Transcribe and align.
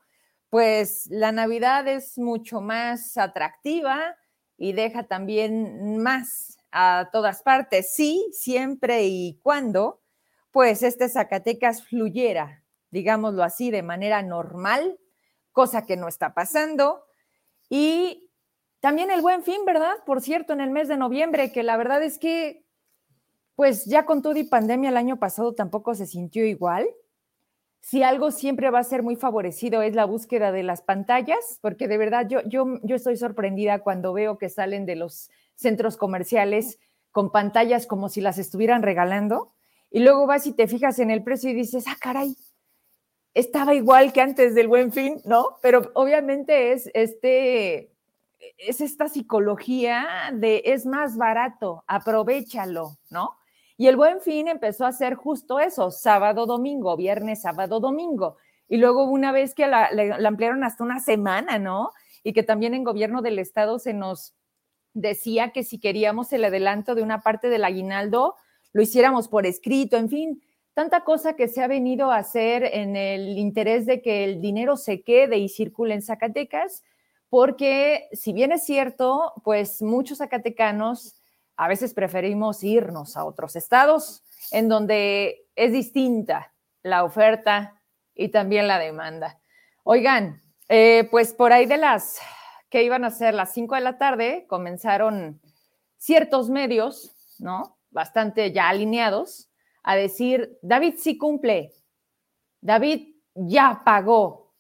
pues 0.49 1.09
la 1.11 1.33
Navidad 1.33 1.89
es 1.89 2.17
mucho 2.17 2.61
más 2.61 3.17
atractiva 3.17 4.15
y 4.57 4.73
deja 4.73 5.09
también 5.09 5.99
más 5.99 6.59
a 6.71 7.09
todas 7.13 7.43
partes, 7.43 7.93
sí, 7.93 8.29
siempre 8.33 9.05
y 9.05 9.41
cuando, 9.43 10.01
pues 10.53 10.83
este 10.83 11.09
Zacatecas 11.09 11.83
fluyera, 11.83 12.63
digámoslo 12.91 13.43
así, 13.43 13.71
de 13.71 13.83
manera 13.83 14.23
normal, 14.23 14.99
cosa 15.53 15.87
que 15.87 15.97
no 15.97 16.09
está 16.09 16.35
pasando. 16.35 17.05
Y 17.69 18.28
también 18.89 19.11
el 19.11 19.21
buen 19.21 19.43
fin, 19.43 19.67
¿verdad? 19.67 19.97
Por 20.07 20.23
cierto, 20.23 20.55
en 20.55 20.63
el 20.63 20.71
mes 20.71 20.89
de 20.89 20.97
noviembre, 20.97 21.53
que 21.53 21.63
la 21.63 21.77
verdad 21.77 22.03
es 22.03 22.19
que, 22.19 22.65
pues 23.55 23.85
ya 23.85 24.07
con 24.07 24.23
todo 24.23 24.35
y 24.39 24.45
pandemia 24.45 24.89
el 24.89 24.97
año 24.97 25.19
pasado 25.19 25.55
tampoco 25.55 25.95
se 25.95 26.07
sintió 26.07 26.47
igual. 26.47 26.89
Si 27.83 28.03
algo 28.03 28.31
siempre 28.31 28.71
va 28.71 28.79
a 28.79 28.85
ser 28.85 29.03
muy 29.03 29.15
favorecido 29.15 29.83
es 29.83 29.95
la 29.95 30.07
búsqueda 30.07 30.53
de 30.53 30.63
las 30.63 30.81
pantallas, 30.81 31.59
porque 31.61 31.87
de 31.87 31.99
verdad 31.99 32.29
yo, 32.31 32.41
yo, 32.47 32.65
yo 32.83 32.97
estoy 32.97 33.19
sorprendida 33.19 33.81
cuando 33.81 34.15
veo 34.15 34.39
que 34.39 34.49
salen 34.49 34.87
de 34.87 34.97
los 34.97 35.31
centros 35.55 35.99
comerciales 35.99 36.79
con 37.11 37.31
pantallas 37.31 37.87
como 37.87 38.09
si 38.09 38.23
las 38.23 38.39
estuvieran 38.39 38.83
regalando. 38.83 39.53
Y 39.91 39.99
luego 39.99 40.27
vas 40.27 40.47
y 40.47 40.55
te 40.55 40.67
fijas 40.67 40.99
en 40.99 41.11
el 41.11 41.23
precio 41.23 41.51
y 41.51 41.55
dices, 41.55 41.85
ah, 41.89 41.99
caray, 42.01 42.35
estaba 43.35 43.75
igual 43.75 44.15
que 44.15 44.23
antes 44.23 44.55
del 44.55 44.67
buen 44.67 44.93
fin, 44.93 45.21
¿no? 45.27 45.59
Pero 45.61 45.91
obviamente 45.93 46.73
es 46.73 46.91
este 46.95 47.93
es 48.57 48.81
esta 48.81 49.09
psicología 49.09 50.31
de 50.33 50.63
es 50.65 50.87
más 50.87 51.17
barato, 51.17 51.85
aprovechalo, 51.87 52.99
¿no? 53.11 53.37
Y 53.77 53.87
el 53.87 53.97
buen 53.97 54.21
fin 54.21 54.49
empezó 54.49 54.85
a 54.85 54.89
hacer 54.89 55.15
justo 55.15 55.61
eso, 55.61 55.91
sábado, 55.91 56.47
domingo, 56.47 56.97
viernes, 56.97 57.43
sábado, 57.43 57.79
domingo. 57.79 58.37
Y 58.69 58.79
luego 58.79 59.05
una 59.05 59.31
vez 59.31 59.55
que 59.55 59.67
la, 59.69 59.89
ampliaron 60.27 60.65
hasta 60.65 60.83
una 60.83 60.99
semana, 60.99 61.59
¿no? 61.59 61.93
Y 62.25 62.33
que 62.33 62.43
también 62.43 62.75
en 62.75 62.85
gobierno 62.85 63.23
del 63.23 63.39
estado 63.39 63.79
se 63.79 63.95
nos 63.95 64.35
decía 64.95 65.53
que 65.53 65.63
si 65.63 65.79
queríamos 65.79 66.33
el 66.33 66.45
adelanto 66.45 66.97
de 66.97 67.03
una 67.03 67.23
parte 67.23 67.49
del 67.49 67.65
aguinaldo, 67.65 68.35
lo 68.73 68.83
hiciéramos 68.83 69.29
por 69.29 69.47
escrito, 69.47 69.97
en 69.97 70.09
fin, 70.09 70.43
tanta 70.75 71.05
cosa 71.05 71.35
que 71.35 71.47
se 71.47 71.63
ha 71.63 71.69
venido 71.69 72.11
a 72.11 72.17
hacer 72.17 72.65
en 72.65 72.97
el 72.97 73.39
interés 73.39 73.87
de 73.87 74.03
que 74.03 74.25
el 74.25 74.41
dinero 74.41 74.77
se 74.77 75.03
quede 75.03 75.39
y 75.39 75.49
circule 75.49 75.95
en 75.95 76.03
Zacatecas 76.03 76.83
porque 77.31 78.09
si 78.13 78.33
bien 78.33 78.53
es 78.53 78.65
cierto, 78.65 79.35
pues 79.45 79.83
muchos 79.83 80.19
zacatecanos 80.19 81.21
a 81.57 81.69
veces 81.69 81.93
preferimos 81.93 82.63
irnos 82.63 83.17
a 83.17 83.25
otros 83.25 83.57
estados 83.57 84.23
en 84.53 84.69
donde 84.69 85.47
es 85.57 85.73
distinta 85.73 86.55
la 86.83 87.05
oferta 87.05 87.83
y 88.15 88.29
también 88.29 88.69
la 88.69 88.79
demanda. 88.79 89.41
Oigan, 89.83 90.41
eh, 90.69 91.09
pues 91.11 91.33
por 91.33 91.53
ahí 91.53 91.67
de 91.67 91.77
las 91.77 92.19
que 92.71 92.83
iban 92.85 93.05
a 93.05 93.11
ser 93.11 93.35
las 93.35 93.53
5 93.53 93.75
de 93.75 93.81
la 93.81 93.99
tarde, 93.99 94.47
comenzaron 94.49 95.41
ciertos 95.97 96.51
medios, 96.51 97.15
¿no? 97.39 97.79
Bastante 97.91 98.53
ya 98.53 98.69
alineados, 98.69 99.51
a 99.83 99.97
decir, 99.97 100.59
David 100.63 100.95
sí 100.99 101.17
cumple, 101.17 101.73
David 102.61 103.15
ya 103.35 103.83
pagó. 103.85 104.55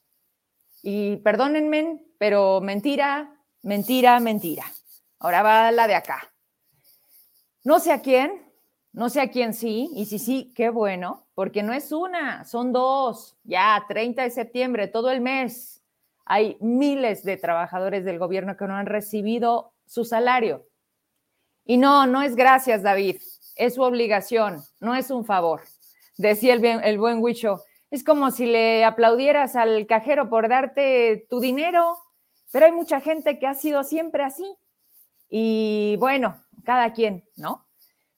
Y 0.82 1.16
perdónenme, 1.16 2.02
pero 2.18 2.60
mentira, 2.60 3.34
mentira, 3.62 4.20
mentira. 4.20 4.64
Ahora 5.18 5.42
va 5.42 5.72
la 5.72 5.86
de 5.86 5.94
acá. 5.94 6.30
No 7.64 7.80
sé 7.80 7.92
a 7.92 8.00
quién, 8.00 8.44
no 8.92 9.08
sé 9.08 9.20
a 9.20 9.30
quién 9.30 9.54
sí, 9.54 9.90
y 9.94 10.06
si 10.06 10.18
sí, 10.18 10.52
qué 10.54 10.70
bueno, 10.70 11.26
porque 11.34 11.62
no 11.62 11.72
es 11.72 11.92
una, 11.92 12.44
son 12.44 12.72
dos, 12.72 13.36
ya 13.44 13.84
30 13.88 14.22
de 14.22 14.30
septiembre, 14.30 14.88
todo 14.88 15.10
el 15.10 15.20
mes. 15.20 15.82
Hay 16.24 16.56
miles 16.60 17.24
de 17.24 17.36
trabajadores 17.36 18.04
del 18.04 18.18
gobierno 18.18 18.56
que 18.56 18.66
no 18.66 18.74
han 18.74 18.86
recibido 18.86 19.72
su 19.86 20.04
salario. 20.04 20.66
Y 21.64 21.76
no, 21.76 22.06
no 22.06 22.22
es 22.22 22.34
gracias, 22.34 22.82
David, 22.82 23.20
es 23.56 23.74
su 23.74 23.82
obligación, 23.82 24.62
no 24.80 24.94
es 24.94 25.10
un 25.10 25.24
favor. 25.24 25.62
Decía 26.16 26.54
el, 26.54 26.98
buen 26.98 27.22
Huicho, 27.22 27.62
es 27.90 28.02
como 28.02 28.30
si 28.30 28.46
le 28.46 28.84
aplaudieras 28.84 29.54
al 29.54 29.86
cajero 29.86 30.28
por 30.28 30.48
darte 30.48 31.26
tu 31.30 31.40
dinero 31.40 31.96
pero 32.52 32.66
hay 32.66 32.72
mucha 32.72 33.00
gente 33.00 33.38
que 33.38 33.46
ha 33.46 33.54
sido 33.54 33.84
siempre 33.84 34.22
así. 34.22 34.56
Y 35.28 35.96
bueno, 35.98 36.42
cada 36.64 36.92
quien, 36.92 37.24
¿no? 37.36 37.66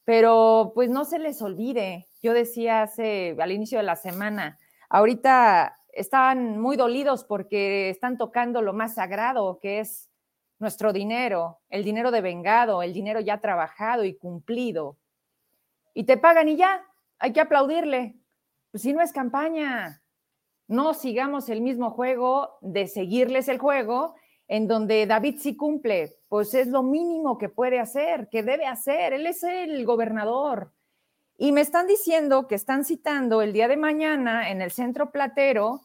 Pero 0.05 0.73
pues 0.75 0.91
no 0.91 1.05
se 1.05 1.19
les 1.19 1.43
olvide. 1.43 2.09
Yo 2.23 2.33
decía 2.33 2.83
hace, 2.83 3.37
al 3.41 3.53
inicio 3.53 3.79
de 3.79 3.85
la 3.85 3.97
semana, 3.97 4.59
ahorita 4.89 5.77
están 5.93 6.61
muy 6.61 6.77
dolidos 6.77 7.25
porque 7.25 7.91
están 7.91 8.17
tocando 8.17 8.63
lo 8.63 8.73
más 8.73 8.95
sagrado, 8.95 9.59
que 9.61 9.81
es 9.81 10.11
nuestro 10.59 10.93
dinero, 10.93 11.61
el 11.69 11.85
dinero 11.85 12.11
de 12.11 12.21
vengado, 12.21 12.83
el 12.83 12.93
dinero 12.93 13.21
ya 13.21 13.41
trabajado 13.41 14.05
y 14.05 14.15
cumplido. 14.15 14.99
Y 15.95 16.05
te 16.05 16.17
pagan 16.17 16.49
y 16.49 16.57
ya, 16.57 16.85
hay 17.19 17.33
que 17.33 17.41
aplaudirle. 17.41 18.17
Pues 18.71 18.83
si 18.83 18.93
no 18.93 19.01
es 19.01 19.13
campaña, 19.13 20.03
no 20.69 20.95
sigamos 20.95 21.49
el 21.49 21.63
mismo 21.63 21.91
juego 21.91 22.59
de 22.61 22.87
seguirles 22.87 23.49
el 23.49 23.59
juego 23.59 24.15
en 24.51 24.67
donde 24.67 25.07
David 25.07 25.37
sí 25.39 25.57
cumple, 25.57 26.17
pues 26.29 26.55
es 26.55 26.67
lo 26.67 26.83
mínimo 26.83 27.39
que 27.39 27.49
puede 27.49 27.79
hacer, 27.79 28.29
que 28.29 28.43
debe 28.43 28.67
hacer. 28.67 29.13
Él 29.13 29.29
es 29.29 29.45
el 29.45 29.85
gobernador. 29.85 30.73
Y 31.39 31.53
me 31.53 31.61
están 31.61 31.87
diciendo 31.87 32.49
que 32.49 32.57
están 32.57 32.85
citando 32.85 33.43
el 33.43 33.53
día 33.53 33.69
de 33.69 33.77
mañana 33.77 34.51
en 34.51 34.61
el 34.61 34.73
centro 34.73 35.13
platero 35.13 35.83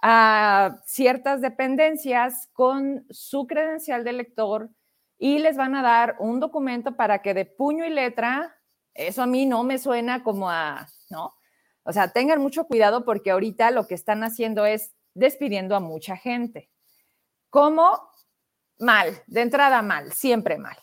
a 0.00 0.78
ciertas 0.86 1.42
dependencias 1.42 2.48
con 2.54 3.04
su 3.10 3.46
credencial 3.46 4.02
de 4.02 4.10
elector 4.10 4.70
y 5.18 5.38
les 5.38 5.58
van 5.58 5.74
a 5.74 5.82
dar 5.82 6.16
un 6.18 6.40
documento 6.40 6.96
para 6.96 7.20
que 7.20 7.34
de 7.34 7.44
puño 7.44 7.84
y 7.84 7.90
letra, 7.90 8.56
eso 8.94 9.24
a 9.24 9.26
mí 9.26 9.44
no 9.44 9.62
me 9.62 9.76
suena 9.76 10.24
como 10.24 10.50
a, 10.50 10.88
¿no? 11.10 11.34
O 11.82 11.92
sea, 11.92 12.08
tengan 12.14 12.40
mucho 12.40 12.64
cuidado 12.64 13.04
porque 13.04 13.30
ahorita 13.30 13.70
lo 13.72 13.86
que 13.86 13.94
están 13.94 14.24
haciendo 14.24 14.64
es 14.64 14.94
despidiendo 15.12 15.76
a 15.76 15.80
mucha 15.80 16.16
gente. 16.16 16.70
¿Cómo? 17.50 18.10
Mal, 18.78 19.22
de 19.26 19.40
entrada 19.40 19.82
mal, 19.82 20.12
siempre 20.12 20.58
mal. 20.58 20.76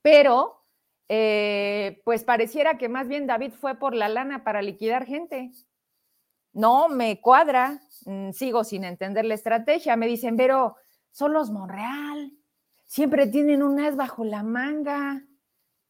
Pero, 0.00 0.64
eh, 1.08 2.00
pues 2.04 2.24
pareciera 2.24 2.78
que 2.78 2.88
más 2.88 3.08
bien 3.08 3.26
David 3.26 3.52
fue 3.52 3.74
por 3.74 3.94
la 3.94 4.08
lana 4.08 4.44
para 4.44 4.62
liquidar 4.62 5.04
gente. 5.04 5.52
No 6.52 6.88
me 6.88 7.20
cuadra, 7.20 7.80
mm, 8.06 8.30
sigo 8.32 8.64
sin 8.64 8.84
entender 8.84 9.24
la 9.24 9.34
estrategia. 9.34 9.96
Me 9.96 10.06
dicen, 10.06 10.36
pero 10.36 10.76
son 11.10 11.32
los 11.32 11.50
Monreal, 11.50 12.32
siempre 12.86 13.26
tienen 13.26 13.62
un 13.62 13.80
as 13.80 13.96
bajo 13.96 14.24
la 14.24 14.42
manga. 14.42 15.22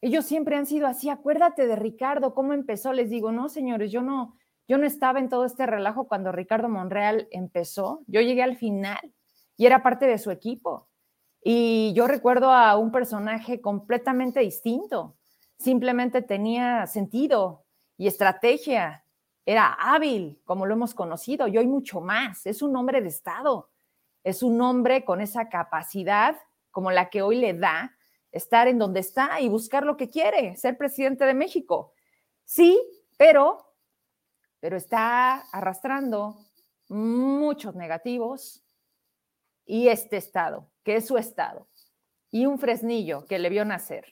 Ellos 0.01 0.25
siempre 0.25 0.57
han 0.57 0.67
sido 0.67 0.87
así. 0.87 1.09
Acuérdate 1.09 1.67
de 1.67 1.77
Ricardo, 1.77 2.35
cómo 2.35 2.53
empezó. 2.53 2.93
Les 2.93 3.11
digo, 3.11 3.33
no, 3.33 3.49
señores, 3.49 3.93
yo 3.93 4.03
no, 4.03 4.37
yo 4.69 4.79
no 4.79 4.87
estaba 4.87 5.21
en 5.21 5.29
todo 5.29 5.45
este 5.45 5.67
relajo 5.67 6.09
cuando 6.09 6.33
Ricardo 6.33 6.69
Monreal 6.69 7.29
empezó. 7.31 8.03
Yo 8.07 8.21
llegué 8.21 8.43
al 8.43 8.57
final 8.57 9.13
y 9.57 9.67
era 9.67 9.83
parte 9.83 10.07
de 10.07 10.19
su 10.19 10.31
equipo. 10.31 10.89
Y 11.43 11.93
yo 11.95 12.07
recuerdo 12.07 12.51
a 12.51 12.77
un 12.77 12.93
personaje 12.93 13.61
completamente 13.61 14.41
distinto. 14.41 15.17
Simplemente 15.59 16.23
tenía 16.23 16.87
sentido 16.87 17.65
y 17.97 18.07
estrategia. 18.07 19.05
Era 19.45 19.73
hábil, 19.73 20.41
como 20.45 20.67
lo 20.67 20.75
hemos 20.75 20.95
conocido, 20.95 21.49
y 21.49 21.59
hoy 21.59 21.67
mucho 21.67 22.01
más. 22.01 22.47
Es 22.47 22.63
un 22.63 22.77
hombre 22.77 23.01
de 23.01 23.09
Estado. 23.09 23.71
Es 24.23 24.43
un 24.43 24.61
hombre 24.61 25.05
con 25.05 25.21
esa 25.21 25.49
capacidad 25.49 26.37
como 26.71 26.91
la 26.91 27.11
que 27.11 27.23
hoy 27.23 27.37
le 27.37 27.55
da 27.55 27.97
estar 28.33 28.67
en 28.67 28.79
donde 28.79 29.01
está 29.01 29.41
y 29.41 29.49
buscar 29.49 29.85
lo 29.85 29.97
que 29.97 30.09
quiere, 30.09 30.57
ser 30.57 30.79
presidente 30.79 31.25
de 31.25 31.35
México. 31.35 31.93
Sí, 32.45 32.81
pero, 33.17 33.59
pero 34.59 34.77
está 34.77 35.41
arrastrando 35.53 36.39
muchos 36.89 37.75
negativos, 37.75 38.65
y 39.73 39.89
este 39.89 40.19
estado, 40.19 40.71
que 40.85 40.97
es 40.97 41.07
su 41.07 41.17
estado, 41.17 41.67
y 42.31 42.45
un 42.45 42.59
fresnillo 42.59 43.25
que 43.25 43.39
le 43.39 43.49
vio 43.49 43.65
nacer, 43.65 44.05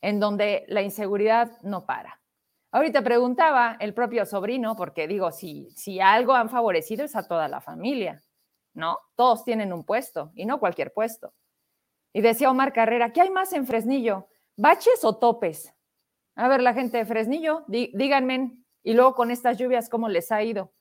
en 0.00 0.18
donde 0.18 0.64
la 0.66 0.82
inseguridad 0.82 1.52
no 1.62 1.86
para. 1.86 2.20
Ahorita 2.72 3.02
preguntaba 3.02 3.76
el 3.78 3.94
propio 3.94 4.26
sobrino, 4.26 4.74
porque 4.74 5.06
digo, 5.06 5.30
si, 5.30 5.70
si 5.70 6.00
algo 6.00 6.32
han 6.32 6.50
favorecido 6.50 7.04
es 7.04 7.14
a 7.14 7.28
toda 7.28 7.46
la 7.46 7.60
familia, 7.60 8.24
¿no? 8.74 8.98
Todos 9.14 9.44
tienen 9.44 9.72
un 9.72 9.84
puesto 9.84 10.32
y 10.34 10.46
no 10.46 10.58
cualquier 10.58 10.92
puesto. 10.92 11.32
Y 12.12 12.20
decía 12.20 12.50
Omar 12.50 12.72
Carrera, 12.72 13.12
¿qué 13.12 13.20
hay 13.20 13.30
más 13.30 13.52
en 13.52 13.68
Fresnillo? 13.68 14.26
¿Baches 14.56 15.04
o 15.04 15.16
topes? 15.16 15.72
A 16.34 16.48
ver, 16.48 16.60
la 16.60 16.74
gente 16.74 16.98
de 16.98 17.06
Fresnillo, 17.06 17.62
díganme, 17.68 18.58
y 18.82 18.94
luego 18.94 19.14
con 19.14 19.30
estas 19.30 19.58
lluvias, 19.58 19.88
¿cómo 19.88 20.08
les 20.08 20.32
ha 20.32 20.42
ido? 20.42 20.72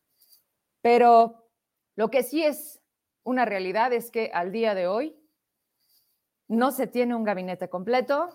Pero 0.82 1.48
lo 1.96 2.10
que 2.10 2.24
sí 2.24 2.44
es 2.44 2.82
una 3.28 3.44
realidad 3.44 3.92
es 3.92 4.10
que 4.10 4.32
al 4.34 4.54
día 4.54 4.74
de 4.74 4.88
hoy 4.88 5.14
no 6.48 6.72
se 6.72 6.88
tiene 6.88 7.14
un 7.14 7.26
gabinete 7.26 7.68
completo 7.68 8.30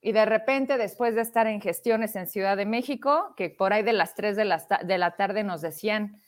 y 0.00 0.10
de 0.10 0.24
repente, 0.24 0.76
después 0.76 1.14
de 1.14 1.20
estar 1.20 1.46
en 1.46 1.60
gestiones 1.60 2.16
en 2.16 2.26
Ciudad 2.26 2.56
de 2.56 2.66
México, 2.66 3.32
que 3.36 3.48
por 3.48 3.72
ahí 3.72 3.84
de 3.84 3.92
las 3.92 4.16
3 4.16 4.34
de 4.34 4.44
la, 4.44 4.66
de 4.84 4.98
la 4.98 5.14
tarde 5.14 5.44
nos 5.44 5.60
decían, 5.60 6.20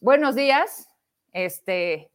buenos 0.00 0.36
días, 0.36 0.88
este, 1.32 2.12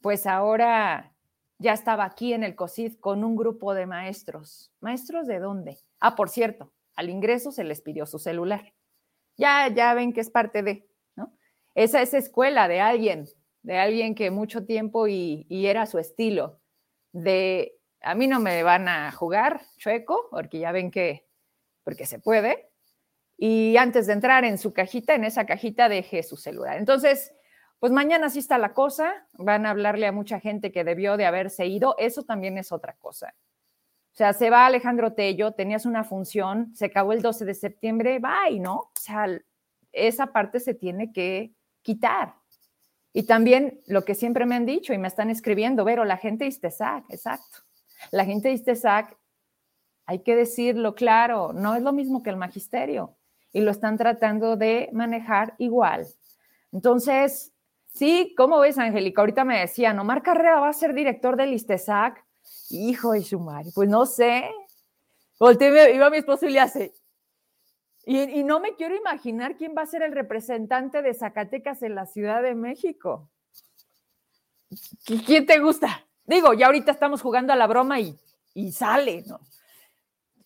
pues 0.00 0.28
ahora 0.28 1.12
ya 1.58 1.72
estaba 1.72 2.04
aquí 2.04 2.32
en 2.32 2.44
el 2.44 2.54
COSID 2.54 3.00
con 3.00 3.24
un 3.24 3.34
grupo 3.34 3.74
de 3.74 3.86
maestros. 3.86 4.72
¿Maestros 4.80 5.26
de 5.26 5.40
dónde? 5.40 5.76
Ah, 5.98 6.14
por 6.14 6.30
cierto, 6.30 6.72
al 6.94 7.10
ingreso 7.10 7.50
se 7.50 7.64
les 7.64 7.80
pidió 7.82 8.06
su 8.06 8.20
celular. 8.20 8.72
Ya, 9.36 9.66
ya 9.68 9.92
ven 9.92 10.12
que 10.12 10.20
es 10.20 10.30
parte 10.30 10.62
de, 10.62 10.88
¿no? 11.16 11.32
Esa 11.74 12.00
es 12.00 12.14
escuela 12.14 12.68
de 12.68 12.80
alguien, 12.80 13.26
de 13.62 13.78
alguien 13.78 14.14
que 14.14 14.30
mucho 14.30 14.64
tiempo 14.64 15.08
y, 15.08 15.46
era 15.50 15.86
su 15.86 15.98
estilo, 15.98 16.60
de 17.12 17.78
a 18.00 18.14
mí 18.14 18.26
no 18.26 18.40
me 18.40 18.62
van 18.62 18.88
a 18.88 19.12
jugar 19.12 19.62
chueco, 19.76 20.28
porque 20.30 20.58
ya 20.58 20.72
ven 20.72 20.90
que, 20.90 21.26
porque 21.84 22.06
se 22.06 22.18
puede. 22.18 22.70
Y 23.36 23.76
antes 23.76 24.06
de 24.06 24.14
entrar 24.14 24.44
en 24.44 24.58
su 24.58 24.72
cajita, 24.72 25.14
en 25.14 25.24
esa 25.24 25.46
cajita 25.46 25.88
deje 25.88 26.22
su 26.22 26.36
celular. 26.36 26.78
Entonces, 26.78 27.32
pues 27.78 27.92
mañana 27.92 28.30
sí 28.30 28.38
está 28.38 28.58
la 28.58 28.74
cosa, 28.74 29.26
van 29.32 29.66
a 29.66 29.70
hablarle 29.70 30.06
a 30.06 30.12
mucha 30.12 30.40
gente 30.40 30.72
que 30.72 30.84
debió 30.84 31.16
de 31.16 31.26
haberse 31.26 31.66
ido, 31.66 31.96
eso 31.98 32.22
también 32.22 32.58
es 32.58 32.72
otra 32.72 32.94
cosa. 32.94 33.34
O 34.12 34.14
sea, 34.14 34.34
se 34.34 34.50
va 34.50 34.66
Alejandro 34.66 35.14
Tello, 35.14 35.52
tenías 35.52 35.86
una 35.86 36.04
función, 36.04 36.74
se 36.76 36.86
acabó 36.86 37.12
el 37.12 37.22
12 37.22 37.44
de 37.46 37.54
septiembre, 37.54 38.18
bye, 38.20 38.60
¿no? 38.60 38.74
O 38.74 38.92
sea, 38.94 39.26
esa 39.90 40.26
parte 40.26 40.60
se 40.60 40.74
tiene 40.74 41.12
que 41.12 41.54
quitar. 41.80 42.34
Y 43.12 43.24
también 43.24 43.80
lo 43.86 44.04
que 44.04 44.14
siempre 44.14 44.46
me 44.46 44.54
han 44.54 44.66
dicho 44.66 44.92
y 44.92 44.98
me 44.98 45.08
están 45.08 45.30
escribiendo, 45.30 45.84
Vero, 45.84 46.04
la 46.04 46.16
gente 46.16 46.46
ISTESAC, 46.46 47.04
exacto. 47.10 47.58
La 48.10 48.24
gente 48.24 48.48
de 48.48 48.54
ISTESAC, 48.54 49.16
hay 50.06 50.20
que 50.20 50.34
decirlo 50.34 50.94
claro, 50.94 51.52
no 51.52 51.74
es 51.74 51.82
lo 51.82 51.92
mismo 51.92 52.22
que 52.22 52.30
el 52.30 52.36
magisterio 52.36 53.16
y 53.52 53.60
lo 53.60 53.70
están 53.70 53.98
tratando 53.98 54.56
de 54.56 54.88
manejar 54.92 55.54
igual. 55.58 56.06
Entonces, 56.72 57.52
Sí, 57.94 58.34
¿cómo 58.38 58.58
ves, 58.60 58.78
Angélica? 58.78 59.20
Ahorita 59.20 59.44
me 59.44 59.60
decían, 59.60 59.98
Omar 59.98 60.22
Carrera 60.22 60.60
va 60.60 60.68
a 60.68 60.72
ser 60.72 60.94
director 60.94 61.36
del 61.36 61.52
ISTESAC. 61.52 62.24
Hijo 62.70 63.12
de 63.12 63.20
Shumari, 63.20 63.70
pues 63.72 63.88
no 63.88 64.06
sé. 64.06 64.50
Volteé, 65.38 65.94
iba 65.94 66.08
mi 66.08 66.16
esposo 66.18 66.46
y 66.46 66.52
le 66.52 66.60
hace. 66.60 66.94
Y, 68.04 68.42
no 68.42 68.58
me 68.58 68.74
quiero 68.74 68.96
imaginar 68.96 69.56
quién 69.56 69.74
va 69.76 69.82
a 69.82 69.86
ser 69.86 70.02
el 70.02 70.12
representante 70.12 71.02
de 71.02 71.14
Zacatecas 71.14 71.82
en 71.82 71.94
la 71.94 72.06
Ciudad 72.06 72.42
de 72.42 72.54
México. 72.54 73.30
¿Quién 75.24 75.46
te 75.46 75.60
gusta? 75.60 76.04
Digo, 76.24 76.52
ya 76.52 76.66
ahorita 76.66 76.90
estamos 76.90 77.22
jugando 77.22 77.52
a 77.52 77.56
la 77.56 77.66
broma 77.66 78.00
y, 78.00 78.18
y 78.54 78.72
sale, 78.72 79.22
¿no? 79.26 79.40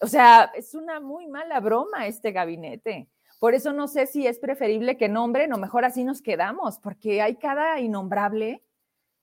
O 0.00 0.06
sea, 0.06 0.52
es 0.54 0.74
una 0.74 1.00
muy 1.00 1.26
mala 1.26 1.60
broma 1.60 2.06
este 2.06 2.32
gabinete. 2.32 3.08
Por 3.38 3.54
eso 3.54 3.72
no 3.72 3.88
sé 3.88 4.06
si 4.06 4.26
es 4.26 4.38
preferible 4.38 4.98
que 4.98 5.08
nombren 5.08 5.52
o 5.52 5.58
mejor 5.58 5.84
así 5.84 6.04
nos 6.04 6.20
quedamos, 6.20 6.78
porque 6.78 7.22
hay 7.22 7.36
cada 7.36 7.80
innombrable 7.80 8.62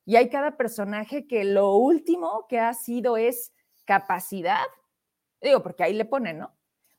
y 0.06 0.16
hay 0.16 0.30
cada 0.30 0.58
personaje 0.58 1.28
que 1.28 1.44
lo 1.44 1.76
último 1.76 2.48
que 2.48 2.60
ha 2.60 2.74
sido 2.74 3.18
es 3.18 3.54
capacidad. 3.86 4.66
Digo, 5.42 5.62
porque 5.62 5.84
ahí 5.84 5.94
le 5.94 6.06
ponen, 6.06 6.40
¿no? 6.40 6.54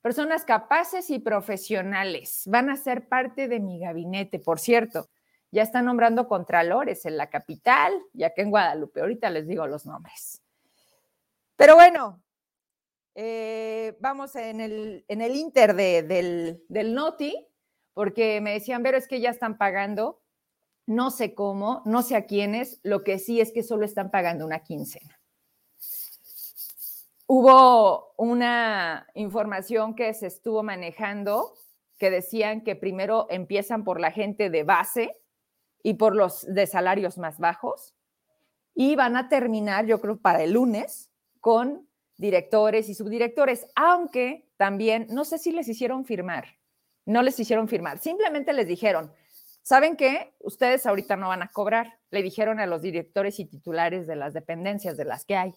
Personas 0.05 0.45
capaces 0.45 1.09
y 1.09 1.19
profesionales 1.19 2.43
van 2.45 2.69
a 2.69 2.77
ser 2.77 3.09
parte 3.09 3.49
de 3.49 3.59
mi 3.59 3.79
gabinete, 3.79 4.39
por 4.39 4.61
cierto. 4.61 5.09
Ya 5.51 5.63
están 5.63 5.87
nombrando 5.87 6.29
contralores 6.29 7.07
en 7.07 7.17
la 7.17 7.31
capital, 7.31 7.95
ya 8.13 8.35
que 8.35 8.43
en 8.43 8.51
Guadalupe. 8.51 9.01
Ahorita 9.01 9.31
les 9.31 9.49
digo 9.49 9.67
los 9.67 9.87
nombres. 9.87 10.43
Pero 11.57 11.77
bueno, 11.77 12.23
eh, 13.15 13.97
vamos 13.99 14.37
en 14.37 14.61
el, 14.61 15.07
en 15.09 15.23
el 15.23 15.35
inter 15.37 15.75
del, 15.75 16.63
del 16.69 16.95
Noti, 16.95 17.49
porque 17.95 18.43
me 18.43 18.53
decían, 18.53 18.83
pero 18.83 18.99
es 18.99 19.09
que 19.09 19.23
ya 19.23 19.31
están 19.31 19.57
pagando, 19.57 20.21
no 20.85 21.11
sé 21.11 21.35
cómo, 21.35 21.81
no 21.87 22.03
sé 22.03 22.15
a 22.15 22.27
quiénes, 22.27 22.79
lo 22.83 23.05
que 23.05 23.19
sí 23.19 23.41
es 23.41 23.53
que 23.53 23.63
solo 23.63 23.87
están 23.87 24.11
pagando 24.11 24.45
una 24.45 24.59
quincena. 24.59 25.19
Hubo 27.27 28.15
una 28.17 29.07
información 29.15 29.95
que 29.95 30.13
se 30.13 30.27
estuvo 30.27 30.63
manejando 30.63 31.55
que 31.99 32.11
decían 32.11 32.63
que 32.63 32.77
primero 32.77 33.27
empiezan 33.31 33.85
por 33.85 34.01
la 34.01 34.11
gente 34.11 34.51
de 34.51 34.63
base 34.63 35.11
y 35.83 35.95
por 35.95 36.15
los 36.15 36.45
de 36.47 36.67
salarios 36.67 37.19
más 37.19 37.39
bajos 37.39 37.95
y 38.75 38.97
van 38.97 39.17
a 39.17 39.29
terminar, 39.29 39.87
yo 39.87 40.01
creo, 40.01 40.19
para 40.19 40.43
el 40.43 40.53
lunes 40.53 41.11
con 41.41 41.89
directores 42.17 42.89
y 42.89 42.95
subdirectores, 42.95 43.67
aunque 43.75 44.49
también, 44.57 45.07
no 45.11 45.25
sé 45.25 45.39
si 45.39 45.53
les 45.53 45.69
hicieron 45.69 46.05
firmar, 46.05 46.59
no 47.07 47.23
les 47.23 47.39
hicieron 47.39 47.69
firmar, 47.69 47.99
simplemente 47.99 48.53
les 48.53 48.67
dijeron, 48.67 49.13
¿saben 49.63 49.97
qué? 49.97 50.35
Ustedes 50.41 50.87
ahorita 50.87 51.17
no 51.17 51.29
van 51.29 51.43
a 51.43 51.49
cobrar, 51.49 51.99
le 52.11 52.23
dijeron 52.23 52.61
a 52.61 52.67
los 52.67 52.83
directores 52.83 53.39
y 53.41 53.47
titulares 53.47 54.07
de 54.07 54.17
las 54.17 54.35
dependencias 54.35 54.97
de 54.97 55.05
las 55.05 55.25
que 55.25 55.37
hay. 55.37 55.55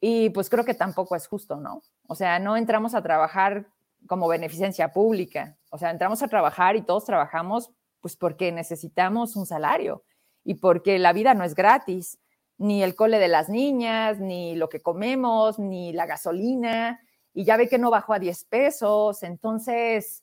Y 0.00 0.30
pues 0.30 0.48
creo 0.48 0.64
que 0.64 0.74
tampoco 0.74 1.14
es 1.14 1.26
justo, 1.26 1.56
¿no? 1.56 1.82
O 2.06 2.14
sea, 2.14 2.38
no 2.38 2.56
entramos 2.56 2.94
a 2.94 3.02
trabajar 3.02 3.66
como 4.06 4.28
beneficencia 4.28 4.92
pública, 4.92 5.58
o 5.70 5.76
sea, 5.76 5.90
entramos 5.90 6.22
a 6.22 6.28
trabajar 6.28 6.74
y 6.76 6.82
todos 6.82 7.04
trabajamos 7.04 7.70
pues 8.00 8.16
porque 8.16 8.50
necesitamos 8.50 9.36
un 9.36 9.44
salario 9.44 10.04
y 10.42 10.54
porque 10.54 10.98
la 10.98 11.12
vida 11.12 11.34
no 11.34 11.44
es 11.44 11.54
gratis 11.54 12.18
ni 12.56 12.82
el 12.82 12.94
cole 12.94 13.18
de 13.18 13.28
las 13.28 13.48
niñas, 13.48 14.20
ni 14.20 14.54
lo 14.54 14.68
que 14.68 14.82
comemos, 14.82 15.58
ni 15.58 15.92
la 15.94 16.04
gasolina, 16.04 17.00
y 17.32 17.44
ya 17.44 17.56
ve 17.56 17.68
que 17.68 17.78
no 17.78 17.90
bajó 17.90 18.12
a 18.12 18.18
10 18.18 18.44
pesos. 18.44 19.22
Entonces, 19.22 20.22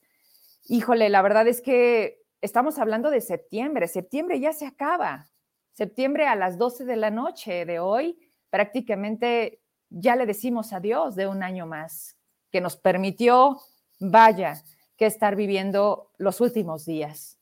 híjole, 0.68 1.08
la 1.08 1.20
verdad 1.20 1.48
es 1.48 1.60
que 1.60 2.22
estamos 2.40 2.78
hablando 2.78 3.10
de 3.10 3.20
septiembre, 3.22 3.88
septiembre 3.88 4.38
ya 4.38 4.52
se 4.52 4.66
acaba, 4.66 5.26
septiembre 5.72 6.28
a 6.28 6.36
las 6.36 6.58
12 6.58 6.84
de 6.84 6.96
la 6.96 7.10
noche 7.10 7.64
de 7.64 7.80
hoy, 7.80 8.16
prácticamente 8.50 9.60
ya 9.90 10.16
le 10.16 10.26
decimos 10.26 10.72
adiós 10.72 11.14
de 11.14 11.26
un 11.26 11.42
año 11.42 11.66
más, 11.66 12.16
que 12.50 12.60
nos 12.60 12.76
permitió, 12.76 13.60
vaya, 14.00 14.62
que 14.96 15.06
estar 15.06 15.36
viviendo 15.36 16.10
los 16.18 16.40
últimos 16.40 16.84
días. 16.84 17.38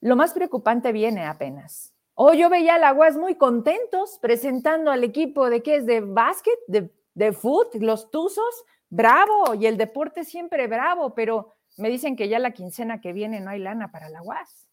Lo 0.00 0.16
más 0.16 0.32
preocupante 0.32 0.92
viene 0.92 1.24
apenas 1.24 1.94
o 2.14 2.32
yo 2.32 2.48
veía 2.48 2.76
a 2.76 2.78
la 2.78 2.92
UAS 2.92 3.16
muy 3.16 3.34
contentos 3.34 4.18
presentando 4.20 4.90
al 4.90 5.02
equipo 5.02 5.50
de 5.50 5.62
qué 5.62 5.76
es 5.76 5.86
de 5.86 6.00
básquet, 6.00 6.58
de, 6.68 6.94
de 7.14 7.32
foot, 7.32 7.74
los 7.74 8.10
Tuzos, 8.10 8.64
bravo, 8.88 9.54
y 9.54 9.66
el 9.66 9.76
deporte 9.76 10.24
siempre 10.24 10.68
bravo, 10.68 11.14
pero 11.14 11.54
me 11.76 11.90
dicen 11.90 12.14
que 12.14 12.28
ya 12.28 12.38
la 12.38 12.52
quincena 12.52 13.00
que 13.00 13.12
viene 13.12 13.40
no 13.40 13.50
hay 13.50 13.58
lana 13.58 13.90
para 13.90 14.08
la 14.08 14.22
UAS. 14.22 14.68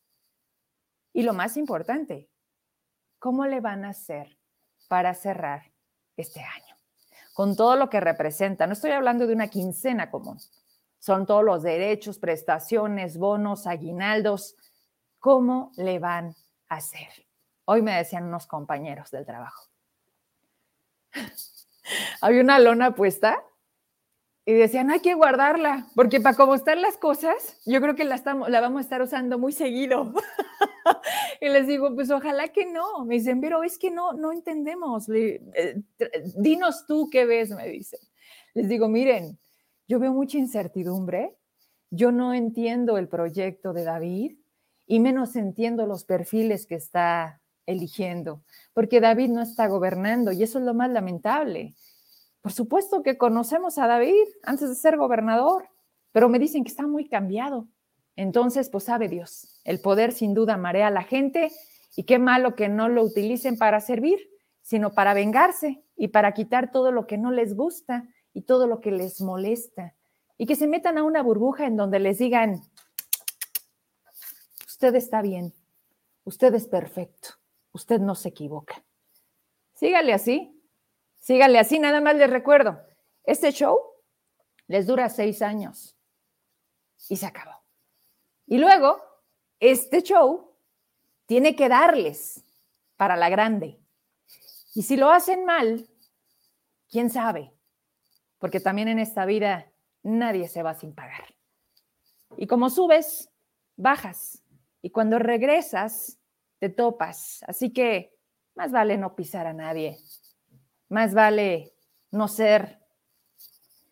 Y 1.13 1.23
lo 1.23 1.33
más 1.33 1.57
importante, 1.57 2.29
¿cómo 3.17 3.47
le 3.47 3.59
van 3.59 3.85
a 3.85 3.89
hacer 3.89 4.37
para 4.87 5.15
cerrar 5.15 5.70
este 6.21 6.41
año? 6.41 6.75
Con 7.33 7.55
todo 7.55 7.75
lo 7.75 7.89
que 7.89 7.99
representa, 7.99 8.67
no 8.67 8.73
estoy 8.73 8.91
hablando 8.91 9.27
de 9.27 9.33
una 9.33 9.47
quincena 9.47 10.09
común, 10.09 10.39
son 10.99 11.25
todos 11.25 11.43
los 11.43 11.63
derechos, 11.63 12.19
prestaciones, 12.19 13.17
bonos, 13.17 13.65
aguinaldos, 13.65 14.55
¿cómo 15.19 15.71
le 15.75 15.99
van 15.99 16.35
a 16.69 16.75
hacer? 16.75 17.09
Hoy 17.65 17.81
me 17.81 17.95
decían 17.95 18.25
unos 18.25 18.47
compañeros 18.47 19.09
del 19.11 19.25
trabajo. 19.25 19.67
Había 22.21 22.41
una 22.41 22.59
lona 22.59 22.93
puesta 22.93 23.43
y 24.45 24.53
decían, 24.53 24.91
hay 24.91 24.99
que 24.99 25.13
guardarla, 25.13 25.87
porque 25.95 26.19
para 26.19 26.35
cómo 26.35 26.55
están 26.55 26.81
las 26.81 26.97
cosas, 26.97 27.61
yo 27.65 27.79
creo 27.81 27.95
que 27.95 28.03
la, 28.03 28.15
estamos, 28.15 28.49
la 28.49 28.61
vamos 28.61 28.79
a 28.79 28.81
estar 28.81 29.01
usando 29.01 29.37
muy 29.37 29.53
seguido. 29.53 30.13
y 31.41 31.49
les 31.49 31.67
digo, 31.67 31.93
pues 31.93 32.09
ojalá 32.11 32.49
que 32.49 32.65
no. 32.65 33.05
Me 33.05 33.15
dicen, 33.15 33.41
pero 33.41 33.63
es 33.63 33.77
que 33.77 33.91
no, 33.91 34.13
no 34.13 34.31
entendemos. 34.31 35.09
Eh, 35.09 35.41
dinos 36.35 36.85
tú 36.87 37.09
qué 37.11 37.25
ves, 37.25 37.51
me 37.51 37.67
dicen. 37.67 37.99
Les 38.53 38.67
digo, 38.67 38.87
miren, 38.87 39.37
yo 39.87 39.99
veo 39.99 40.13
mucha 40.13 40.37
incertidumbre, 40.37 41.37
yo 41.89 42.11
no 42.11 42.33
entiendo 42.33 42.97
el 42.97 43.07
proyecto 43.07 43.73
de 43.73 43.83
David 43.83 44.37
y 44.87 44.99
menos 44.99 45.35
entiendo 45.35 45.85
los 45.85 46.03
perfiles 46.03 46.65
que 46.65 46.75
está 46.75 47.41
eligiendo, 47.65 48.43
porque 48.73 48.99
David 48.99 49.29
no 49.29 49.41
está 49.41 49.67
gobernando 49.67 50.31
y 50.31 50.43
eso 50.43 50.59
es 50.59 50.65
lo 50.65 50.73
más 50.73 50.89
lamentable. 50.89 51.75
Por 52.41 52.51
supuesto 52.51 53.03
que 53.03 53.17
conocemos 53.17 53.77
a 53.77 53.87
David 53.87 54.25
antes 54.43 54.67
de 54.67 54.75
ser 54.75 54.97
gobernador 54.97 55.71
pero 56.11 56.29
me 56.29 56.39
dicen 56.39 56.63
que 56.63 56.69
está 56.69 56.85
muy 56.85 57.07
cambiado. 57.07 57.67
Entonces, 58.15 58.69
pues 58.69 58.83
sabe 58.85 59.07
Dios, 59.07 59.59
el 59.63 59.79
poder 59.79 60.11
sin 60.11 60.33
duda 60.33 60.57
marea 60.57 60.87
a 60.87 60.91
la 60.91 61.03
gente 61.03 61.51
y 61.95 62.03
qué 62.03 62.19
malo 62.19 62.55
que 62.55 62.69
no 62.69 62.89
lo 62.89 63.03
utilicen 63.03 63.57
para 63.57 63.79
servir, 63.79 64.19
sino 64.61 64.93
para 64.93 65.13
vengarse 65.13 65.83
y 65.95 66.09
para 66.09 66.33
quitar 66.33 66.71
todo 66.71 66.91
lo 66.91 67.07
que 67.07 67.17
no 67.17 67.31
les 67.31 67.55
gusta 67.55 68.07
y 68.33 68.43
todo 68.43 68.67
lo 68.67 68.81
que 68.81 68.91
les 68.91 69.21
molesta. 69.21 69.95
Y 70.37 70.45
que 70.45 70.55
se 70.55 70.67
metan 70.67 70.97
a 70.97 71.03
una 71.03 71.21
burbuja 71.21 71.65
en 71.65 71.77
donde 71.77 71.99
les 71.99 72.17
digan, 72.17 72.61
usted 74.67 74.95
está 74.95 75.21
bien, 75.21 75.53
usted 76.23 76.53
es 76.55 76.67
perfecto, 76.67 77.29
usted 77.71 77.99
no 77.99 78.15
se 78.15 78.29
equivoca. 78.29 78.83
Sígale 79.73 80.13
así, 80.13 80.59
sígale 81.19 81.59
así, 81.59 81.79
nada 81.79 82.01
más 82.01 82.15
les 82.15 82.29
recuerdo, 82.29 82.79
este 83.23 83.51
show 83.51 83.79
les 84.67 84.87
dura 84.87 85.09
seis 85.09 85.41
años 85.41 85.95
y 87.09 87.17
se 87.17 87.25
acabó. 87.25 87.60
Y 88.51 88.57
luego, 88.57 89.01
este 89.61 90.03
show 90.03 90.57
tiene 91.25 91.55
que 91.55 91.69
darles 91.69 92.43
para 92.97 93.15
la 93.15 93.29
grande. 93.29 93.79
Y 94.75 94.81
si 94.81 94.97
lo 94.97 95.09
hacen 95.09 95.45
mal, 95.45 95.87
quién 96.89 97.09
sabe, 97.09 97.53
porque 98.39 98.59
también 98.59 98.89
en 98.89 98.99
esta 98.99 99.23
vida 99.23 99.71
nadie 100.03 100.49
se 100.49 100.63
va 100.63 100.73
sin 100.73 100.93
pagar. 100.93 101.33
Y 102.35 102.45
como 102.45 102.69
subes, 102.69 103.29
bajas. 103.77 104.43
Y 104.81 104.89
cuando 104.89 105.17
regresas, 105.17 106.19
te 106.59 106.67
topas. 106.67 107.45
Así 107.47 107.71
que 107.71 108.13
más 108.55 108.73
vale 108.73 108.97
no 108.97 109.15
pisar 109.15 109.47
a 109.47 109.53
nadie. 109.53 109.97
Más 110.89 111.13
vale 111.13 111.71
no 112.11 112.27
ser 112.27 112.81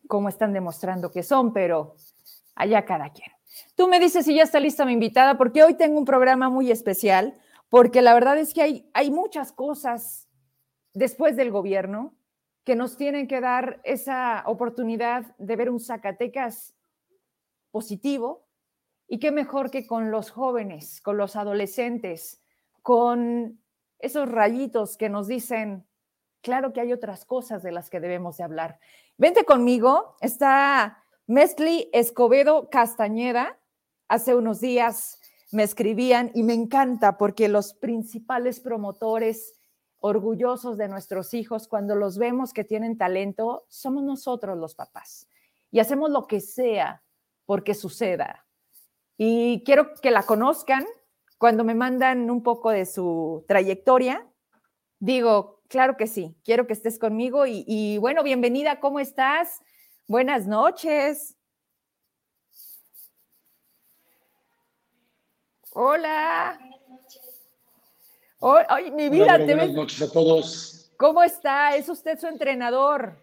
como 0.09 0.27
están 0.27 0.51
demostrando 0.51 1.09
que 1.09 1.23
son, 1.23 1.53
pero 1.53 1.95
allá 2.55 2.83
cada 2.83 3.09
quien. 3.13 3.38
Tú 3.79 3.87
me 3.87 4.01
dices 4.01 4.25
si 4.25 4.35
ya 4.35 4.43
está 4.43 4.59
lista 4.59 4.83
mi 4.83 4.91
invitada, 4.91 5.37
porque 5.37 5.63
hoy 5.63 5.73
tengo 5.73 5.97
un 5.97 6.03
programa 6.03 6.49
muy 6.49 6.69
especial, 6.69 7.39
porque 7.69 8.01
la 8.01 8.13
verdad 8.13 8.37
es 8.37 8.53
que 8.53 8.61
hay, 8.61 8.89
hay 8.93 9.09
muchas 9.09 9.53
cosas 9.53 10.27
después 10.93 11.37
del 11.37 11.49
gobierno 11.49 12.13
que 12.65 12.75
nos 12.75 12.97
tienen 12.97 13.25
que 13.25 13.39
dar 13.39 13.79
esa 13.85 14.43
oportunidad 14.47 15.33
de 15.37 15.55
ver 15.55 15.69
un 15.69 15.79
Zacatecas 15.79 16.75
positivo. 17.71 18.49
Y 19.07 19.17
qué 19.19 19.31
mejor 19.31 19.71
que 19.71 19.87
con 19.87 20.11
los 20.11 20.29
jóvenes, 20.29 20.99
con 20.99 21.15
los 21.15 21.37
adolescentes, 21.37 22.41
con 22.81 23.61
esos 23.99 24.29
rayitos 24.29 24.97
que 24.97 25.07
nos 25.07 25.27
dicen, 25.27 25.87
claro 26.41 26.73
que 26.73 26.81
hay 26.81 26.91
otras 26.91 27.23
cosas 27.23 27.63
de 27.63 27.71
las 27.71 27.89
que 27.89 28.01
debemos 28.01 28.35
de 28.35 28.43
hablar. 28.43 28.77
Vente 29.17 29.45
conmigo, 29.45 30.17
está 30.19 31.01
Mesli 31.27 31.89
Escobedo 31.93 32.69
Castañeda. 32.69 33.58
Hace 34.09 34.33
unos 34.33 34.59
días 34.59 35.19
me 35.51 35.61
escribían 35.61 36.31
y 36.33 36.41
me 36.41 36.55
encanta 36.55 37.19
porque 37.19 37.47
los 37.47 37.75
principales 37.75 38.59
promotores 38.59 39.53
orgullosos 39.99 40.77
de 40.77 40.87
nuestros 40.87 41.35
hijos, 41.35 41.67
cuando 41.67 41.95
los 41.95 42.17
vemos 42.17 42.51
que 42.51 42.63
tienen 42.63 42.97
talento, 42.97 43.67
somos 43.69 44.03
nosotros 44.03 44.57
los 44.57 44.73
papás. 44.73 45.27
Y 45.69 45.79
hacemos 45.79 46.09
lo 46.09 46.25
que 46.25 46.41
sea 46.41 47.03
porque 47.45 47.75
suceda. 47.75 48.47
Y 49.15 49.63
quiero 49.63 49.93
que 50.01 50.09
la 50.09 50.23
conozcan. 50.23 50.85
Cuando 51.37 51.63
me 51.63 51.75
mandan 51.75 52.31
un 52.31 52.41
poco 52.41 52.71
de 52.71 52.87
su 52.87 53.45
trayectoria, 53.47 54.27
digo, 54.99 55.61
claro 55.67 55.97
que 55.97 56.07
sí, 56.07 56.35
quiero 56.43 56.65
que 56.65 56.73
estés 56.73 56.97
conmigo. 56.97 57.45
Y, 57.45 57.99
bueno, 57.99 58.23
bienvenida, 58.23 58.79
¿cómo 58.79 58.99
estás? 58.99 59.61
Buenas 60.07 60.47
noches. 60.47 61.38
Hola. 65.71 66.59
Ay, 68.67 68.91
mi 68.91 69.09
vida, 69.09 69.37
te 69.37 69.55
Buenas 69.55 69.71
noches 69.71 70.01
a 70.01 70.11
todos. 70.11 70.91
¿Cómo 70.97 71.21
está? 71.21 71.75
¿Es 71.75 71.87
usted 71.89 72.19
su 72.19 72.27
entrenador? 72.27 73.15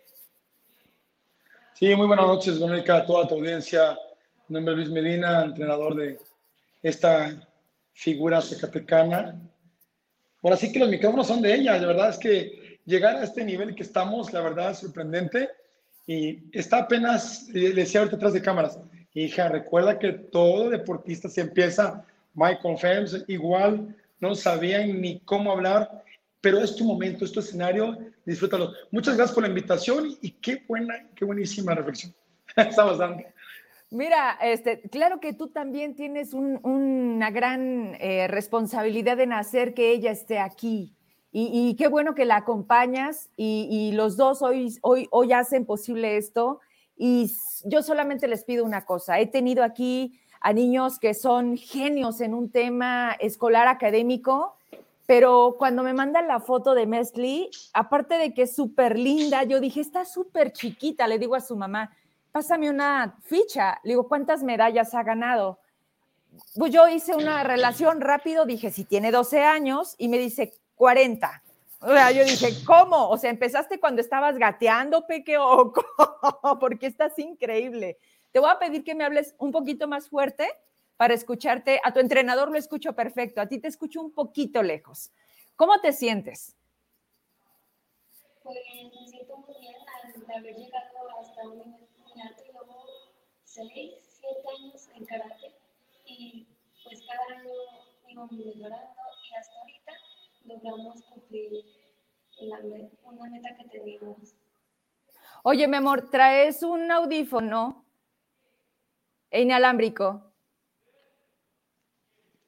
Sí, 1.74 1.94
muy 1.94 2.06
buenas 2.06 2.26
noches, 2.26 2.58
Mónica, 2.60 2.96
a 2.96 3.06
toda 3.06 3.26
tu 3.26 3.34
audiencia. 3.34 3.98
Mi 4.48 4.54
nombre 4.54 4.74
es 4.74 4.78
Luis 4.78 4.90
Medina, 4.90 5.42
entrenador 5.42 5.96
de 5.96 6.18
esta 6.82 7.36
figura 7.92 8.40
zacatecana. 8.40 9.40
Ahora 10.42 10.56
sí 10.56 10.70
que 10.70 10.78
los 10.78 10.88
micrófonos 10.88 11.26
son 11.26 11.42
de 11.42 11.52
ella, 11.52 11.78
de 11.78 11.86
verdad 11.86 12.10
es 12.10 12.18
que 12.18 12.78
llegar 12.84 13.16
a 13.16 13.24
este 13.24 13.44
nivel 13.44 13.74
que 13.74 13.82
estamos, 13.82 14.32
la 14.32 14.40
verdad 14.40 14.70
es 14.70 14.78
sorprendente. 14.78 15.50
Y 16.06 16.44
está 16.56 16.78
apenas, 16.78 17.48
le 17.48 17.72
decía 17.72 18.00
ahorita 18.00 18.16
atrás 18.16 18.32
de 18.32 18.42
cámaras, 18.42 18.78
hija, 19.12 19.48
recuerda 19.48 19.98
que 19.98 20.12
todo 20.12 20.70
deportista 20.70 21.28
se 21.28 21.40
empieza, 21.40 22.04
Michael 22.36 22.76
Phelps, 22.78 23.24
igual, 23.28 23.96
no 24.20 24.34
sabían 24.34 25.00
ni 25.00 25.20
cómo 25.20 25.50
hablar, 25.50 26.04
pero 26.40 26.60
es 26.60 26.76
tu 26.76 26.84
momento, 26.84 27.24
es 27.24 27.32
tu 27.32 27.40
escenario, 27.40 27.98
disfrútalo. 28.24 28.72
Muchas 28.92 29.16
gracias 29.16 29.34
por 29.34 29.42
la 29.42 29.48
invitación 29.48 30.16
y 30.20 30.30
qué 30.32 30.62
buena, 30.68 31.08
qué 31.16 31.24
buenísima 31.24 31.74
reflexión. 31.74 32.14
Estamos 32.56 32.98
dando. 32.98 33.24
Mira, 33.90 34.38
este, 34.42 34.82
claro 34.82 35.18
que 35.18 35.32
tú 35.32 35.48
también 35.48 35.94
tienes 35.94 36.34
una 36.34 37.30
gran 37.30 37.94
eh, 38.00 38.26
responsabilidad 38.28 39.18
en 39.20 39.32
hacer 39.32 39.74
que 39.74 39.92
ella 39.92 40.10
esté 40.10 40.38
aquí. 40.38 40.92
Y, 41.38 41.76
qué 41.76 41.88
bueno 41.88 42.14
que 42.14 42.24
la 42.24 42.36
acompañas 42.36 43.28
y, 43.36 43.92
los 43.92 44.16
dos 44.16 44.40
hoy, 44.40 44.74
hoy, 44.80 45.06
hoy 45.10 45.34
hacen 45.34 45.66
posible 45.66 46.16
esto. 46.16 46.60
Y 46.96 47.30
yo 47.64 47.82
solamente 47.82 48.26
les 48.26 48.44
pido 48.44 48.64
una 48.64 48.86
cosa. 48.86 49.20
He 49.20 49.26
tenido 49.26 49.62
aquí 49.62 50.18
a 50.46 50.52
niños 50.52 51.00
que 51.00 51.12
son 51.12 51.56
genios 51.56 52.20
en 52.20 52.32
un 52.32 52.50
tema 52.52 53.16
escolar 53.18 53.66
académico, 53.66 54.54
pero 55.04 55.56
cuando 55.58 55.82
me 55.82 55.92
mandan 55.92 56.28
la 56.28 56.38
foto 56.38 56.76
de 56.76 56.86
Mesli, 56.86 57.50
aparte 57.72 58.16
de 58.16 58.32
que 58.32 58.42
es 58.42 58.54
súper 58.54 58.96
linda, 58.96 59.42
yo 59.42 59.58
dije, 59.58 59.80
está 59.80 60.04
súper 60.04 60.52
chiquita, 60.52 61.08
le 61.08 61.18
digo 61.18 61.34
a 61.34 61.40
su 61.40 61.56
mamá, 61.56 61.90
pásame 62.30 62.70
una 62.70 63.16
ficha, 63.24 63.80
le 63.82 63.94
digo, 63.94 64.06
¿cuántas 64.06 64.44
medallas 64.44 64.94
ha 64.94 65.02
ganado? 65.02 65.58
Pues 66.56 66.72
yo 66.72 66.86
hice 66.86 67.16
una 67.16 67.42
relación 67.42 68.00
rápido, 68.00 68.46
dije, 68.46 68.70
si 68.70 68.84
tiene 68.84 69.10
12 69.10 69.42
años, 69.42 69.96
y 69.98 70.06
me 70.06 70.18
dice 70.18 70.52
40. 70.76 71.42
O 71.80 71.88
sea, 71.88 72.12
yo 72.12 72.22
dije, 72.24 72.64
¿cómo? 72.64 73.08
O 73.08 73.18
sea, 73.18 73.30
empezaste 73.30 73.80
cuando 73.80 74.00
estabas 74.00 74.38
gateando, 74.38 75.08
Peque, 75.08 75.38
porque 76.60 76.86
estás 76.86 77.18
increíble. 77.18 77.98
Te 78.36 78.40
voy 78.40 78.50
a 78.50 78.58
pedir 78.58 78.84
que 78.84 78.94
me 78.94 79.02
hables 79.02 79.34
un 79.38 79.50
poquito 79.50 79.88
más 79.88 80.10
fuerte 80.10 80.46
para 80.98 81.14
escucharte. 81.14 81.80
A 81.82 81.94
tu 81.94 82.00
entrenador 82.00 82.50
lo 82.50 82.58
escucho 82.58 82.92
perfecto, 82.92 83.40
a 83.40 83.48
ti 83.48 83.58
te 83.58 83.68
escucho 83.68 83.98
un 83.98 84.12
poquito 84.12 84.62
lejos. 84.62 85.10
¿Cómo 85.56 85.80
te 85.80 85.90
sientes? 85.94 86.54
Pues 88.42 88.58
me 88.92 89.08
siento 89.08 89.38
muy 89.38 89.54
bien 89.58 89.76
al 90.28 90.36
haber 90.38 90.54
llegado 90.54 91.18
hasta 91.18 91.48
un 91.48 91.78
nivel 91.96 92.28
alto 92.28 92.42
y 92.46 92.52
luego 92.52 92.84
seis, 93.42 93.94
siete 94.02 94.48
años 94.60 94.86
en 94.94 95.06
karate 95.06 95.54
y 96.04 96.46
pues 96.84 97.06
cada 97.06 97.40
año 97.40 97.50
íbamos 98.06 98.32
mejorando 98.32 99.00
y 99.30 99.34
hasta 99.34 99.60
ahorita 99.60 99.92
logramos 100.44 101.02
cumplir 101.04 101.64
la, 102.40 102.58
una 103.02 103.30
meta 103.30 103.56
que 103.56 103.64
teníamos. 103.78 104.34
Oye, 105.42 105.66
mi 105.66 105.76
amor, 105.78 106.10
¿traes 106.10 106.62
un 106.62 106.92
audífono 106.92 107.85
e 109.30 109.42
inalámbrico. 109.42 110.32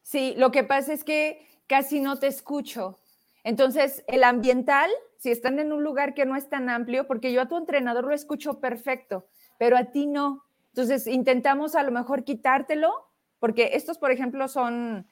Sí, 0.02 0.34
lo 0.36 0.50
que 0.50 0.64
pasa 0.64 0.92
es 0.92 1.04
que 1.04 1.46
casi 1.66 2.00
no 2.00 2.18
te 2.18 2.28
escucho. 2.28 2.98
Entonces, 3.44 4.04
el 4.08 4.24
ambiental, 4.24 4.90
si 5.18 5.30
están 5.30 5.58
en 5.58 5.72
un 5.72 5.82
lugar 5.84 6.14
que 6.14 6.24
no 6.24 6.34
es 6.36 6.48
tan 6.48 6.68
amplio, 6.70 7.06
porque 7.06 7.32
yo 7.32 7.42
a 7.42 7.48
tu 7.48 7.56
entrenador 7.56 8.04
lo 8.04 8.14
escucho 8.14 8.60
perfecto, 8.60 9.26
pero 9.58 9.76
a 9.76 9.84
ti 9.84 10.06
no. 10.06 10.44
Entonces, 10.68 11.06
intentamos 11.06 11.74
a 11.74 11.82
lo 11.82 11.90
mejor 11.90 12.24
quitártelo, 12.24 13.10
porque 13.38 13.70
estos, 13.74 13.98
por 13.98 14.10
ejemplo, 14.10 14.48
son... 14.48 15.06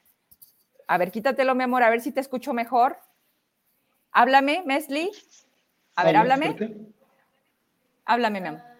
A 0.88 0.98
ver, 0.98 1.10
quítatelo, 1.10 1.54
mi 1.54 1.64
amor, 1.64 1.82
a 1.82 1.90
ver 1.90 2.00
si 2.00 2.12
te 2.12 2.20
escucho 2.20 2.52
mejor. 2.52 2.98
Háblame, 4.12 4.62
Mesli. 4.64 5.10
A 5.94 6.04
ver, 6.04 6.16
háblame. 6.16 6.56
Háblame, 8.04 8.40
mi 8.40 8.48
amor. 8.48 8.75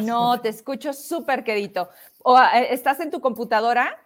No, 0.00 0.40
te 0.40 0.48
escucho 0.48 0.92
súper 0.92 1.44
querido. 1.44 1.90
¿O, 2.22 2.38
eh, 2.38 2.68
¿Estás 2.70 3.00
en 3.00 3.10
tu 3.10 3.20
computadora? 3.20 3.98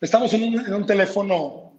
Estamos 0.00 0.32
en 0.32 0.72
un, 0.72 0.86
teléfono. 0.86 1.72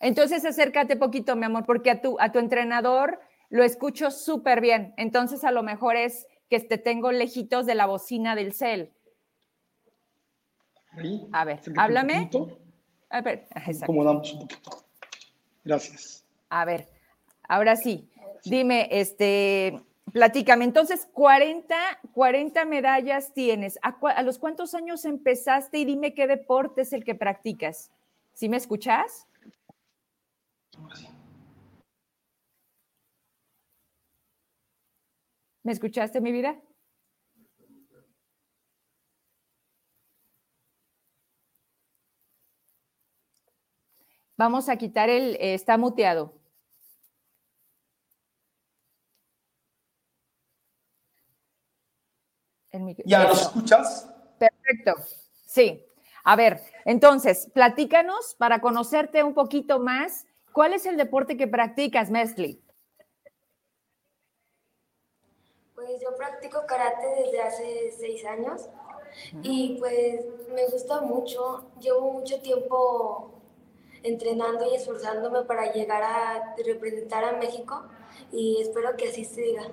Entonces 0.00 0.44
acércate 0.44 0.96
poquito, 0.96 1.36
mi 1.36 1.44
amor, 1.44 1.64
porque 1.66 1.90
a 1.90 2.00
tu, 2.00 2.18
a 2.18 2.32
tu 2.32 2.38
entrenador 2.38 3.20
lo 3.50 3.62
escucho 3.62 4.10
súper 4.10 4.60
bien. 4.60 4.94
Entonces 4.96 5.44
a 5.44 5.50
lo 5.50 5.62
mejor 5.62 5.96
es 5.96 6.26
que 6.48 6.60
te 6.60 6.78
tengo 6.78 7.12
lejitos 7.12 7.66
de 7.66 7.74
la 7.74 7.86
bocina 7.86 8.34
del 8.34 8.52
cel. 8.54 8.92
a 11.32 11.44
ver, 11.44 11.60
háblame. 11.76 12.30
A 13.10 13.20
ver, 13.20 13.46
acomodamos 13.82 14.32
un 14.32 14.40
poquito. 14.40 14.70
Gracias. 15.64 16.24
A 16.48 16.64
ver, 16.64 16.88
ahora 17.46 17.76
sí, 17.76 18.10
dime, 18.44 18.88
este, 18.90 19.82
platícame, 20.12 20.64
entonces 20.64 21.08
40, 21.12 21.74
40 22.12 22.64
medallas 22.64 23.32
tienes. 23.32 23.78
¿A, 23.82 24.22
los 24.22 24.38
cuántos 24.38 24.74
años 24.74 25.04
empezaste 25.04 25.78
y 25.78 25.84
dime 25.84 26.14
qué 26.14 26.26
deporte 26.26 26.82
es 26.82 26.92
el 26.92 27.04
que 27.04 27.14
practicas? 27.14 27.90
¿Sí 28.34 28.48
me 28.48 28.56
escuchas? 28.56 29.28
¿Me 35.62 35.72
escuchaste, 35.72 36.20
mi 36.20 36.32
vida? 36.32 36.60
Vamos 44.36 44.68
a 44.68 44.76
quitar 44.76 45.08
el, 45.08 45.36
eh, 45.36 45.54
está 45.54 45.78
muteado. 45.78 46.41
¿Ya 53.04 53.24
nos 53.24 53.42
escuchas? 53.42 54.08
Perfecto. 54.38 54.94
Sí. 55.46 55.84
A 56.24 56.36
ver, 56.36 56.60
entonces, 56.84 57.48
platícanos 57.52 58.34
para 58.38 58.60
conocerte 58.60 59.22
un 59.22 59.34
poquito 59.34 59.78
más. 59.80 60.26
¿Cuál 60.52 60.72
es 60.74 60.86
el 60.86 60.96
deporte 60.96 61.36
que 61.36 61.48
practicas, 61.48 62.10
Mesli? 62.10 62.62
Pues 65.74 66.00
yo 66.00 66.14
practico 66.16 66.64
karate 66.66 67.06
desde 67.24 67.42
hace 67.42 67.94
seis 67.98 68.24
años 68.24 68.68
y 69.42 69.76
pues 69.78 70.24
me 70.54 70.66
gusta 70.66 71.00
mucho. 71.00 71.70
Llevo 71.80 72.12
mucho 72.12 72.40
tiempo 72.40 73.34
entrenando 74.02 74.70
y 74.70 74.76
esforzándome 74.76 75.42
para 75.42 75.72
llegar 75.72 76.02
a 76.02 76.54
representar 76.64 77.24
a 77.24 77.32
México 77.32 77.84
y 78.30 78.60
espero 78.60 78.96
que 78.96 79.08
así 79.08 79.24
siga. 79.24 79.64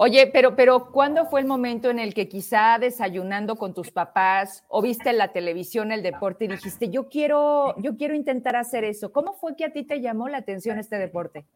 Oye, 0.00 0.30
pero, 0.32 0.54
pero 0.54 0.92
¿cuándo 0.92 1.26
fue 1.26 1.40
el 1.40 1.46
momento 1.46 1.90
en 1.90 1.98
el 1.98 2.14
que 2.14 2.28
quizá 2.28 2.78
desayunando 2.78 3.56
con 3.56 3.74
tus 3.74 3.90
papás 3.90 4.62
o 4.68 4.80
viste 4.80 5.10
en 5.10 5.18
la 5.18 5.32
televisión 5.32 5.90
el 5.90 6.04
deporte 6.04 6.44
y 6.44 6.48
dijiste, 6.48 6.88
yo 6.88 7.08
quiero, 7.08 7.74
yo 7.78 7.96
quiero 7.96 8.14
intentar 8.14 8.54
hacer 8.54 8.84
eso? 8.84 9.12
¿Cómo 9.12 9.32
fue 9.32 9.56
que 9.56 9.64
a 9.64 9.72
ti 9.72 9.82
te 9.82 10.00
llamó 10.00 10.28
la 10.28 10.38
atención 10.38 10.78
este 10.78 10.98
deporte? 10.98 11.46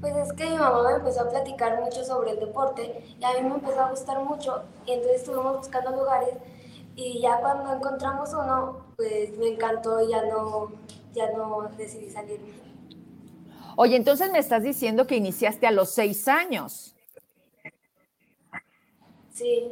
Pues 0.00 0.16
es 0.16 0.32
que 0.34 0.44
mi 0.44 0.56
mamá 0.56 0.88
me 0.88 0.96
empezó 0.98 1.22
a 1.22 1.30
platicar 1.30 1.82
mucho 1.82 2.04
sobre 2.04 2.30
el 2.30 2.38
deporte 2.38 3.02
y 3.18 3.24
a 3.24 3.32
mí 3.32 3.48
me 3.48 3.56
empezó 3.56 3.80
a 3.80 3.90
gustar 3.90 4.22
mucho 4.22 4.62
y 4.86 4.92
entonces 4.92 5.22
estuvimos 5.22 5.56
buscando 5.56 5.90
lugares 5.90 6.34
y 6.94 7.20
ya 7.20 7.40
cuando 7.40 7.74
encontramos 7.74 8.32
uno, 8.34 8.86
pues 8.94 9.36
me 9.36 9.48
encantó 9.48 10.00
y 10.00 10.10
ya 10.10 10.24
no, 10.26 10.70
ya 11.12 11.32
no 11.32 11.68
decidí 11.76 12.08
salirme. 12.08 12.67
Oye, 13.80 13.94
entonces 13.94 14.32
me 14.32 14.40
estás 14.40 14.64
diciendo 14.64 15.06
que 15.06 15.14
iniciaste 15.14 15.64
a 15.64 15.70
los 15.70 15.94
seis 15.94 16.26
años. 16.26 16.96
Sí. 19.32 19.70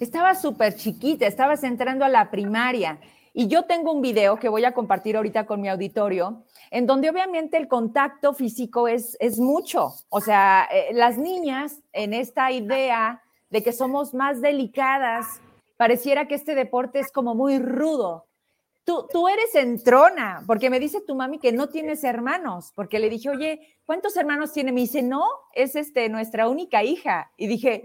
Estabas 0.00 0.40
súper 0.40 0.74
chiquita, 0.74 1.26
estabas 1.26 1.62
entrando 1.62 2.06
a 2.06 2.08
la 2.08 2.30
primaria. 2.30 2.98
Y 3.34 3.48
yo 3.48 3.66
tengo 3.66 3.92
un 3.92 4.00
video 4.00 4.38
que 4.38 4.48
voy 4.48 4.64
a 4.64 4.72
compartir 4.72 5.14
ahorita 5.14 5.44
con 5.44 5.60
mi 5.60 5.68
auditorio, 5.68 6.42
en 6.70 6.86
donde 6.86 7.10
obviamente 7.10 7.58
el 7.58 7.68
contacto 7.68 8.32
físico 8.32 8.88
es, 8.88 9.14
es 9.20 9.38
mucho. 9.38 9.92
O 10.08 10.22
sea, 10.22 10.66
eh, 10.72 10.94
las 10.94 11.18
niñas 11.18 11.82
en 11.92 12.14
esta 12.14 12.50
idea 12.50 13.22
de 13.50 13.62
que 13.62 13.74
somos 13.74 14.14
más 14.14 14.40
delicadas, 14.40 15.26
pareciera 15.76 16.28
que 16.28 16.34
este 16.34 16.54
deporte 16.54 16.98
es 16.98 17.12
como 17.12 17.34
muy 17.34 17.58
rudo, 17.58 18.27
Tú, 18.88 19.28
eres 19.28 19.54
entrona, 19.54 20.42
porque 20.46 20.70
me 20.70 20.80
dice 20.80 21.02
tu 21.02 21.14
mami 21.14 21.38
que 21.38 21.52
no 21.52 21.68
tienes 21.68 22.04
hermanos, 22.04 22.72
porque 22.74 22.98
le 22.98 23.10
dije, 23.10 23.28
oye, 23.28 23.76
¿cuántos 23.84 24.16
hermanos 24.16 24.54
tiene? 24.54 24.72
Me 24.72 24.80
dice, 24.80 25.02
no, 25.02 25.26
es 25.52 25.76
este, 25.76 26.08
nuestra 26.08 26.48
única 26.48 26.82
hija. 26.82 27.30
Y 27.36 27.48
dije, 27.48 27.82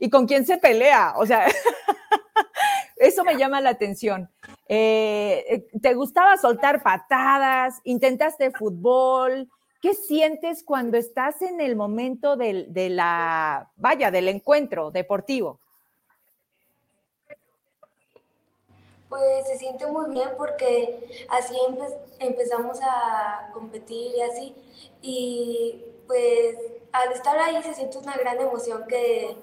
¿y 0.00 0.08
con 0.08 0.26
quién 0.26 0.46
se 0.46 0.56
pelea? 0.56 1.12
O 1.18 1.26
sea, 1.26 1.46
eso 2.96 3.22
me 3.22 3.36
llama 3.36 3.60
la 3.60 3.68
atención. 3.68 4.30
Eh, 4.66 5.44
eh, 5.46 5.66
¿Te 5.82 5.92
gustaba 5.92 6.38
soltar 6.38 6.82
patadas? 6.82 7.78
¿Intentaste 7.84 8.50
fútbol? 8.50 9.50
¿Qué 9.82 9.92
sientes 9.92 10.64
cuando 10.64 10.96
estás 10.96 11.42
en 11.42 11.60
el 11.60 11.76
momento 11.76 12.38
de 12.38 12.88
la, 12.88 13.70
vaya, 13.76 14.10
del 14.10 14.28
encuentro 14.28 14.90
deportivo? 14.90 15.60
Pues 19.08 19.46
se 19.46 19.56
siente 19.56 19.86
muy 19.86 20.10
bien 20.10 20.30
porque 20.36 21.26
así 21.28 21.56
empezamos 22.18 22.78
a 22.82 23.50
competir 23.52 24.16
y 24.16 24.20
así. 24.20 24.56
Y 25.00 25.84
pues 26.06 26.56
al 26.92 27.12
estar 27.12 27.38
ahí 27.38 27.62
se 27.62 27.74
siente 27.74 27.98
una 27.98 28.16
gran 28.16 28.40
emoción 28.40 28.84
que 28.88 29.36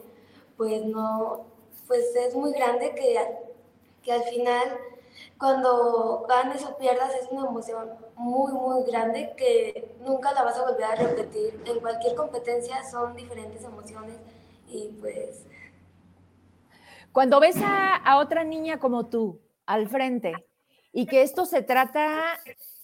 pues 0.58 0.84
no, 0.86 1.46
pues 1.88 2.16
es 2.16 2.36
muy 2.36 2.52
grande 2.54 2.94
que, 2.96 3.20
que 4.02 4.12
al 4.12 4.24
final 4.24 4.78
cuando 5.38 6.26
ganes 6.28 6.64
o 6.66 6.78
pierdas 6.78 7.14
es 7.16 7.28
una 7.30 7.48
emoción 7.48 7.90
muy 8.16 8.54
muy 8.54 8.84
grande 8.86 9.34
que 9.36 9.96
nunca 10.00 10.32
la 10.34 10.44
vas 10.44 10.58
a 10.58 10.64
volver 10.64 10.86
a 10.86 10.96
repetir. 10.96 11.62
En 11.66 11.80
cualquier 11.80 12.16
competencia 12.16 12.84
son 12.90 13.16
diferentes 13.16 13.64
emociones 13.64 14.18
y 14.68 14.90
pues... 15.00 15.46
Cuando 17.12 17.40
ves 17.40 17.58
a, 17.58 17.96
a 17.96 18.18
otra 18.18 18.44
niña 18.44 18.80
como 18.80 19.06
tú, 19.06 19.40
al 19.66 19.88
frente 19.88 20.34
y 20.92 21.06
que 21.08 21.24
esto 21.24 21.46
se 21.46 21.62
trata 21.62 22.24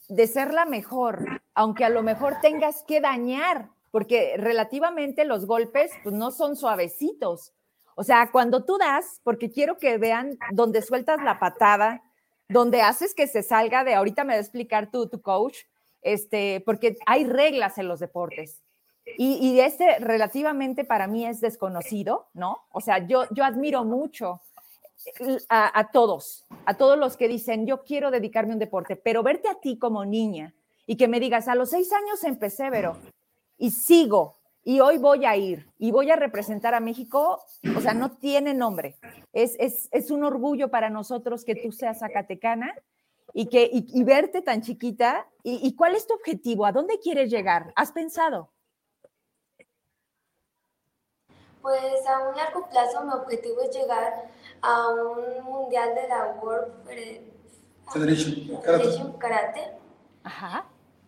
de 0.07 0.27
ser 0.27 0.53
la 0.53 0.65
mejor, 0.65 1.41
aunque 1.53 1.85
a 1.85 1.89
lo 1.89 2.01
mejor 2.01 2.37
tengas 2.41 2.83
que 2.83 2.99
dañar, 2.99 3.69
porque 3.91 4.35
relativamente 4.37 5.25
los 5.25 5.45
golpes 5.45 5.91
pues, 6.03 6.13
no 6.15 6.31
son 6.31 6.55
suavecitos. 6.55 7.53
O 7.95 8.03
sea, 8.03 8.29
cuando 8.31 8.65
tú 8.65 8.77
das, 8.77 9.21
porque 9.23 9.51
quiero 9.51 9.77
que 9.77 9.97
vean 9.97 10.37
donde 10.51 10.81
sueltas 10.81 11.21
la 11.21 11.39
patada, 11.39 12.01
donde 12.47 12.81
haces 12.81 13.13
que 13.13 13.27
se 13.27 13.43
salga 13.43 13.83
de, 13.83 13.93
ahorita 13.93 14.23
me 14.23 14.33
va 14.33 14.37
a 14.37 14.41
explicar 14.41 14.89
tu, 14.89 15.07
tu 15.07 15.21
coach, 15.21 15.57
este, 16.01 16.63
porque 16.65 16.97
hay 17.05 17.25
reglas 17.25 17.77
en 17.77 17.87
los 17.87 17.99
deportes. 17.99 18.63
Y, 19.17 19.33
y 19.35 19.59
este 19.59 19.99
relativamente 19.99 20.85
para 20.85 21.07
mí 21.07 21.25
es 21.25 21.41
desconocido, 21.41 22.29
¿no? 22.33 22.59
O 22.71 22.79
sea, 22.79 23.07
yo, 23.07 23.25
yo 23.31 23.43
admiro 23.43 23.83
mucho 23.83 24.41
a, 25.49 25.89
todos, 25.91 26.45
a 26.65 26.75
todos 26.75 26.97
los 26.97 27.17
que 27.17 27.27
dicen, 27.27 27.65
yo 27.65 27.83
quiero 27.83 28.11
dedicarme 28.11 28.51
a 28.51 28.55
un 28.55 28.59
deporte, 28.59 28.95
pero 28.95 29.23
verte 29.23 29.47
a 29.47 29.59
ti 29.59 29.77
como 29.77 30.05
niña 30.05 30.53
y 30.85 30.97
que 30.97 31.07
me 31.07 31.19
digas, 31.19 31.47
a 31.47 31.55
los 31.55 31.69
seis 31.69 31.91
años 31.93 32.23
empecé, 32.23 32.69
Vero, 32.69 32.97
y 33.57 33.71
sigo, 33.71 34.37
y 34.63 34.79
hoy 34.79 34.97
voy 34.97 35.25
a 35.25 35.35
ir, 35.37 35.67
y 35.77 35.91
voy 35.91 36.11
a 36.11 36.15
representar 36.15 36.73
a 36.73 36.79
México, 36.79 37.41
o 37.75 37.81
sea, 37.81 37.93
no 37.93 38.11
tiene 38.17 38.53
nombre. 38.53 38.95
Es, 39.33 39.55
es, 39.91 40.11
un 40.11 40.23
orgullo 40.23 40.69
para 40.69 40.89
nosotros 40.89 41.45
que 41.45 41.55
tú 41.55 41.71
seas 41.71 41.99
zacatecana 41.99 42.75
y, 43.33 43.47
que, 43.47 43.69
y, 43.71 44.03
verte 44.03 44.41
tan 44.41 44.61
chiquita. 44.61 45.27
¿Y 45.43 45.75
cuál 45.75 45.95
es 45.95 46.07
tu 46.07 46.13
objetivo? 46.13 46.65
¿A 46.65 46.71
dónde 46.71 46.99
quieres 46.99 47.29
llegar? 47.29 47.71
¿Has 47.75 47.91
pensado? 47.91 48.49
Pues 51.61 52.05
a 52.07 52.29
un 52.29 52.35
largo 52.35 52.69
plazo 52.69 53.03
mi 53.03 53.13
objetivo 53.13 53.61
es 53.61 53.75
llegar 53.75 54.29
a 54.61 54.89
un 54.89 55.43
mundial 55.43 55.93
de 55.93 56.07
la 56.07 56.37
World 56.41 56.73
Federation, 57.91 59.17
Karate, 59.17 59.77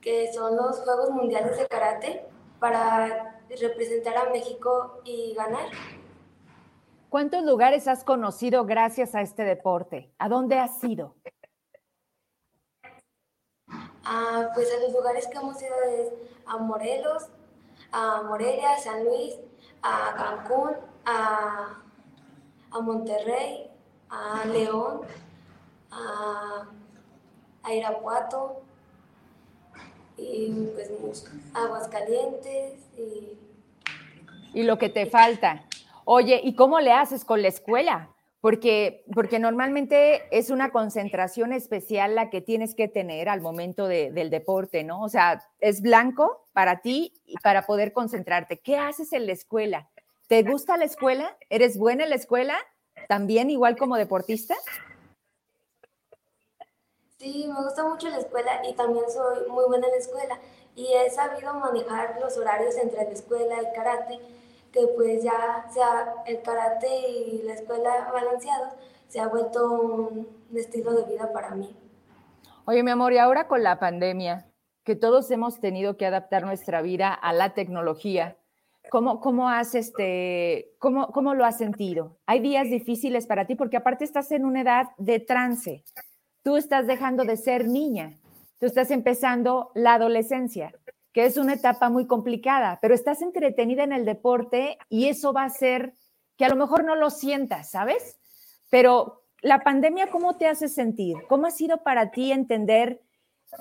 que 0.01 0.33
son 0.33 0.57
los 0.57 0.79
Juegos 0.79 1.09
Mundiales 1.11 1.57
de 1.57 1.67
Karate, 1.67 2.25
para 2.59 3.39
representar 3.49 4.17
a 4.17 4.29
México 4.29 5.01
y 5.03 5.33
ganar. 5.35 5.69
¿Cuántos 7.09 7.43
lugares 7.43 7.87
has 7.87 8.03
conocido 8.03 8.65
gracias 8.65 9.15
a 9.15 9.21
este 9.21 9.43
deporte? 9.43 10.13
¿A 10.17 10.29
dónde 10.29 10.57
has 10.57 10.83
ido? 10.83 11.15
Ah, 14.03 14.49
pues 14.53 14.73
a 14.73 14.79
los 14.79 14.93
lugares 14.93 15.27
que 15.27 15.37
hemos 15.37 15.61
ido 15.61 15.75
es 15.89 16.13
a 16.45 16.57
Morelos, 16.57 17.27
a 17.91 18.23
Morelia, 18.23 18.77
San 18.77 19.03
Luis, 19.05 19.35
a 19.81 20.13
Cancún, 20.15 20.75
a 21.05 21.81
a 22.71 22.79
Monterrey, 22.79 23.69
a 24.09 24.45
León, 24.45 25.01
a, 25.91 26.65
Irapuato, 27.71 28.63
y 30.17 30.67
pues 30.73 31.25
Aguascalientes 31.53 32.79
y... 32.97 33.37
Y 34.53 34.63
lo 34.63 34.77
que 34.77 34.89
te 34.89 35.05
falta. 35.05 35.63
Oye, 36.03 36.41
¿y 36.43 36.55
cómo 36.55 36.79
le 36.79 36.91
haces 36.91 37.23
con 37.23 37.41
la 37.41 37.47
escuela? 37.47 38.09
Porque, 38.41 39.05
porque 39.13 39.37
normalmente 39.37 40.23
es 40.35 40.49
una 40.49 40.71
concentración 40.71 41.53
especial 41.53 42.15
la 42.15 42.31
que 42.31 42.41
tienes 42.41 42.73
que 42.73 42.87
tener 42.87 43.29
al 43.29 43.39
momento 43.39 43.87
del 43.87 44.31
deporte, 44.31 44.83
¿no? 44.83 45.01
O 45.03 45.09
sea, 45.09 45.47
es 45.59 45.81
blanco 45.81 46.45
para 46.51 46.81
ti 46.81 47.13
y 47.25 47.35
para 47.37 47.67
poder 47.67 47.93
concentrarte. 47.93 48.57
¿Qué 48.57 48.77
haces 48.77 49.13
en 49.13 49.27
la 49.27 49.33
escuela? 49.33 49.89
¿Te 50.27 50.41
gusta 50.41 50.77
la 50.77 50.85
escuela? 50.85 51.37
¿Eres 51.49 51.77
buena 51.77 52.03
en 52.03 52.09
la 52.09 52.15
escuela? 52.15 52.57
¿También 53.07 53.51
igual 53.51 53.77
como 53.77 53.95
deportista? 53.95 54.55
Sí, 57.19 57.45
me 57.47 57.63
gusta 57.63 57.83
mucho 57.87 58.09
la 58.09 58.17
escuela 58.17 58.61
y 58.67 58.73
también 58.73 59.05
soy 59.07 59.47
muy 59.47 59.65
buena 59.65 59.85
en 59.85 59.91
la 59.91 59.99
escuela. 59.99 60.39
y 60.75 60.87
he 60.93 61.09
sabido 61.11 61.53
manejar 61.53 62.17
los 62.19 62.37
horarios 62.37 62.75
entre 62.77 63.03
la 63.03 63.11
escuela 63.11 63.61
y 63.61 63.75
karate, 63.75 64.19
que 64.71 64.87
pues 64.95 65.23
ya 65.23 65.65
sea 65.73 66.15
el 66.25 66.41
karate 66.41 67.09
y 67.09 67.41
la 67.43 67.53
escuela 67.53 68.09
balanceados 68.11 68.73
se 69.07 69.19
ha 69.19 69.27
vuelto 69.27 69.71
un 69.71 70.27
estilo 70.55 70.93
de 70.93 71.11
vida 71.11 71.31
para 71.33 71.55
mí. 71.55 71.75
Oye, 72.65 72.83
mi 72.83 72.91
amor, 72.91 73.11
y 73.13 73.17
ahora 73.17 73.47
con 73.47 73.63
la 73.63 73.79
pandemia, 73.79 74.47
que 74.83 74.95
todos 74.95 75.29
hemos 75.31 75.59
tenido 75.59 75.97
que 75.97 76.05
adaptar 76.05 76.43
nuestra 76.43 76.81
vida 76.81 77.13
a 77.13 77.33
la 77.33 77.53
tecnología, 77.53 78.37
¿cómo, 78.89 79.19
cómo, 79.19 79.49
has 79.49 79.75
este, 79.75 80.73
cómo, 80.79 81.11
cómo 81.11 81.33
lo 81.33 81.43
has 81.43 81.57
sentido? 81.57 82.17
¿Hay 82.25 82.39
días 82.39 82.69
difíciles 82.69 83.27
para 83.27 83.45
ti? 83.45 83.55
Porque 83.55 83.77
aparte 83.77 84.05
estás 84.05 84.31
en 84.31 84.45
una 84.45 84.61
edad 84.61 84.87
de 84.97 85.19
trance. 85.19 85.83
Tú 86.43 86.55
estás 86.55 86.87
dejando 86.87 87.23
de 87.25 87.35
ser 87.35 87.67
niña 87.67 88.21
tú 88.61 88.67
estás 88.67 88.91
empezando 88.91 89.71
la 89.73 89.95
adolescencia, 89.95 90.71
que 91.13 91.25
es 91.25 91.37
una 91.37 91.53
etapa 91.53 91.89
muy 91.89 92.07
complicada, 92.07 92.79
pero 92.81 92.93
estás 92.93 93.21
entretenida 93.21 93.83
en 93.83 93.91
el 93.91 94.05
deporte 94.05 94.77
y 94.89 95.07
eso 95.07 95.33
va 95.33 95.43
a 95.43 95.47
hacer 95.47 95.93
que 96.37 96.45
a 96.45 96.49
lo 96.49 96.55
mejor 96.55 96.83
no 96.83 96.95
lo 96.95 97.09
sientas, 97.09 97.71
¿sabes? 97.71 98.17
Pero 98.69 99.23
la 99.41 99.59
pandemia, 99.63 100.09
¿cómo 100.09 100.37
te 100.37 100.47
hace 100.47 100.69
sentir? 100.69 101.17
¿Cómo 101.27 101.47
ha 101.47 101.51
sido 101.51 101.83
para 101.83 102.11
ti 102.11 102.31
entender, 102.31 103.01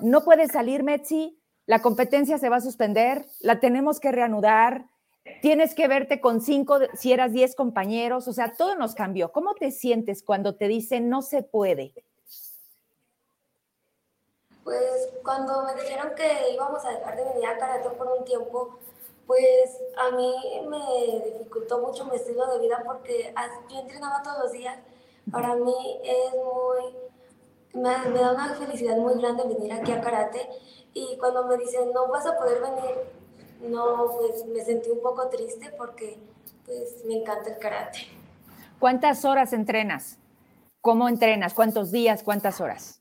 no 0.03 0.23
puedes 0.25 0.53
salir, 0.53 0.83
Metzi, 0.83 1.39
la 1.67 1.81
competencia 1.83 2.39
se 2.39 2.49
va 2.49 2.57
a 2.57 2.61
suspender, 2.61 3.27
la 3.41 3.61
tenemos 3.61 4.01
que 4.01 4.13
reanudar, 4.13 4.87
tienes 5.43 5.75
que 5.75 5.89
verte 5.89 6.21
con 6.21 6.41
cinco, 6.41 6.79
si 6.95 7.13
eras 7.13 7.33
diez 7.33 7.55
compañeros, 7.55 8.29
o 8.29 8.33
sea, 8.33 8.55
todo 8.57 8.77
nos 8.77 8.95
cambió. 8.95 9.33
¿Cómo 9.33 9.55
te 9.55 9.71
sientes 9.71 10.23
cuando 10.23 10.57
te 10.57 10.69
dicen 10.69 11.09
no 11.09 11.23
se 11.23 11.43
puede? 11.43 11.93
Pues 14.65 15.09
cuando 15.25 15.65
me 15.65 15.75
dijeron 15.75 16.13
que 16.15 16.51
íbamos 16.53 16.85
a 16.85 16.91
dejar 16.91 17.17
de 17.17 17.25
venir 17.25 17.47
a 17.47 17.59
karate 17.59 17.91
por 17.91 18.07
un 18.09 18.25
tiempo, 18.25 18.79
pues 19.27 19.79
a 19.97 20.11
mí 20.17 20.35
me 20.69 21.23
dificultó 21.25 21.79
mucho 21.79 22.05
mi 22.05 22.17
estilo 22.17 22.47
de 22.53 22.59
vida 22.59 22.83
porque 22.85 23.33
yo 23.69 23.79
entrenaba 23.79 24.23
todos 24.23 24.39
los 24.45 24.53
días. 24.53 24.77
Para 25.31 25.55
mí 25.55 26.01
es 26.03 26.35
muy, 26.35 27.81
me, 27.81 28.21
da 28.21 28.33
una 28.33 28.55
felicidad 28.55 28.97
muy 28.97 29.15
grande 29.21 29.45
venir 29.45 29.73
aquí 29.73 29.93
a 29.93 30.01
karate 30.01 30.49
y 30.93 31.17
cuando 31.19 31.47
me 31.47 31.57
dicen 31.59 31.93
no 31.93 32.09
vas 32.09 32.27
a 32.27 32.37
poder 32.37 32.61
venir, 32.61 32.97
no, 33.71 34.17
pues 34.19 34.45
me 34.47 34.65
sentí 34.65 34.91
un 34.91 35.01
poco 35.01 35.29
triste 35.29 35.73
porque 35.79 36.19
pues 36.67 37.05
me 37.05 37.21
encanta 37.21 37.51
el 37.51 37.59
karate. 37.59 38.09
¿Cuántas 38.81 39.25
horas 39.25 39.53
entrenas? 39.53 40.19
¿Cómo 40.81 41.09
entrenas? 41.09 41.55
¿Cuántos 41.55 41.93
días? 41.93 42.23
¿Cuántas 42.23 42.61
horas? 42.61 43.00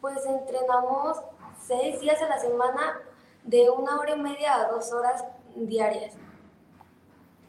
Pues 0.00 0.24
entrenamos 0.26 1.18
seis 1.66 2.00
días 2.00 2.20
a 2.22 2.28
la 2.28 2.38
semana 2.38 3.00
de 3.44 3.70
una 3.70 3.98
hora 3.98 4.16
y 4.16 4.20
media 4.20 4.54
a 4.54 4.68
dos 4.68 4.92
horas 4.92 5.24
diarias. 5.54 6.14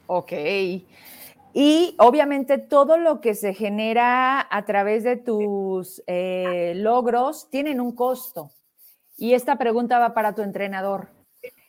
Ok. 0.07 0.31
Y 1.53 1.95
obviamente 1.97 2.57
todo 2.57 2.97
lo 2.97 3.19
que 3.19 3.33
se 3.33 3.53
genera 3.53 4.47
a 4.49 4.65
través 4.65 5.03
de 5.03 5.17
tus 5.17 6.03
eh, 6.07 6.73
logros 6.75 7.49
tienen 7.49 7.81
un 7.81 7.93
costo. 7.95 8.51
Y 9.17 9.33
esta 9.33 9.57
pregunta 9.57 9.97
va 9.97 10.13
para 10.13 10.35
tu 10.35 10.43
entrenador. 10.43 11.09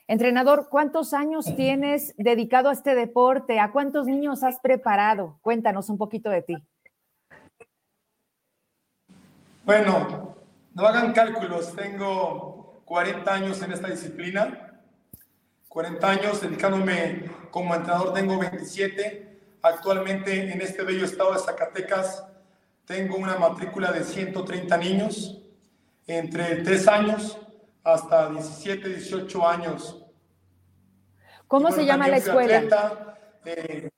Entrenador, 0.07 0.69
¿cuántos 0.71 1.12
años 1.12 1.55
tienes 1.57 2.14
dedicado 2.17 2.71
a 2.71 2.73
este 2.73 2.95
deporte? 2.95 3.61
¿A 3.61 3.73
cuántos 3.73 4.07
niños 4.07 4.43
has 4.43 4.59
preparado? 4.61 5.38
Cuéntanos 5.43 5.91
un 5.91 5.99
poquito 5.99 6.31
de 6.31 6.43
ti. 6.43 6.57
Bueno, 9.64 10.35
no 10.79 10.87
hagan 10.87 11.12
cálculos, 11.12 11.75
tengo 11.75 12.83
40 12.85 13.35
años 13.35 13.61
en 13.62 13.73
esta 13.73 13.88
disciplina, 13.88 14.81
40 15.67 16.09
años 16.09 16.41
dedicándome 16.41 17.29
como 17.51 17.75
entrenador, 17.75 18.14
tengo 18.14 18.38
27. 18.38 19.41
Actualmente 19.61 20.53
en 20.53 20.62
este 20.62 20.85
bello 20.85 21.05
estado 21.05 21.33
de 21.33 21.41
Zacatecas 21.41 22.25
tengo 22.85 23.17
una 23.17 23.37
matrícula 23.37 23.91
de 23.91 24.05
130 24.05 24.77
niños, 24.77 25.43
entre 26.07 26.62
3 26.62 26.87
años 26.87 27.37
hasta 27.83 28.31
17, 28.31 28.88
18 28.88 29.49
años. 29.49 30.07
¿Cómo 31.49 31.73
se 31.73 31.85
llama 31.85 32.07
la 32.07 32.19
escuela? 32.19 33.17
Eh, 33.45 33.88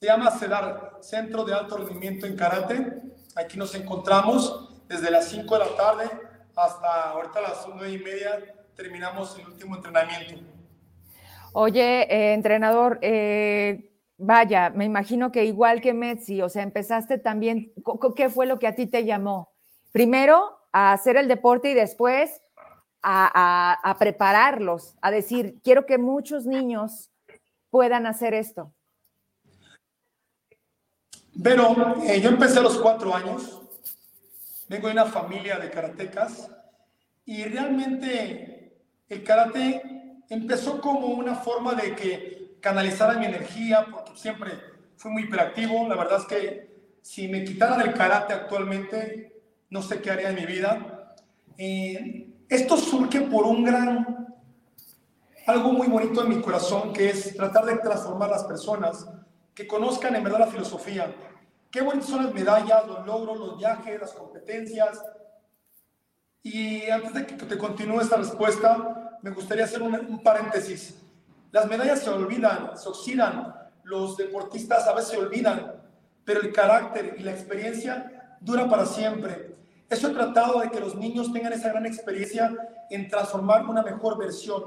se 0.00 0.06
llama 0.06 0.30
CEDAR, 0.30 0.96
Centro 1.02 1.44
de 1.44 1.52
Alto 1.52 1.76
Rendimiento 1.76 2.24
en 2.24 2.34
Karate. 2.34 3.02
Aquí 3.36 3.58
nos 3.58 3.74
encontramos 3.74 4.69
desde 4.90 5.08
las 5.08 5.28
5 5.28 5.56
de 5.56 5.64
la 5.64 5.76
tarde 5.76 6.10
hasta 6.56 7.10
ahorita 7.10 7.40
las 7.40 7.64
9 7.68 7.92
y 7.92 7.98
media 7.98 8.40
terminamos 8.74 9.38
el 9.38 9.46
último 9.46 9.76
entrenamiento. 9.76 10.42
Oye, 11.52 12.12
eh, 12.12 12.34
entrenador, 12.34 12.98
eh, 13.00 13.92
vaya, 14.18 14.70
me 14.70 14.84
imagino 14.84 15.30
que 15.30 15.44
igual 15.44 15.80
que 15.80 15.94
Metzi, 15.94 16.42
o 16.42 16.48
sea, 16.48 16.64
empezaste 16.64 17.18
también, 17.18 17.72
¿qué 18.16 18.28
fue 18.30 18.46
lo 18.46 18.58
que 18.58 18.66
a 18.66 18.74
ti 18.74 18.86
te 18.86 19.04
llamó? 19.04 19.52
Primero 19.92 20.58
a 20.72 20.92
hacer 20.92 21.16
el 21.16 21.28
deporte 21.28 21.70
y 21.70 21.74
después 21.74 22.40
a, 23.00 23.96
prepararlos, 23.98 24.96
a 25.00 25.12
decir, 25.12 25.60
quiero 25.62 25.86
que 25.86 25.98
muchos 25.98 26.46
niños 26.46 27.10
puedan 27.70 28.06
hacer 28.06 28.34
esto. 28.34 28.74
Pero 31.42 31.94
eh, 32.02 32.20
yo 32.20 32.28
empecé 32.28 32.58
a 32.58 32.62
los 32.62 32.76
cuatro 32.78 33.14
años, 33.14 33.59
vengo 34.70 34.86
de 34.86 34.92
una 34.92 35.06
familia 35.06 35.58
de 35.58 35.68
karatecas 35.68 36.48
y 37.24 37.42
realmente 37.42 38.78
el 39.08 39.24
karate 39.24 40.22
empezó 40.28 40.80
como 40.80 41.08
una 41.08 41.34
forma 41.34 41.74
de 41.74 41.96
que 41.96 42.56
canalizara 42.60 43.18
mi 43.18 43.26
energía, 43.26 43.88
porque 43.90 44.12
siempre 44.14 44.52
fui 44.96 45.10
muy 45.10 45.24
hiperactivo. 45.24 45.88
La 45.88 45.96
verdad 45.96 46.20
es 46.20 46.26
que 46.26 46.70
si 47.02 47.26
me 47.26 47.44
quitaran 47.44 47.80
el 47.80 47.94
karate 47.94 48.32
actualmente, 48.32 49.42
no 49.70 49.82
sé 49.82 50.00
qué 50.00 50.12
haría 50.12 50.30
en 50.30 50.36
mi 50.36 50.46
vida. 50.46 51.16
Eh, 51.58 52.28
esto 52.48 52.76
surge 52.76 53.22
por 53.22 53.46
un 53.46 53.64
gran, 53.64 54.36
algo 55.48 55.72
muy 55.72 55.88
bonito 55.88 56.22
en 56.22 56.28
mi 56.28 56.40
corazón, 56.40 56.92
que 56.92 57.10
es 57.10 57.34
tratar 57.34 57.64
de 57.64 57.78
transformar 57.78 58.30
las 58.30 58.44
personas, 58.44 59.04
que 59.52 59.66
conozcan 59.66 60.14
en 60.14 60.22
verdad 60.22 60.38
la 60.38 60.46
filosofía, 60.46 61.12
Qué 61.70 61.82
bonitas 61.82 62.08
son 62.08 62.24
las 62.24 62.34
medallas, 62.34 62.86
los 62.86 63.06
logros, 63.06 63.38
los 63.38 63.58
viajes, 63.58 64.00
las 64.00 64.12
competencias. 64.12 65.00
Y 66.42 66.90
antes 66.90 67.14
de 67.14 67.26
que 67.26 67.34
te 67.34 67.56
continúe 67.56 68.00
esta 68.00 68.16
respuesta, 68.16 69.18
me 69.22 69.30
gustaría 69.30 69.64
hacer 69.64 69.80
un, 69.82 70.20
paréntesis. 70.22 70.98
Las 71.52 71.66
medallas 71.68 72.00
se 72.00 72.10
olvidan, 72.10 72.76
se 72.76 72.88
oxidan, 72.88 73.54
los 73.84 74.16
deportistas 74.16 74.86
a 74.88 74.94
veces 74.94 75.10
se 75.10 75.18
olvidan, 75.18 75.74
pero 76.24 76.40
el 76.40 76.52
carácter 76.52 77.14
y 77.18 77.22
la 77.22 77.32
experiencia 77.32 78.36
dura 78.40 78.68
para 78.68 78.86
siempre. 78.86 79.54
Eso 79.88 80.08
he 80.08 80.14
tratado 80.14 80.60
de 80.60 80.70
que 80.70 80.80
los 80.80 80.96
niños 80.96 81.32
tengan 81.32 81.52
esa 81.52 81.68
gran 81.68 81.86
experiencia 81.86 82.52
en 82.90 83.08
transformar 83.08 83.66
una 83.66 83.82
mejor 83.82 84.18
versión 84.18 84.64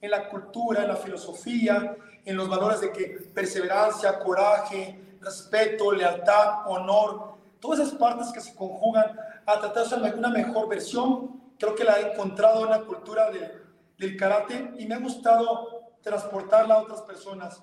en 0.00 0.10
la 0.10 0.28
cultura, 0.28 0.82
en 0.82 0.88
la 0.88 0.96
filosofía, 0.96 1.96
en 2.24 2.36
los 2.36 2.48
valores 2.48 2.80
de 2.80 2.92
que 2.92 3.06
perseverancia, 3.32 4.18
coraje, 4.18 5.11
respeto, 5.22 5.92
lealtad, 5.92 6.66
honor, 6.66 7.36
todas 7.60 7.80
esas 7.80 7.94
partes 7.94 8.28
que 8.32 8.40
se 8.40 8.54
conjugan 8.54 9.16
a 9.46 9.60
tratar 9.60 9.84
de 9.84 9.88
ser 9.88 10.14
una 10.18 10.28
mejor 10.28 10.68
versión, 10.68 11.40
creo 11.58 11.74
que 11.74 11.84
la 11.84 12.00
he 12.00 12.12
encontrado 12.12 12.64
en 12.64 12.70
la 12.70 12.80
cultura 12.80 13.30
del 13.96 14.16
karate 14.16 14.72
y 14.78 14.86
me 14.86 14.96
ha 14.96 14.98
gustado 14.98 15.94
transportarla 16.02 16.74
a 16.74 16.78
otras 16.82 17.02
personas. 17.02 17.62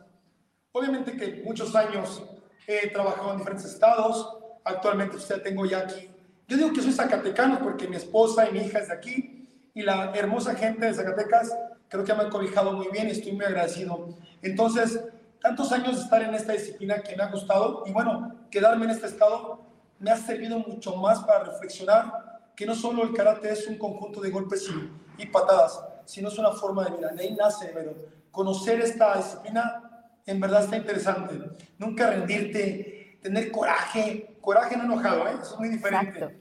Obviamente 0.72 1.17
que 1.17 1.43
muchos 1.43 1.76
años 1.76 2.24
he 2.65 2.89
trabajado 2.89 3.32
en 3.32 3.38
diferentes 3.39 3.65
estados, 3.65 4.38
actualmente 4.63 5.17
usted 5.17 5.41
tengo 5.41 5.65
ya 5.65 5.80
aquí. 5.80 6.10
Yo 6.48 6.58
digo 6.58 6.74
que 6.74 6.82
soy 6.82 6.93
zacatecano 6.93 7.60
porque 7.60 7.88
mi 7.88 7.98
esposa 7.98 8.48
y 8.48 8.54
mi 8.54 8.60
hija 8.60 8.80
es 8.80 8.88
de 8.88 8.93
aquí 8.93 9.39
y 9.74 9.82
la 9.82 10.12
hermosa 10.15 10.56
gente 10.56 10.86
de 10.86 10.93
Zacatecas 10.93 11.56
creo 11.89 12.04
que 12.04 12.13
me 12.13 12.24
ha 12.24 12.30
cobijado 12.30 12.72
muy 12.74 12.88
bien 12.91 13.08
y 13.08 13.12
estoy 13.12 13.34
muy 13.34 13.45
agradecido. 13.45 14.10
Entonces, 14.41 15.00
tantos 15.41 15.71
años 15.71 15.95
de 15.97 16.04
estar 16.04 16.21
en 16.21 16.34
esta 16.34 16.54
disciplina 16.54 17.02
que 17.02 17.15
me 17.15 17.23
ha 17.23 17.32
gustado 17.32 17.84
y 17.86 17.91
bueno, 17.91 18.36
quedarme 18.49 18.86
en 18.86 18.91
este 18.91 19.08
estado 19.08 19.62
me 19.99 20.12
ha 20.12 20.17
servido 20.17 20.60
mucho 20.60 20.95
más 20.95 21.19
para 21.19 21.43
reflexionar 21.43 22.39
que 22.56 22.65
no 22.65 22.75
solo 22.75 23.04
el 23.04 23.13
karate 23.13 23.52
es 23.52 23.67
un 23.67 23.78
conjunto 23.78 24.19
de 24.19 24.32
golpes 24.32 24.69
y, 25.17 25.25
patadas, 25.28 25.80
sino 26.06 26.30
es 26.30 26.38
una 26.38 26.52
forma 26.52 26.86
de 26.86 26.97
vida. 26.97 27.10
De 27.10 27.23
ahí 27.23 27.34
nace, 27.34 27.71
pero 27.73 27.95
conocer 28.32 28.82
esta 28.82 29.17
disciplina 29.17 30.10
en 30.25 30.39
verdad 30.39 30.63
está 30.63 30.78
interesante. 30.78 31.39
Nunca 31.78 32.10
rendirte, 32.10 33.17
tener 33.21 33.52
coraje, 33.52 34.38
coraje 34.41 34.75
no 34.75 34.84
enojado, 34.84 35.28
¿eh? 35.28 35.38
eso 35.41 35.54
es 35.54 35.60
muy 35.60 35.69
diferente. 35.69 36.38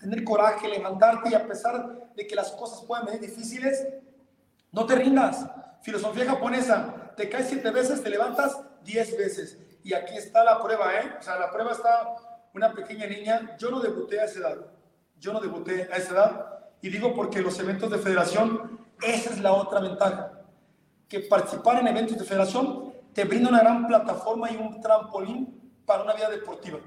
Tener 0.00 0.24
coraje, 0.24 0.68
levantarte 0.68 1.30
y 1.30 1.34
a 1.34 1.46
pesar 1.46 2.10
de 2.14 2.26
que 2.26 2.34
las 2.34 2.50
cosas 2.52 2.84
puedan 2.86 3.06
venir 3.06 3.20
difíciles, 3.20 3.86
no 4.72 4.86
te 4.86 4.94
rindas. 4.94 5.46
Filosofía 5.82 6.26
japonesa, 6.26 6.94
te 7.18 7.28
caes 7.28 7.48
siete 7.48 7.70
veces, 7.70 8.02
te 8.02 8.08
levantas 8.08 8.58
diez 8.84 9.14
veces. 9.18 9.58
Y 9.82 9.92
aquí 9.92 10.16
está 10.16 10.44
la 10.44 10.62
prueba, 10.62 10.94
¿eh? 10.94 11.16
O 11.18 11.22
sea, 11.22 11.38
la 11.38 11.50
prueba 11.50 11.72
está 11.72 12.14
una 12.54 12.72
pequeña 12.72 13.06
niña. 13.06 13.56
Yo 13.58 13.70
no 13.70 13.80
debuté 13.80 14.20
a 14.20 14.24
esa 14.24 14.38
edad. 14.38 14.56
Yo 15.18 15.32
no 15.32 15.40
debuté 15.40 15.88
a 15.92 15.96
esa 15.96 16.14
edad. 16.14 16.58
Y 16.80 16.88
digo 16.88 17.14
porque 17.14 17.42
los 17.42 17.58
eventos 17.58 17.90
de 17.90 17.98
federación, 17.98 18.86
esa 19.02 19.30
es 19.30 19.40
la 19.40 19.52
otra 19.52 19.80
ventaja, 19.80 20.42
que 21.08 21.20
participar 21.20 21.80
en 21.80 21.88
eventos 21.88 22.16
de 22.18 22.24
federación 22.24 22.94
te 23.12 23.24
brinda 23.24 23.48
una 23.48 23.60
gran 23.60 23.86
plataforma 23.86 24.50
y 24.50 24.56
un 24.56 24.80
trampolín 24.80 25.72
para 25.84 26.04
una 26.04 26.14
vida 26.14 26.30
deportiva. 26.30 26.78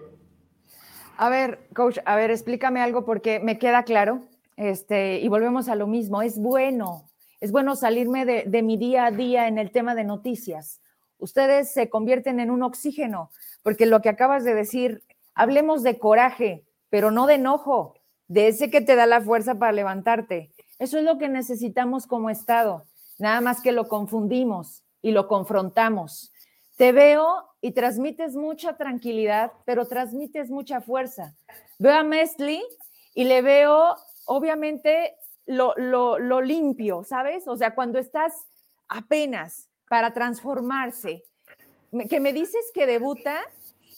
A 1.18 1.30
ver, 1.30 1.68
coach, 1.76 1.98
a 2.06 2.16
ver, 2.16 2.32
explícame 2.32 2.82
algo 2.82 3.04
porque 3.04 3.40
me 3.40 3.60
queda 3.60 3.84
claro, 3.84 4.22
este, 4.56 5.20
y 5.20 5.28
volvemos 5.28 5.68
a 5.68 5.76
lo 5.76 5.88
mismo, 5.88 6.22
es 6.22 6.40
bueno, 6.40 7.06
es 7.42 7.52
bueno 7.52 7.76
salirme 7.76 8.24
de, 8.24 8.62
mi 8.62 8.78
día 8.78 9.06
a 9.06 9.12
día 9.12 9.48
en 9.48 9.58
el 9.58 9.72
tema 9.72 9.96
de 9.96 10.04
noticias. 10.04 10.80
Ustedes 11.18 11.74
se 11.74 11.90
convierten 11.90 12.40
en 12.40 12.52
un 12.52 12.62
oxígeno, 12.62 13.32
porque 13.64 13.88
lo 13.88 14.02
que 14.02 14.10
acabas 14.10 14.44
de 14.44 14.54
decir, 14.54 15.04
hablemos 15.34 15.82
de 15.82 15.98
coraje, 15.98 16.64
pero 16.90 17.10
no 17.10 17.26
de 17.26 17.36
enojo, 17.36 17.96
de 18.28 18.48
ese 18.48 18.70
que 18.70 18.80
te 18.80 18.96
da 18.96 19.08
la 19.08 19.22
fuerza 19.22 19.56
para 19.56 19.72
levantarte. 19.72 20.52
Eso 20.78 21.00
es 21.00 21.04
lo 21.04 21.18
que 21.18 21.30
necesitamos 21.30 22.06
como 22.06 22.30
Estado, 22.30 22.86
nada 23.18 23.42
más 23.42 23.62
que 23.62 23.72
lo 23.72 23.88
confundimos 23.88 24.84
y 25.02 25.12
lo 25.12 25.28
confrontamos. 25.28 26.32
Te 26.78 26.92
veo 26.92 27.50
y 27.60 27.72
transmites 27.72 28.36
mucha 28.36 28.78
tranquilidad, 28.78 29.52
pero 29.66 29.88
transmites 29.88 30.52
mucha 30.52 30.80
fuerza. 30.80 31.36
Veo 31.80 31.94
a 31.94 32.04
Mesli 32.04 32.62
y 33.16 33.24
le 33.24 33.42
veo, 33.42 33.96
obviamente, 34.26 35.16
lo, 35.46 35.76
lo 35.76 36.42
limpio, 36.42 37.04
¿sabes? 37.04 37.48
O 37.48 37.58
sea, 37.58 37.76
cuando 37.76 38.00
estás 38.00 38.48
apenas 38.88 39.70
para 39.90 40.14
transformarse, 40.14 41.24
que 42.10 42.20
me 42.20 42.34
dices 42.34 42.72
que 42.74 42.86
debuta 42.86 43.42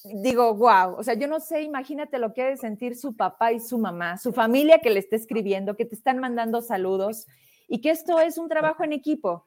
digo, 0.04 0.54
wow, 0.54 0.96
o 0.98 1.04
sea, 1.04 1.14
yo 1.14 1.28
no 1.28 1.40
sé, 1.40 1.62
imagínate 1.62 2.20
lo 2.20 2.34
que 2.34 2.42
ha 2.42 2.50
de 2.50 2.58
sentir 2.58 2.98
su 2.98 3.16
papá 3.16 3.54
y 3.54 3.60
su 3.60 3.78
mamá, 3.78 4.18
su 4.18 4.34
familia 4.34 4.80
que 4.80 4.90
le 4.90 5.00
está 5.00 5.16
escribiendo, 5.16 5.76
que 5.76 5.86
te 5.86 5.96
están 5.96 6.20
mandando 6.20 6.62
saludos 6.62 7.26
y 7.68 7.80
que 7.82 7.90
esto 7.90 8.20
es 8.20 8.38
un 8.38 8.50
trabajo 8.50 8.84
en 8.84 8.94
equipo. 8.94 9.46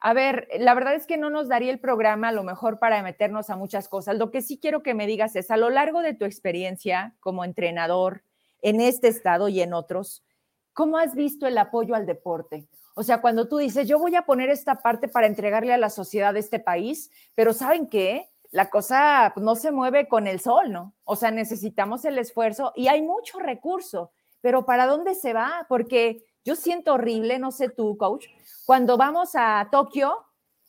A 0.00 0.14
ver, 0.14 0.48
la 0.58 0.72
verdad 0.72 0.94
es 0.94 1.06
que 1.06 1.18
no 1.18 1.28
nos 1.28 1.48
daría 1.48 1.70
el 1.70 1.78
programa 1.78 2.28
a 2.28 2.32
lo 2.32 2.42
mejor 2.42 2.78
para 2.78 3.02
meternos 3.02 3.50
a 3.50 3.56
muchas 3.56 3.88
cosas. 3.88 4.16
Lo 4.16 4.30
que 4.30 4.40
sí 4.40 4.58
quiero 4.58 4.82
que 4.82 4.94
me 4.94 5.06
digas 5.06 5.36
es, 5.36 5.50
a 5.50 5.58
lo 5.58 5.68
largo 5.68 6.00
de 6.00 6.14
tu 6.14 6.24
experiencia 6.24 7.14
como 7.20 7.44
entrenador 7.44 8.22
en 8.62 8.80
este 8.80 9.08
estado 9.08 9.48
y 9.48 9.60
en 9.60 9.74
otros, 9.74 10.24
¿cómo 10.72 10.98
has 10.98 11.14
visto 11.14 11.46
el 11.46 11.58
apoyo 11.58 11.94
al 11.94 12.06
deporte? 12.06 12.66
O 12.94 13.02
sea, 13.02 13.20
cuando 13.20 13.48
tú 13.48 13.58
dices, 13.58 13.88
yo 13.88 13.98
voy 13.98 14.16
a 14.16 14.26
poner 14.26 14.50
esta 14.50 14.76
parte 14.82 15.08
para 15.08 15.26
entregarle 15.26 15.72
a 15.72 15.78
la 15.78 15.90
sociedad 15.90 16.34
de 16.34 16.40
este 16.40 16.58
país, 16.58 17.10
pero 17.34 17.52
¿saben 17.52 17.86
qué? 17.86 18.30
la 18.50 18.68
cosa 18.68 19.32
no 19.36 19.54
se 19.54 19.70
mueve 19.70 20.08
con 20.08 20.26
el 20.26 20.40
sol, 20.40 20.72
¿no? 20.72 20.94
O 21.04 21.16
sea, 21.16 21.30
necesitamos 21.30 22.04
el 22.04 22.18
esfuerzo 22.18 22.72
y 22.74 22.88
hay 22.88 23.02
mucho 23.02 23.38
recurso, 23.38 24.12
pero 24.40 24.64
¿para 24.64 24.86
dónde 24.86 25.14
se 25.14 25.32
va? 25.32 25.66
Porque 25.68 26.24
yo 26.44 26.56
siento 26.56 26.94
horrible, 26.94 27.38
no 27.38 27.52
sé 27.52 27.68
tú, 27.68 27.96
coach, 27.96 28.26
cuando 28.66 28.96
vamos 28.96 29.30
a 29.34 29.68
Tokio 29.70 30.24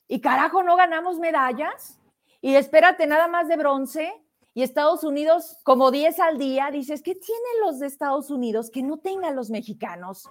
y 0.07 0.21
carajo 0.21 0.63
no 0.63 0.75
ganamos 0.75 1.19
medallas 1.19 1.99
y 2.39 2.55
espérate 2.55 3.07
nada 3.07 3.27
más 3.27 3.47
de 3.47 3.57
bronce 3.57 4.13
y 4.53 4.63
Estados 4.63 5.03
Unidos 5.03 5.57
como 5.63 5.91
10 5.91 6.19
al 6.19 6.37
día, 6.37 6.69
dices, 6.71 7.01
¿qué 7.01 7.15
tienen 7.15 7.61
los 7.65 7.79
de 7.79 7.87
Estados 7.87 8.29
Unidos 8.29 8.69
que 8.69 8.83
no 8.83 8.97
tengan 8.97 9.35
los 9.35 9.49
mexicanos? 9.49 10.29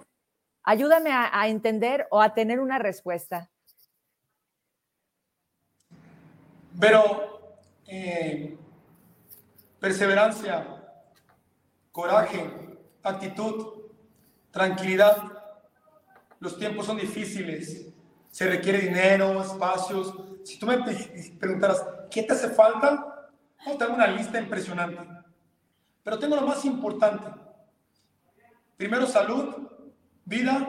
Ayúdame 0.63 1.09
a, 1.11 1.47
entender 1.47 2.07
o 2.11 2.21
a 2.21 2.35
tener 2.35 2.59
una 2.59 2.77
respuesta. 2.77 3.49
Pero 6.79 7.57
eh, 7.87 8.55
perseverancia, 9.79 10.67
coraje, 11.91 12.47
actitud, 13.01 13.89
tranquilidad. 14.51 15.17
Los 16.39 16.59
tiempos 16.59 16.85
son 16.85 16.97
difíciles, 16.97 17.87
se 18.29 18.47
requiere 18.47 18.79
dinero, 18.79 19.41
espacios. 19.41 20.13
Si 20.43 20.59
tú 20.59 20.67
me 20.67 20.77
preguntaras, 21.39 21.83
¿qué 22.11 22.21
te 22.21 22.33
hace 22.33 22.49
falta? 22.49 23.10
No, 23.65 23.77
tengo 23.77 23.93
una 23.93 24.07
lista 24.07 24.39
impresionante. 24.39 25.01
Pero 26.03 26.19
tengo 26.19 26.35
lo 26.35 26.47
más 26.47 26.65
importante. 26.65 27.27
Primero 28.77 29.05
salud, 29.05 29.55
vida, 30.25 30.67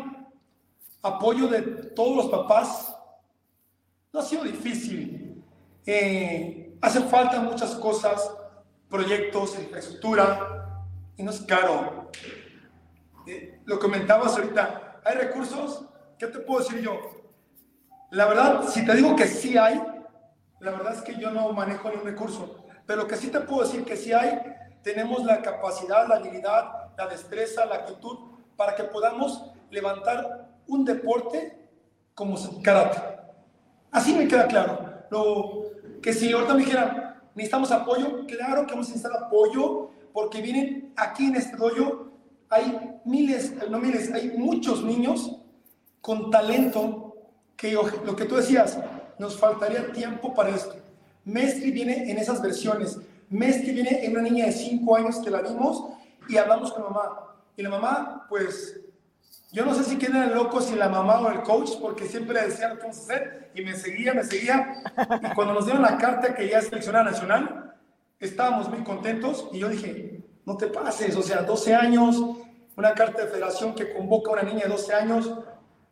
apoyo 1.02 1.48
de 1.48 1.62
todos 1.62 2.16
los 2.16 2.30
papás. 2.30 2.94
No 4.12 4.20
ha 4.20 4.22
sido 4.22 4.44
difícil. 4.44 5.42
Eh, 5.86 6.62
Hacen 6.82 7.08
falta 7.08 7.38
muchas 7.38 7.76
cosas, 7.76 8.34
proyectos, 8.90 9.56
infraestructura, 9.56 10.82
y 11.16 11.22
no 11.22 11.30
es 11.30 11.40
caro. 11.42 12.10
Eh, 13.24 13.60
lo 13.64 13.78
comentabas 13.78 14.36
ahorita, 14.36 15.00
¿hay 15.04 15.14
recursos? 15.16 15.84
¿Qué 16.18 16.26
te 16.26 16.40
puedo 16.40 16.58
decir 16.58 16.80
yo? 16.80 16.98
La 18.10 18.26
verdad, 18.26 18.64
si 18.68 18.84
te 18.84 18.96
digo 18.96 19.14
que 19.14 19.28
sí 19.28 19.56
hay, 19.56 19.80
la 20.58 20.72
verdad 20.72 20.94
es 20.94 21.02
que 21.02 21.14
yo 21.14 21.30
no 21.30 21.52
manejo 21.52 21.88
ningún 21.88 22.04
recurso, 22.04 22.61
pero 22.92 23.04
lo 23.04 23.08
que 23.08 23.16
sí 23.16 23.28
te 23.28 23.40
puedo 23.40 23.62
decir 23.62 23.86
que 23.86 23.96
sí 23.96 24.12
hay, 24.12 24.38
tenemos 24.82 25.24
la 25.24 25.40
capacidad, 25.40 26.06
la 26.06 26.16
habilidad, 26.16 26.92
la 26.98 27.06
destreza, 27.06 27.64
la 27.64 27.76
actitud 27.76 28.18
para 28.54 28.74
que 28.74 28.84
podamos 28.84 29.46
levantar 29.70 30.50
un 30.66 30.84
deporte 30.84 31.70
como 32.14 32.36
karate. 32.62 33.00
Así 33.90 34.12
me 34.12 34.28
queda 34.28 34.46
claro. 34.46 35.06
Lo, 35.08 35.62
que 36.02 36.12
si 36.12 36.30
ahorita 36.34 36.52
me 36.52 36.64
dijeran, 36.64 37.18
necesitamos 37.34 37.70
apoyo, 37.72 38.26
claro 38.26 38.66
que 38.66 38.74
vamos 38.74 38.88
a 38.88 38.90
necesitar 38.90 39.22
apoyo, 39.22 39.88
porque 40.12 40.42
vienen 40.42 40.92
aquí 40.94 41.28
en 41.28 41.36
este 41.36 41.56
dojo, 41.56 42.10
hay 42.50 43.00
miles, 43.06 43.54
no 43.70 43.78
miles, 43.78 44.12
hay 44.12 44.36
muchos 44.36 44.84
niños 44.84 45.38
con 46.02 46.30
talento 46.30 47.16
que 47.56 47.72
lo 47.72 48.14
que 48.14 48.26
tú 48.26 48.36
decías, 48.36 48.78
nos 49.18 49.38
faltaría 49.38 49.90
tiempo 49.92 50.34
para 50.34 50.50
esto. 50.50 50.81
Mestre 51.24 51.70
viene 51.70 52.10
en 52.10 52.18
esas 52.18 52.42
versiones. 52.42 52.98
Mestre 53.28 53.72
viene 53.72 54.04
en 54.04 54.12
una 54.12 54.22
niña 54.22 54.46
de 54.46 54.52
5 54.52 54.96
años 54.96 55.18
que 55.18 55.30
la 55.30 55.42
vimos 55.42 55.84
y 56.28 56.36
hablamos 56.36 56.72
con 56.72 56.82
mamá. 56.82 57.36
Y 57.56 57.62
la 57.62 57.70
mamá, 57.70 58.26
pues, 58.28 58.80
yo 59.52 59.64
no 59.66 59.74
sé 59.74 59.84
si 59.84 59.96
quedan 59.96 60.34
locos 60.34 60.66
si 60.66 60.74
la 60.74 60.88
mamá 60.88 61.20
o 61.20 61.30
el 61.30 61.42
coach, 61.42 61.72
porque 61.80 62.06
siempre 62.06 62.34
le 62.34 62.48
decía 62.48 62.68
lo 62.68 62.80
vamos 62.80 62.98
a 62.98 63.02
hacer 63.02 63.50
y 63.54 63.62
me 63.62 63.74
seguía, 63.74 64.14
me 64.14 64.24
seguía. 64.24 64.82
Y 65.22 65.34
cuando 65.34 65.54
nos 65.54 65.66
dieron 65.66 65.82
la 65.82 65.98
carta 65.98 66.34
que 66.34 66.48
ya 66.48 66.58
es 66.58 66.66
seleccionada 66.66 67.10
nacional, 67.10 67.74
estábamos 68.18 68.68
muy 68.70 68.82
contentos 68.82 69.48
y 69.52 69.58
yo 69.58 69.68
dije, 69.68 70.22
no 70.46 70.56
te 70.56 70.68
pases, 70.68 71.14
o 71.16 71.22
sea, 71.22 71.42
12 71.42 71.74
años, 71.74 72.16
una 72.76 72.94
carta 72.94 73.22
de 73.22 73.28
federación 73.28 73.74
que 73.74 73.92
convoca 73.92 74.30
a 74.30 74.34
una 74.34 74.42
niña 74.42 74.62
de 74.62 74.70
12 74.70 74.94
años. 74.94 75.30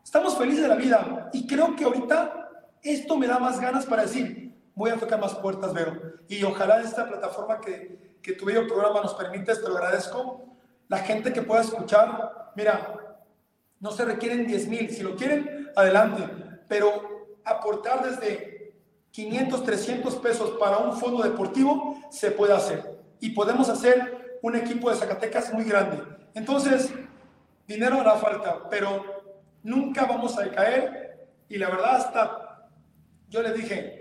Estamos 0.02 0.38
felices 0.38 0.62
de 0.62 0.68
la 0.68 0.76
vida 0.76 1.28
y 1.32 1.46
creo 1.46 1.76
que 1.76 1.84
ahorita 1.84 2.48
esto 2.82 3.18
me 3.18 3.26
da 3.26 3.38
más 3.38 3.60
ganas 3.60 3.84
para 3.84 4.02
decir, 4.02 4.49
voy 4.74 4.90
a 4.90 4.96
tocar 4.96 5.20
más 5.20 5.34
puertas, 5.34 5.72
Vero. 5.72 6.00
Y 6.28 6.42
ojalá 6.44 6.80
esta 6.80 7.06
plataforma 7.06 7.60
que, 7.60 8.18
que 8.22 8.32
tu 8.32 8.46
programa 8.46 9.00
nos 9.02 9.14
permite, 9.14 9.54
te 9.54 9.68
lo 9.68 9.76
agradezco. 9.76 10.44
La 10.88 10.98
gente 10.98 11.32
que 11.32 11.42
pueda 11.42 11.62
escuchar, 11.62 12.52
mira, 12.56 13.18
no 13.78 13.90
se 13.90 14.04
requieren 14.04 14.46
10 14.46 14.68
mil. 14.68 14.90
Si 14.90 15.02
lo 15.02 15.16
quieren, 15.16 15.70
adelante. 15.74 16.24
Pero 16.68 17.38
aportar 17.44 18.02
desde 18.04 18.74
500, 19.10 19.64
300 19.64 20.16
pesos 20.16 20.50
para 20.58 20.78
un 20.78 20.96
fondo 20.96 21.22
deportivo 21.22 21.96
se 22.10 22.30
puede 22.30 22.52
hacer. 22.52 23.00
Y 23.20 23.30
podemos 23.30 23.68
hacer 23.68 24.38
un 24.42 24.56
equipo 24.56 24.90
de 24.90 24.96
Zacatecas 24.96 25.52
muy 25.52 25.64
grande. 25.64 26.02
Entonces, 26.34 26.92
dinero 27.66 28.00
hará 28.00 28.14
falta, 28.16 28.68
pero 28.70 29.04
nunca 29.62 30.06
vamos 30.06 30.38
a 30.38 30.42
decaer. 30.42 31.28
Y 31.48 31.58
la 31.58 31.68
verdad, 31.68 31.96
hasta 31.96 32.68
yo 33.28 33.42
le 33.42 33.52
dije, 33.52 33.99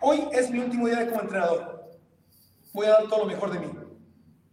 hoy 0.00 0.28
es 0.32 0.50
mi 0.50 0.58
último 0.58 0.86
día 0.86 1.08
como 1.08 1.20
entrenador. 1.20 1.90
Voy 2.72 2.86
a 2.86 2.90
dar 2.90 3.08
todo 3.08 3.20
lo 3.20 3.26
mejor 3.26 3.52
de 3.52 3.58
mí. 3.60 3.72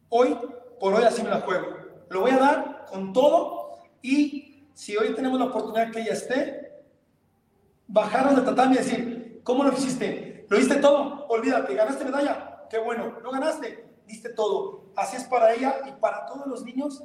Hoy, 0.09 0.37
por 0.79 0.93
hoy, 0.93 1.03
así 1.03 1.23
me 1.23 1.29
la 1.29 1.41
juego. 1.41 1.67
Lo 2.09 2.21
voy 2.21 2.31
a 2.31 2.37
dar 2.37 2.85
con 2.89 3.13
todo 3.13 3.79
y 4.01 4.67
si 4.73 4.95
hoy 4.97 5.13
tenemos 5.13 5.39
la 5.39 5.45
oportunidad 5.45 5.91
que 5.91 6.01
ella 6.01 6.13
esté, 6.13 6.83
bajarnos 7.87 8.35
de 8.35 8.41
tatami 8.43 8.75
y 8.75 8.77
decir, 8.77 9.41
¿cómo 9.43 9.63
lo 9.63 9.73
hiciste? 9.73 10.45
¿Lo 10.49 10.57
diste 10.57 10.75
todo? 10.75 11.25
Olvídate, 11.27 11.75
¿ganaste 11.75 12.05
medalla? 12.05 12.65
Qué 12.69 12.77
bueno, 12.79 13.19
¿no 13.21 13.31
ganaste? 13.31 13.85
Diste 14.05 14.29
todo. 14.29 14.85
Así 14.95 15.17
es 15.17 15.23
para 15.25 15.53
ella 15.53 15.81
y 15.87 15.91
para 15.99 16.25
todos 16.25 16.47
los 16.47 16.63
niños 16.63 17.03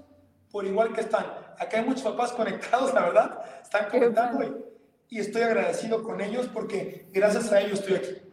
por 0.51 0.65
igual 0.65 0.93
que 0.93 1.03
están. 1.03 1.27
Acá 1.59 1.79
hay 1.79 1.85
muchos 1.85 2.03
papás 2.03 2.33
conectados, 2.33 2.95
la 2.95 3.03
verdad, 3.03 3.39
están 3.63 3.91
comentando 3.91 4.43
y, 4.45 5.17
y, 5.17 5.21
estoy 5.21 5.43
agradecido 5.43 6.03
con 6.03 6.21
ellos 6.21 6.49
porque 6.53 7.09
gracias 7.13 7.53
a 7.53 7.61
ellos 7.61 7.81
estoy 7.81 7.97
aquí. 7.97 8.28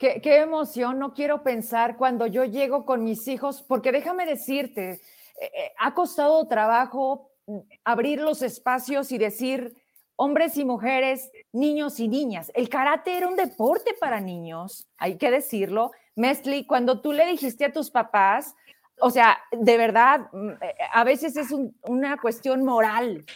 Qué, 0.00 0.38
emoción, 0.38 0.98
no 0.98 1.12
quiero 1.12 1.42
pensar 1.42 1.98
cuando 1.98 2.26
yo 2.26 2.46
llego 2.46 2.86
con 2.86 3.04
mis 3.04 3.28
hijos, 3.28 3.60
porque 3.60 3.92
déjame 3.92 4.24
decirte, 4.24 4.92
eh, 4.92 5.00
eh, 5.42 5.72
ha 5.78 5.92
costado 5.92 6.48
trabajo 6.48 7.32
abrir 7.84 8.18
los 8.18 8.40
espacios 8.40 9.12
y 9.12 9.18
decir 9.18 9.76
hombres 10.16 10.56
y 10.56 10.64
mujeres, 10.64 11.30
niños 11.52 12.00
y 12.00 12.08
niñas. 12.08 12.50
El 12.54 12.70
karate 12.70 13.14
era 13.14 13.28
un 13.28 13.36
deporte 13.36 13.92
para 14.00 14.22
niños, 14.22 14.86
hay 14.96 15.18
que 15.18 15.30
decirlo. 15.30 15.90
Mesli, 16.16 16.64
cuando 16.64 17.02
tú 17.02 17.12
le 17.12 17.26
dijiste 17.26 17.66
a 17.66 17.72
tus 17.72 17.90
papás, 17.90 18.54
o 19.02 19.10
sea, 19.10 19.36
de 19.52 19.76
verdad, 19.76 20.30
mm, 20.32 20.48
eh, 20.62 20.76
a 20.94 21.04
veces 21.04 21.36
es 21.36 21.48
una 21.82 22.16
cuestión 22.16 22.64
moral 22.64 23.26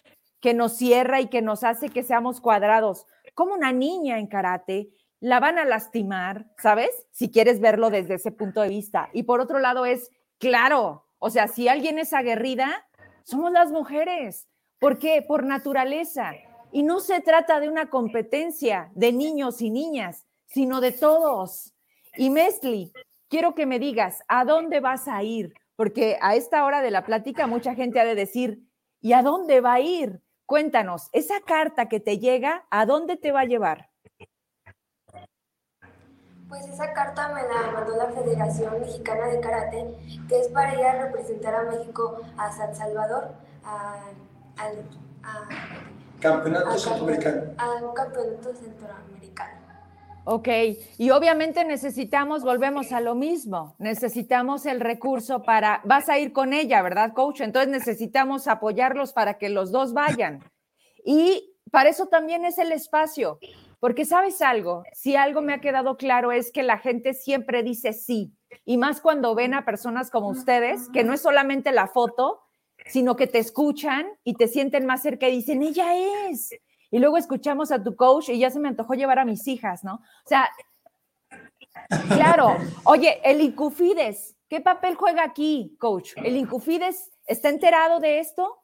que 0.40 0.54
nos 0.54 0.78
cierra 0.78 1.20
y 1.20 1.26
que 1.28 1.42
nos 1.42 1.62
hace 1.62 1.90
que 1.90 2.02
seamos 2.02 2.40
cuadrados. 2.40 3.06
Como 3.34 3.52
una 3.52 3.72
niña 3.72 4.18
en 4.18 4.28
karate, 4.28 4.88
la 5.20 5.40
van 5.40 5.58
a 5.58 5.64
lastimar, 5.64 6.46
¿sabes? 6.58 6.90
Si 7.10 7.30
quieres 7.30 7.60
verlo 7.60 7.90
desde 7.90 8.14
ese 8.14 8.32
punto 8.32 8.60
de 8.60 8.68
vista. 8.68 9.08
Y 9.12 9.22
por 9.22 9.40
otro 9.40 9.58
lado 9.58 9.86
es, 9.86 10.10
claro, 10.38 11.06
o 11.18 11.30
sea, 11.30 11.48
si 11.48 11.68
alguien 11.68 11.98
es 11.98 12.12
aguerrida, 12.12 12.86
somos 13.22 13.50
las 13.52 13.70
mujeres. 13.70 14.48
¿Por 14.78 14.98
qué? 14.98 15.22
Por 15.26 15.44
naturaleza. 15.44 16.32
Y 16.72 16.82
no 16.82 17.00
se 17.00 17.20
trata 17.20 17.60
de 17.60 17.68
una 17.68 17.88
competencia 17.88 18.90
de 18.94 19.12
niños 19.12 19.62
y 19.62 19.70
niñas, 19.70 20.26
sino 20.46 20.80
de 20.80 20.92
todos. 20.92 21.72
Y 22.16 22.30
Mesli, 22.30 22.92
quiero 23.28 23.54
que 23.54 23.66
me 23.66 23.78
digas, 23.78 24.22
¿a 24.28 24.44
dónde 24.44 24.80
vas 24.80 25.08
a 25.08 25.22
ir? 25.22 25.54
Porque 25.76 26.18
a 26.20 26.34
esta 26.34 26.64
hora 26.64 26.82
de 26.82 26.90
la 26.90 27.04
plática 27.04 27.46
mucha 27.46 27.74
gente 27.74 28.00
ha 28.00 28.04
de 28.04 28.14
decir, 28.14 28.62
¿y 29.00 29.12
a 29.12 29.22
dónde 29.22 29.60
va 29.60 29.74
a 29.74 29.80
ir? 29.80 30.20
Cuéntanos, 30.46 31.08
esa 31.12 31.40
carta 31.40 31.88
que 31.88 32.00
te 32.00 32.18
llega, 32.18 32.66
¿a 32.70 32.84
dónde 32.84 33.16
te 33.16 33.32
va 33.32 33.40
a 33.40 33.46
llevar? 33.46 33.88
Pues 36.48 36.66
esa 36.66 36.92
carta 36.92 37.28
me 37.28 37.42
la 37.42 37.72
mandó 37.72 37.96
la 37.96 38.06
Federación 38.06 38.80
Mexicana 38.80 39.26
de 39.26 39.40
Karate, 39.40 39.94
que 40.28 40.40
es 40.40 40.48
para 40.48 40.74
ir 40.74 40.84
a 40.84 41.06
representar 41.06 41.54
a 41.54 41.62
México 41.64 42.20
a 42.36 42.52
San 42.52 42.74
Salvador, 42.74 43.32
a, 43.64 43.96
campeonato 46.20 46.78
centroamericano. 46.78 47.42
A 47.58 47.84
un 47.84 47.94
campeonato 47.94 48.54
centroamericano. 48.54 49.64
Ok, 50.26 50.48
y 50.96 51.10
obviamente 51.10 51.64
necesitamos, 51.66 52.44
volvemos 52.44 52.92
a 52.92 53.00
lo 53.00 53.14
mismo, 53.14 53.74
necesitamos 53.78 54.64
el 54.64 54.80
recurso 54.80 55.42
para, 55.42 55.82
vas 55.84 56.08
a 56.08 56.18
ir 56.18 56.32
con 56.32 56.54
ella, 56.54 56.80
¿verdad, 56.80 57.12
coach? 57.12 57.42
Entonces 57.42 57.70
necesitamos 57.70 58.48
apoyarlos 58.48 59.12
para 59.12 59.36
que 59.36 59.50
los 59.50 59.70
dos 59.70 59.92
vayan. 59.92 60.42
Y 61.04 61.54
para 61.70 61.90
eso 61.90 62.06
también 62.06 62.46
es 62.46 62.56
el 62.56 62.72
espacio, 62.72 63.38
porque 63.84 64.06
sabes 64.06 64.40
algo, 64.40 64.82
si 64.94 65.14
algo 65.14 65.42
me 65.42 65.52
ha 65.52 65.60
quedado 65.60 65.98
claro 65.98 66.32
es 66.32 66.50
que 66.50 66.62
la 66.62 66.78
gente 66.78 67.12
siempre 67.12 67.62
dice 67.62 67.92
sí, 67.92 68.32
y 68.64 68.78
más 68.78 69.02
cuando 69.02 69.34
ven 69.34 69.52
a 69.52 69.66
personas 69.66 70.10
como 70.10 70.30
ustedes, 70.30 70.88
que 70.88 71.04
no 71.04 71.12
es 71.12 71.20
solamente 71.20 71.70
la 71.70 71.86
foto, 71.86 72.40
sino 72.86 73.14
que 73.14 73.26
te 73.26 73.40
escuchan 73.40 74.06
y 74.24 74.36
te 74.36 74.48
sienten 74.48 74.86
más 74.86 75.02
cerca 75.02 75.28
y 75.28 75.32
dicen, 75.32 75.62
ella 75.62 76.28
es, 76.30 76.54
y 76.90 76.98
luego 76.98 77.18
escuchamos 77.18 77.70
a 77.72 77.84
tu 77.84 77.94
coach 77.94 78.30
y 78.30 78.38
ya 78.38 78.48
se 78.48 78.58
me 78.58 78.68
antojó 78.68 78.94
llevar 78.94 79.18
a 79.18 79.26
mis 79.26 79.46
hijas, 79.48 79.84
¿no? 79.84 79.96
O 79.96 80.28
sea, 80.28 80.48
claro, 82.08 82.56
oye, 82.84 83.20
el 83.22 83.42
Incufides, 83.42 84.34
¿qué 84.48 84.62
papel 84.62 84.94
juega 84.94 85.24
aquí, 85.24 85.76
coach? 85.78 86.12
¿El 86.16 86.38
Incufides 86.38 87.12
está 87.26 87.50
enterado 87.50 88.00
de 88.00 88.20
esto? 88.20 88.63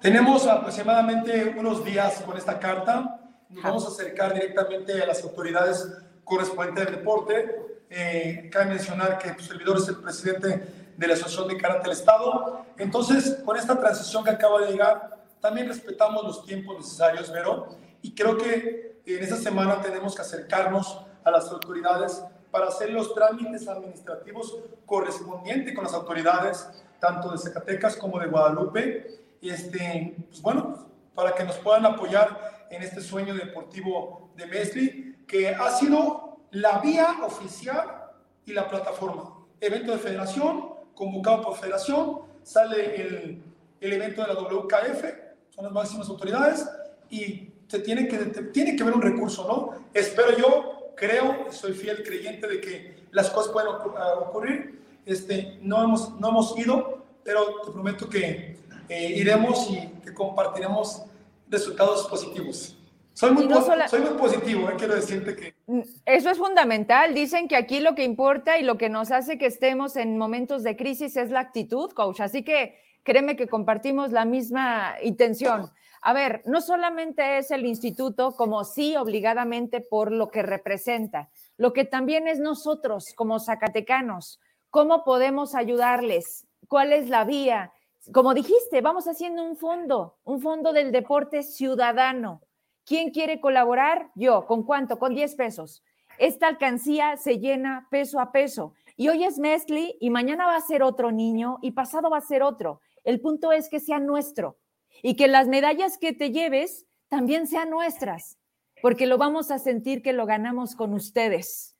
Tenemos 0.00 0.46
aproximadamente 0.46 1.54
unos 1.58 1.84
días 1.84 2.22
con 2.24 2.34
esta 2.34 2.58
carta. 2.58 3.20
Nos 3.50 3.62
vamos 3.62 3.84
a 3.84 3.88
acercar 3.88 4.32
directamente 4.32 4.94
a 5.02 5.04
las 5.04 5.22
autoridades 5.22 5.92
correspondientes 6.24 6.86
del 6.86 6.94
deporte. 6.96 7.84
Eh, 7.90 8.48
cabe 8.50 8.70
mencionar 8.70 9.18
que 9.18 9.32
tu 9.32 9.44
servidor 9.44 9.76
es 9.76 9.88
el 9.88 9.96
presidente 9.96 10.92
de 10.96 11.06
la 11.06 11.12
Asociación 11.12 11.48
de 11.48 11.58
Karate 11.58 11.82
del 11.82 11.92
Estado. 11.92 12.64
Entonces, 12.78 13.42
con 13.44 13.58
esta 13.58 13.78
transición 13.78 14.24
que 14.24 14.30
acaba 14.30 14.62
de 14.62 14.72
llegar, 14.72 15.18
también 15.38 15.68
respetamos 15.68 16.24
los 16.24 16.46
tiempos 16.46 16.78
necesarios, 16.78 17.30
Vero, 17.30 17.76
y 18.00 18.14
creo 18.14 18.38
que 18.38 19.02
en 19.04 19.22
esta 19.22 19.36
semana 19.36 19.82
tenemos 19.82 20.14
que 20.14 20.22
acercarnos 20.22 20.98
a 21.22 21.30
las 21.30 21.46
autoridades 21.50 22.22
para 22.50 22.68
hacer 22.68 22.88
los 22.88 23.12
trámites 23.12 23.68
administrativos 23.68 24.60
correspondientes 24.86 25.74
con 25.74 25.84
las 25.84 25.92
autoridades, 25.92 26.70
tanto 26.98 27.30
de 27.32 27.36
Zacatecas 27.36 27.96
como 27.96 28.18
de 28.18 28.28
Guadalupe, 28.28 29.20
y 29.40 29.50
este, 29.50 30.14
pues 30.28 30.42
bueno, 30.42 30.88
para 31.14 31.34
que 31.34 31.44
nos 31.44 31.56
puedan 31.56 31.86
apoyar 31.86 32.66
en 32.70 32.82
este 32.82 33.00
sueño 33.00 33.34
deportivo 33.34 34.30
de 34.36 34.46
Mesli, 34.46 35.24
que 35.26 35.48
ha 35.48 35.70
sido 35.70 36.40
la 36.50 36.78
vía 36.78 37.18
oficial 37.24 38.10
y 38.44 38.52
la 38.52 38.68
plataforma. 38.68 39.34
Evento 39.60 39.92
de 39.92 39.98
federación, 39.98 40.74
convocado 40.94 41.42
por 41.42 41.56
federación, 41.56 42.20
sale 42.42 43.00
el, 43.00 43.42
el 43.80 43.92
evento 43.92 44.22
de 44.22 44.28
la 44.28 44.40
WKF, 44.40 45.04
son 45.50 45.64
las 45.64 45.72
máximas 45.72 46.08
autoridades 46.08 46.68
y 47.08 47.50
se 47.66 47.80
tiene 47.80 48.08
que, 48.08 48.18
tiene 48.52 48.76
que 48.76 48.82
haber 48.82 48.94
un 48.94 49.02
recurso, 49.02 49.46
¿no? 49.46 49.84
Espero 49.94 50.36
yo, 50.36 50.92
creo, 50.96 51.46
soy 51.50 51.72
fiel 51.72 52.02
creyente 52.02 52.46
de 52.46 52.60
que 52.60 53.06
las 53.10 53.30
cosas 53.30 53.52
pueden 53.52 53.70
ah, 53.96 54.14
ocurrir. 54.20 54.80
Este, 55.06 55.58
no, 55.62 55.82
hemos, 55.82 56.18
no 56.20 56.28
hemos 56.28 56.58
ido, 56.58 57.04
pero 57.22 57.62
te 57.64 57.70
prometo 57.70 58.08
que 58.08 58.58
eh, 58.90 59.12
iremos 59.16 59.70
y 59.70 59.86
que 60.02 60.12
compartiremos 60.12 61.04
resultados 61.48 62.08
positivos. 62.08 62.76
Soy 63.12 63.30
muy, 63.32 63.48
soy 63.88 64.00
muy 64.00 64.18
positivo, 64.18 64.68
eh, 64.68 64.74
quiero 64.76 64.94
decirte 64.94 65.36
que... 65.36 65.54
Mm, 65.66 65.82
eso 66.06 66.30
es 66.30 66.38
fundamental. 66.38 67.14
Dicen 67.14 67.48
que 67.48 67.56
aquí 67.56 67.80
lo 67.80 67.94
que 67.94 68.02
importa 68.02 68.58
y 68.58 68.62
lo 68.62 68.78
que 68.78 68.88
nos 68.88 69.12
hace 69.12 69.38
que 69.38 69.46
estemos 69.46 69.96
en 69.96 70.18
momentos 70.18 70.64
de 70.64 70.76
crisis 70.76 71.16
es 71.16 71.30
la 71.30 71.40
actitud, 71.40 71.90
coach. 71.92 72.20
Así 72.20 72.42
que 72.42 72.78
créeme 73.04 73.36
que 73.36 73.46
compartimos 73.46 74.10
la 74.10 74.24
misma 74.24 74.96
intención. 75.02 75.70
A 76.02 76.12
ver, 76.12 76.42
no 76.46 76.60
solamente 76.60 77.38
es 77.38 77.50
el 77.50 77.66
instituto 77.66 78.32
como 78.32 78.64
sí 78.64 78.96
obligadamente 78.96 79.80
por 79.80 80.10
lo 80.10 80.30
que 80.30 80.42
representa, 80.42 81.30
lo 81.58 81.72
que 81.72 81.84
también 81.84 82.26
es 82.26 82.40
nosotros 82.40 83.12
como 83.14 83.38
zacatecanos, 83.38 84.40
cómo 84.70 85.04
podemos 85.04 85.54
ayudarles, 85.54 86.46
cuál 86.68 86.92
es 86.92 87.08
la 87.08 87.24
vía. 87.24 87.72
Como 88.12 88.34
dijiste, 88.34 88.80
vamos 88.80 89.06
haciendo 89.06 89.44
un 89.44 89.56
fondo, 89.56 90.16
un 90.24 90.40
fondo 90.40 90.72
del 90.72 90.90
deporte 90.90 91.42
ciudadano. 91.42 92.42
¿Quién 92.84 93.10
quiere 93.10 93.40
colaborar? 93.40 94.10
Yo. 94.14 94.46
¿Con 94.46 94.64
cuánto? 94.64 94.98
Con 94.98 95.14
10 95.14 95.34
pesos. 95.36 95.84
Esta 96.18 96.48
alcancía 96.48 97.16
se 97.16 97.38
llena 97.38 97.88
peso 97.90 98.18
a 98.20 98.32
peso. 98.32 98.74
Y 98.96 99.08
hoy 99.08 99.24
es 99.24 99.38
Mesli 99.38 99.96
y 100.00 100.10
mañana 100.10 100.46
va 100.46 100.56
a 100.56 100.60
ser 100.60 100.82
otro 100.82 101.12
niño 101.12 101.58
y 101.62 101.72
pasado 101.72 102.10
va 102.10 102.18
a 102.18 102.22
ser 102.22 102.42
otro. 102.42 102.80
El 103.04 103.20
punto 103.20 103.52
es 103.52 103.68
que 103.68 103.80
sea 103.80 103.98
nuestro 103.98 104.58
y 105.02 105.16
que 105.16 105.28
las 105.28 105.48
medallas 105.48 105.98
que 105.98 106.12
te 106.12 106.30
lleves 106.30 106.86
también 107.08 107.46
sean 107.46 107.70
nuestras, 107.70 108.38
porque 108.82 109.06
lo 109.06 109.18
vamos 109.18 109.50
a 109.50 109.58
sentir 109.58 110.02
que 110.02 110.12
lo 110.12 110.26
ganamos 110.26 110.74
con 110.74 110.92
ustedes. 110.92 111.76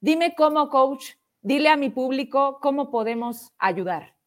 Dime 0.00 0.34
cómo, 0.36 0.68
coach, 0.68 1.14
dile 1.40 1.68
a 1.68 1.76
mi 1.76 1.90
público 1.90 2.58
cómo 2.60 2.90
podemos 2.90 3.52
ayudar. 3.58 4.17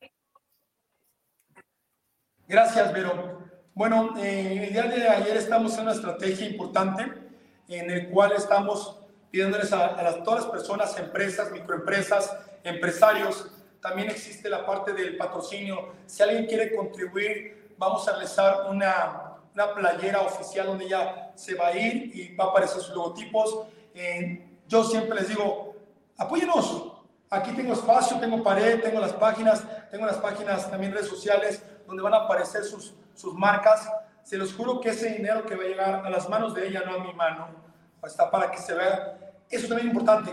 Gracias, 2.52 2.92
Vero. 2.92 3.40
Bueno, 3.74 4.14
eh, 4.18 4.66
el 4.68 4.74
día 4.74 4.84
de 4.84 5.08
ayer 5.08 5.38
estamos 5.38 5.74
en 5.76 5.84
una 5.84 5.94
estrategia 5.94 6.46
importante 6.46 7.10
en 7.70 7.90
el 7.90 8.10
cual 8.10 8.34
estamos 8.34 9.00
pidiéndoles 9.32 9.72
a, 9.72 9.86
a 9.86 10.22
todas 10.22 10.42
las 10.42 10.52
personas, 10.52 11.00
empresas, 11.00 11.50
microempresas, 11.50 12.38
empresarios, 12.66 13.50
también 13.80 14.10
existe 14.10 14.50
la 14.50 14.66
parte 14.66 14.92
del 14.92 15.16
patrocinio. 15.16 15.94
Si 16.06 16.22
alguien 16.24 16.46
quiere 16.46 16.76
contribuir, 16.76 17.74
vamos 17.78 18.06
a 18.10 18.18
realizar 18.18 18.70
una, 18.70 19.38
una 19.54 19.74
playera 19.74 20.20
oficial 20.20 20.68
donde 20.68 20.90
ya 20.90 21.32
se 21.36 21.56
va 21.56 21.68
a 21.68 21.78
ir 21.78 22.12
y 22.14 22.36
va 22.36 22.44
a 22.44 22.48
aparecer 22.50 22.82
sus 22.82 22.94
logotipos. 22.94 23.66
Eh, 23.96 24.46
yo 24.68 24.84
siempre 24.84 25.22
les 25.22 25.30
digo, 25.30 25.74
apóyenos. 26.18 26.98
Aquí 27.30 27.54
tengo 27.54 27.72
espacio, 27.72 28.20
tengo 28.20 28.44
pared, 28.44 28.82
tengo 28.82 29.00
las 29.00 29.14
páginas, 29.14 29.64
tengo 29.90 30.06
las 30.06 30.18
páginas 30.18 30.70
también 30.70 30.92
redes 30.92 31.08
sociales 31.08 31.64
donde 31.92 32.04
van 32.04 32.14
a 32.14 32.26
aparecer 32.26 32.64
sus, 32.64 32.94
sus 33.14 33.34
marcas. 33.34 33.90
Se 34.24 34.38
los 34.38 34.54
juro 34.54 34.80
que 34.80 34.90
ese 34.90 35.10
dinero 35.10 35.46
que 35.46 35.56
va 35.56 35.64
a 35.64 35.68
llegar 35.68 36.06
a 36.06 36.10
las 36.10 36.30
manos 36.30 36.54
de 36.54 36.68
ella, 36.68 36.84
no 36.86 36.96
a 36.96 37.00
mi 37.00 37.14
mano, 37.14 37.50
está 38.04 38.32
para 38.32 38.50
que 38.50 38.58
se 38.58 38.74
vea. 38.74 39.18
Eso 39.50 39.68
también 39.68 39.90
es 39.90 39.94
importante, 39.94 40.32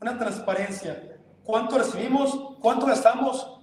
una 0.00 0.18
transparencia 0.18 1.10
cuánto 1.44 1.78
recibimos, 1.78 2.56
cuánto 2.60 2.86
gastamos 2.86 3.60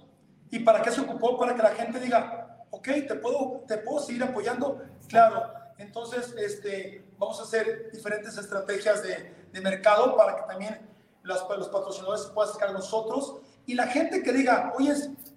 y 0.50 0.58
para 0.60 0.82
qué 0.82 0.90
se 0.90 1.00
ocupó, 1.00 1.38
para 1.38 1.54
que 1.54 1.62
la 1.62 1.70
gente 1.70 1.98
diga, 1.98 2.64
ok, 2.70 2.88
te 3.06 3.14
puedo, 3.14 3.64
te 3.66 3.78
puedo 3.78 4.00
seguir 4.00 4.22
apoyando. 4.22 4.82
Claro, 5.08 5.50
entonces 5.78 6.34
este, 6.38 7.06
vamos 7.18 7.40
a 7.40 7.44
hacer 7.44 7.90
diferentes 7.92 8.36
estrategias 8.36 9.02
de, 9.02 9.46
de 9.52 9.60
mercado 9.60 10.16
para 10.16 10.36
que 10.36 10.42
también 10.42 10.86
los, 11.22 11.46
los 11.56 11.68
patrocinadores 11.68 12.24
se 12.24 12.28
puedan 12.30 12.50
acercar 12.50 12.70
a 12.70 12.72
nosotros 12.72 13.36
y 13.66 13.74
la 13.74 13.86
gente 13.86 14.22
que 14.22 14.32
diga, 14.32 14.72
oye, 14.76 14.94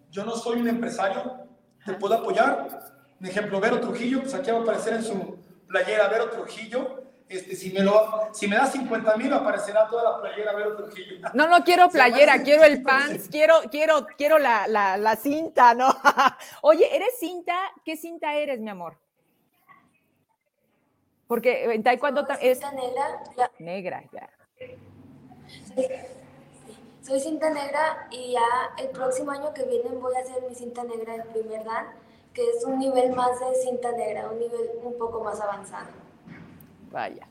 yo 0.09 0.25
no 0.25 0.35
soy 0.35 0.61
un 0.61 0.67
empresario, 0.67 1.47
te 1.85 1.93
puedo 1.93 2.15
apoyar. 2.15 2.91
Un 3.19 3.27
ejemplo, 3.27 3.59
Vero 3.59 3.79
Trujillo, 3.79 4.21
pues 4.21 4.33
aquí 4.33 4.51
va 4.51 4.59
a 4.59 4.61
aparecer 4.61 4.93
en 4.93 5.03
su 5.03 5.37
playera 5.67 6.07
Vero 6.07 6.29
Trujillo, 6.29 7.01
este, 7.31 7.55
si, 7.55 7.71
me 7.71 7.79
lo, 7.79 8.27
si 8.33 8.45
me 8.45 8.57
das 8.57 8.73
50 8.73 9.15
mil, 9.15 9.31
aparecerá 9.31 9.87
toda 9.87 10.03
la 10.03 10.19
playera 10.19 10.53
Vero 10.53 10.75
Trujillo. 10.75 11.29
No, 11.33 11.47
no 11.47 11.63
quiero 11.63 11.87
playera, 11.89 12.43
quiero 12.43 12.63
el 12.63 12.83
pants, 12.83 13.29
quiero, 13.29 13.61
quiero, 13.71 14.05
quiero 14.17 14.37
la, 14.37 14.67
la, 14.67 14.97
la 14.97 15.15
cinta, 15.15 15.73
¿no? 15.73 15.95
Oye, 16.61 16.93
¿eres 16.93 17.17
cinta? 17.19 17.55
¿Qué 17.85 17.95
cinta 17.95 18.33
eres, 18.35 18.59
mi 18.59 18.69
amor? 18.69 18.97
Porque 21.25 21.71
en 21.71 21.83
taekwondo 21.83 22.27
es 22.41 22.59
negra, 22.59 23.51
negra, 23.59 24.03
ya. 24.11 24.29
Soy 27.01 27.19
cinta 27.19 27.49
negra 27.49 28.07
y 28.11 28.33
ya 28.33 28.41
el 28.77 28.89
próximo 28.89 29.31
año 29.31 29.53
que 29.53 29.63
viene 29.63 29.89
voy 29.89 30.15
a 30.15 30.19
hacer 30.19 30.43
mi 30.47 30.55
cinta 30.55 30.83
negra 30.83 31.15
en 31.15 31.23
primer 31.31 31.63
dan, 31.63 31.87
que 32.33 32.41
es 32.49 32.63
un 32.63 32.79
nivel 32.79 33.13
más 33.13 33.39
de 33.39 33.55
cinta 33.55 33.91
negra, 33.91 34.29
un 34.29 34.39
nivel 34.39 34.69
un 34.83 34.97
poco 34.97 35.23
más 35.23 35.39
avanzado. 35.41 35.89
Vaya. 36.91 37.27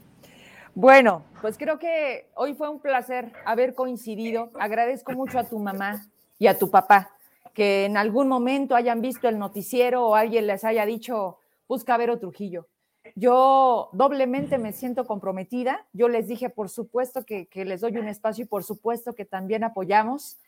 Bueno, 0.75 1.25
pues 1.41 1.59
creo 1.59 1.79
que 1.79 2.29
hoy 2.35 2.55
fue 2.55 2.68
un 2.68 2.81
placer 2.81 3.33
haber 3.45 3.75
coincidido. 3.75 4.51
Agradezco 4.59 5.12
mucho 5.12 5.39
a 5.39 5.45
tu 5.45 5.59
mamá 5.59 6.07
y 6.39 6.47
a 6.47 6.59
tu 6.59 6.71
papá 6.71 7.11
que 7.55 7.85
en 7.85 7.97
algún 7.97 8.29
momento 8.29 8.77
hayan 8.77 9.01
visto 9.01 9.29
el 9.29 9.39
noticiero 9.39 10.07
o 10.07 10.14
alguien 10.14 10.47
les 10.47 10.64
haya 10.64 10.87
dicho, 10.87 11.39
busca 11.68 11.97
ver 11.97 12.11
otro 12.11 12.31
Trujillo. 12.31 12.66
Yo 13.14 13.90
doblemente 13.92 14.59
me 14.59 14.72
siento 14.72 15.07
comprometida. 15.07 15.86
Yo 15.92 16.09
les 16.09 16.28
dije, 16.28 16.51
por 16.51 16.68
supuesto, 16.68 17.24
que, 17.24 17.48
les 17.55 17.80
doy 17.80 17.96
un 17.96 18.09
espacio 18.09 18.44
y 18.44 18.48
por 18.48 18.64
supuesto 18.64 19.14
que 19.14 19.24
también 19.24 19.64
apoyamos, 19.64 20.38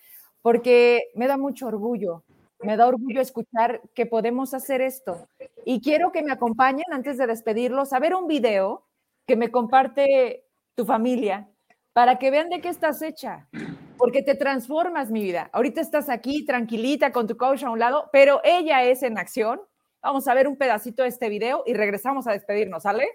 porque 0.43 1.11
me 1.15 1.27
da 1.27 1.37
mucho 1.37 1.67
orgullo, 1.67 2.25
me 2.61 2.77
da 2.77 2.87
orgullo 2.87 3.21
escuchar 3.21 3.81
que 3.95 4.07
podemos 4.07 4.55
hacer 4.55 4.81
esto. 4.81 5.29
Y 5.65 5.81
quiero 5.81 6.13
que 6.13 6.23
me 6.23 6.33
acompañen 6.33 6.87
antes 6.93 7.19
de 7.19 7.27
despedirlos 7.27 7.93
a 7.93 7.99
ver 7.99 8.15
un 8.15 8.27
video 8.27 8.87
que 9.27 9.37
me 9.37 9.51
comparte 9.51 10.45
tu 10.75 10.85
familia 10.85 11.49
para 11.93 12.19
que 12.19 12.31
vean 12.31 12.49
de 12.49 12.61
qué 12.61 12.69
estás 12.69 13.03
hecha, 13.03 13.49
porque 13.99 14.23
te 14.23 14.35
transformas 14.35 15.11
mi 15.11 15.23
vida. 15.23 15.51
Ahorita 15.53 15.81
estás 15.81 16.09
aquí 16.09 16.45
tranquilita 16.47 17.13
con 17.13 17.27
tu 17.27 17.37
coach 17.37 17.65
a 17.65 17.71
un 17.71 17.79
lado, 17.79 18.09
pero 18.13 18.41
ella 18.45 18.83
es 18.85 19.03
en 19.03 19.19
acción 19.19 19.61
Vamos 20.03 20.27
a 20.27 20.35
ver 20.35 20.49
un 20.49 20.57
pedacito 20.57 21.05
de 21.05 21.09
este 21.09 21.29
video 21.29 21.63
y 21.65 21.75
regresamos 21.75 22.27
a 22.27 22.33
despedirnos, 22.33 22.83
¿sale? 22.83 23.09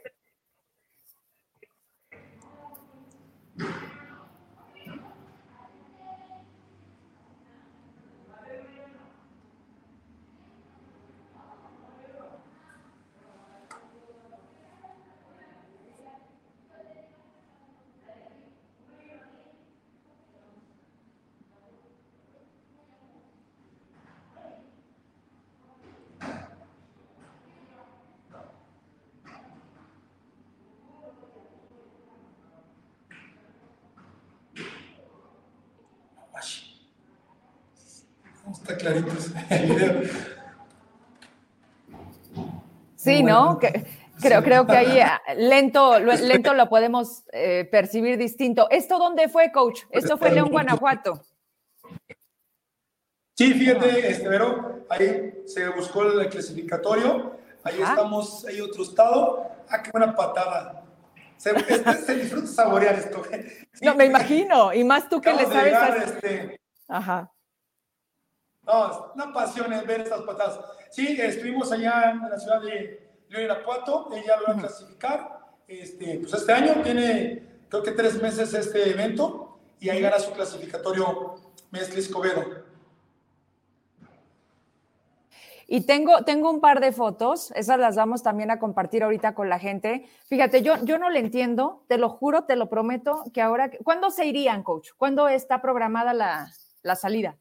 Está 38.52 38.78
clarito 38.78 39.12
el 39.50 39.66
video. 39.66 40.02
Sí, 42.96 43.24
¿no? 43.24 43.60
creo, 44.22 44.44
creo 44.44 44.66
que 44.66 44.76
ahí 44.76 45.00
ah, 45.00 45.22
lento, 45.36 46.00
lento 46.00 46.54
lo 46.54 46.68
podemos 46.68 47.24
eh, 47.32 47.68
percibir 47.72 48.18
distinto. 48.18 48.70
¿Esto 48.70 48.98
dónde 48.98 49.30
fue, 49.30 49.52
coach? 49.52 49.82
Esto 49.92 50.18
fue 50.18 50.30
en 50.30 50.36
León, 50.36 50.50
Guanajuato. 50.50 51.22
Sí, 53.36 53.54
fíjate, 53.54 54.10
este, 54.10 54.28
Vero, 54.28 54.84
ahí 54.90 55.44
se 55.46 55.70
buscó 55.70 56.04
el 56.04 56.28
clasificatorio, 56.28 57.38
ahí 57.64 57.80
estamos, 57.82 58.46
hay 58.46 58.62
otro 58.62 58.82
estado. 58.82 59.48
Ah, 59.70 59.84
qué 59.84 59.92
buena 59.92 60.16
patada. 60.16 60.84
Se, 61.38 61.52
este, 61.52 61.94
se 61.94 62.16
disfruta 62.16 62.48
saborear 62.48 62.96
esto. 62.96 63.22
no, 63.82 63.96
me 63.96 64.06
imagino, 64.06 64.74
y 64.74 64.84
más 64.84 65.08
tú 65.08 65.22
que 65.22 65.34
le 65.34 65.46
sabes. 65.46 66.08
este, 66.08 66.60
Ajá. 66.88 67.32
No, 68.68 69.14
una 69.16 69.32
pasión 69.32 69.72
es 69.72 69.88
ver 69.88 70.02
estas 70.02 70.22
patadas. 70.22 70.60
Sí, 70.92 71.18
estuvimos 71.20 71.72
allá 71.72 72.12
en 72.12 72.30
la 72.30 72.38
ciudad 72.38 72.62
de 72.62 73.10
León 73.30 73.44
Irapuato, 73.44 74.10
ella 74.14 74.38
lo 74.38 74.48
va 74.48 74.54
a 74.54 74.58
clasificar. 74.58 75.40
Este, 75.68 76.20
pues 76.20 76.34
este 76.34 76.52
año 76.52 76.82
tiene, 76.84 77.48
creo 77.70 77.82
que 77.82 77.92
tres 77.92 78.22
meses 78.22 78.54
este 78.54 78.90
evento, 78.90 79.60
y 79.80 79.90
ahí 79.90 80.02
gana 80.02 80.20
su 80.20 80.32
clasificatorio 80.32 81.36
Mestre 81.72 82.00
Escobedo. 82.00 82.68
Y 85.70 85.82
tengo, 85.82 86.24
tengo 86.24 86.50
un 86.50 86.62
par 86.62 86.80
de 86.80 86.94
fotos, 86.94 87.52
esas 87.52 87.78
las 87.78 87.98
vamos 87.98 88.24
también 88.24 88.52
a 88.52 88.60
compartir 88.60 89.04
ahorita 89.04 89.34
con 89.34 89.50
la 89.50 89.60
gente. 89.60 90.10
Fíjate, 90.28 90.62
yo, 90.62 90.76
yo 90.84 90.98
no 90.98 91.10
le 91.10 91.20
entiendo, 91.20 91.84
te 91.88 91.98
lo 91.98 92.10
juro, 92.10 92.46
te 92.46 92.56
lo 92.56 92.70
prometo, 92.70 93.26
que 93.34 93.42
ahora, 93.42 93.70
¿cuándo 93.84 94.10
se 94.10 94.26
irían, 94.26 94.64
coach? 94.64 94.92
¿Cuándo 94.98 95.28
está 95.28 95.62
programada 95.62 96.14
la, 96.14 96.50
la 96.84 96.96
salida? 96.96 97.36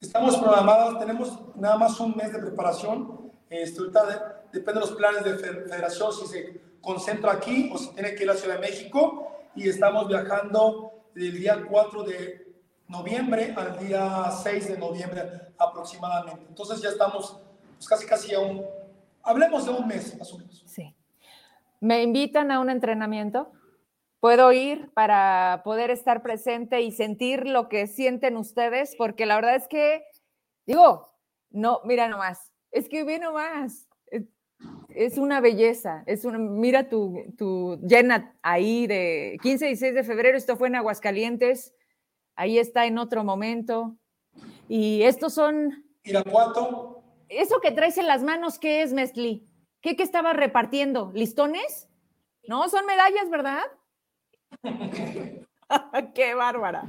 Estamos 0.00 0.36
programados, 0.36 0.96
tenemos 1.00 1.40
nada 1.56 1.76
más 1.76 1.98
un 1.98 2.16
mes 2.16 2.32
de 2.32 2.38
preparación. 2.38 3.32
Este, 3.50 3.80
ahorita 3.80 4.44
depende 4.52 4.80
de 4.80 4.86
los 4.86 4.92
planes 4.92 5.24
de 5.24 5.36
federación, 5.36 6.12
si 6.12 6.26
se 6.28 6.60
concentra 6.80 7.32
aquí 7.32 7.68
o 7.72 7.78
si 7.78 7.88
tiene 7.94 8.14
que 8.14 8.22
ir 8.22 8.30
a 8.30 8.34
Ciudad 8.34 8.54
de 8.54 8.60
México. 8.60 9.32
Y 9.56 9.68
estamos 9.68 10.06
viajando 10.06 10.92
del 11.16 11.32
día 11.36 11.64
4 11.68 12.04
de 12.04 12.46
noviembre 12.86 13.52
al 13.56 13.76
día 13.84 14.30
6 14.30 14.68
de 14.68 14.78
noviembre 14.78 15.22
aproximadamente. 15.58 16.46
Entonces 16.48 16.80
ya 16.80 16.90
estamos 16.90 17.40
pues, 17.74 17.88
casi, 17.88 18.06
casi 18.06 18.34
a 18.34 18.38
un, 18.38 18.64
hablemos 19.24 19.66
de 19.66 19.72
un 19.72 19.88
mes 19.88 20.16
más 20.16 20.32
o 20.32 20.38
menos. 20.38 20.62
Sí. 20.64 20.94
¿Me 21.80 22.04
invitan 22.04 22.52
a 22.52 22.60
un 22.60 22.70
entrenamiento? 22.70 23.50
Puedo 24.20 24.52
ir 24.52 24.90
para 24.94 25.62
poder 25.64 25.90
estar 25.90 26.22
presente 26.22 26.80
y 26.80 26.92
sentir 26.92 27.46
lo 27.46 27.68
que 27.68 27.86
sienten 27.86 28.36
ustedes, 28.36 28.94
porque 28.96 29.26
la 29.26 29.36
verdad 29.36 29.56
es 29.56 29.68
que, 29.68 30.04
digo, 30.66 31.08
no, 31.50 31.80
mira 31.84 32.08
nomás, 32.08 32.52
es 32.70 32.88
que 32.88 33.04
ve 33.04 33.18
nomás, 33.18 33.88
es, 34.88 35.18
una 35.18 35.40
belleza, 35.40 36.02
es 36.06 36.24
una, 36.24 36.38
mira 36.38 36.88
tu, 36.88 37.14
tu 37.36 37.78
llena 37.82 38.36
ahí 38.42 38.86
de 38.86 39.38
15 39.42 39.66
y 39.66 39.68
16 39.68 39.94
de 39.94 40.04
febrero, 40.04 40.36
esto 40.36 40.56
fue 40.56 40.68
en 40.68 40.76
Aguascalientes, 40.76 41.74
ahí 42.34 42.58
está 42.58 42.86
en 42.86 42.98
otro 42.98 43.24
momento, 43.24 43.96
y 44.68 45.02
estos 45.02 45.34
son... 45.34 45.84
Irapuato. 46.02 47.02
Eso 47.28 47.60
que 47.60 47.70
traes 47.70 47.98
en 47.98 48.06
las 48.06 48.22
manos, 48.22 48.58
¿qué 48.58 48.82
es, 48.82 48.92
Mesli? 48.92 49.46
¿Qué, 49.80 49.96
qué 49.96 50.02
estaba 50.02 50.32
repartiendo? 50.32 51.12
¿Listones? 51.14 51.88
No, 52.46 52.68
son 52.68 52.86
medallas, 52.86 53.28
¿verdad? 53.30 53.62
¡Qué 56.14 56.34
bárbara! 56.34 56.84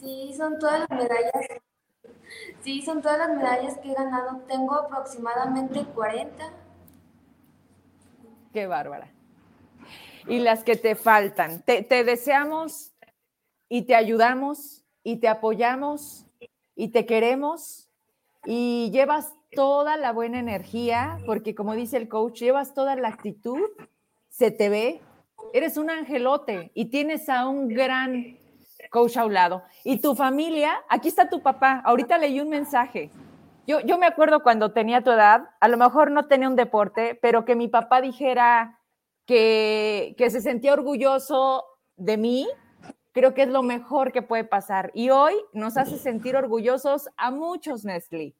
Sí, 0.00 0.34
son 0.36 0.58
todas 0.58 0.80
las 0.80 0.90
medallas. 0.90 1.32
Sí, 2.62 2.82
son 2.82 3.02
todas 3.02 3.18
las 3.18 3.36
medallas 3.36 3.78
que 3.78 3.90
he 3.92 3.94
ganado. 3.94 4.42
Tengo 4.48 4.74
aproximadamente 4.74 5.84
40. 5.94 6.52
¡Qué 8.52 8.66
bárbara! 8.66 9.12
Y 10.26 10.38
las 10.40 10.64
que 10.64 10.76
te 10.76 10.94
faltan. 10.94 11.62
Te, 11.62 11.82
te 11.82 12.04
deseamos 12.04 12.92
y 13.68 13.82
te 13.82 13.94
ayudamos 13.94 14.84
y 15.02 15.16
te 15.16 15.28
apoyamos 15.28 16.26
y 16.74 16.88
te 16.88 17.06
queremos 17.06 17.90
y 18.46 18.90
llevas 18.90 19.34
toda 19.52 19.96
la 19.96 20.12
buena 20.12 20.38
energía, 20.38 21.18
porque 21.26 21.54
como 21.54 21.74
dice 21.74 21.96
el 21.96 22.08
coach, 22.08 22.40
llevas 22.40 22.74
toda 22.74 22.96
la 22.96 23.08
actitud, 23.08 23.60
se 24.28 24.50
te 24.50 24.68
ve, 24.68 25.00
eres 25.52 25.76
un 25.76 25.90
angelote 25.90 26.70
y 26.74 26.86
tienes 26.86 27.28
a 27.28 27.48
un 27.48 27.68
gran 27.68 28.38
coach 28.90 29.16
a 29.16 29.24
un 29.24 29.34
lado. 29.34 29.62
Y 29.82 30.00
tu 30.00 30.14
familia, 30.14 30.72
aquí 30.88 31.08
está 31.08 31.28
tu 31.28 31.42
papá, 31.42 31.82
ahorita 31.84 32.18
leí 32.18 32.40
un 32.40 32.48
mensaje. 32.48 33.10
Yo, 33.66 33.80
yo 33.80 33.98
me 33.98 34.06
acuerdo 34.06 34.42
cuando 34.42 34.72
tenía 34.72 35.02
tu 35.02 35.10
edad, 35.10 35.50
a 35.60 35.68
lo 35.68 35.76
mejor 35.76 36.10
no 36.10 36.26
tenía 36.26 36.48
un 36.48 36.56
deporte, 36.56 37.18
pero 37.20 37.44
que 37.44 37.56
mi 37.56 37.68
papá 37.68 38.00
dijera 38.00 38.78
que, 39.26 40.14
que 40.18 40.30
se 40.30 40.40
sentía 40.40 40.74
orgulloso 40.74 41.64
de 41.96 42.16
mí, 42.16 42.48
creo 43.12 43.32
que 43.32 43.42
es 43.42 43.48
lo 43.48 43.62
mejor 43.62 44.12
que 44.12 44.22
puede 44.22 44.44
pasar. 44.44 44.90
Y 44.92 45.10
hoy 45.10 45.34
nos 45.52 45.76
hace 45.76 45.96
sentir 45.98 46.36
orgullosos 46.36 47.08
a 47.16 47.30
muchos, 47.30 47.84
Nestlé. 47.84 48.34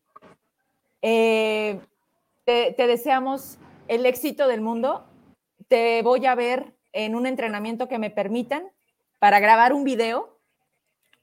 Eh, 1.00 1.80
te, 2.44 2.74
te 2.76 2.86
deseamos 2.86 3.58
el 3.88 4.04
éxito 4.04 4.46
del 4.46 4.60
mundo. 4.60 5.04
Te 5.68 6.02
voy 6.02 6.26
a 6.26 6.34
ver 6.34 6.74
en 6.94 7.14
un 7.14 7.26
entrenamiento 7.26 7.88
que 7.88 7.98
me 7.98 8.10
permitan 8.10 8.70
para 9.18 9.40
grabar 9.40 9.72
un 9.72 9.84
video 9.84 10.38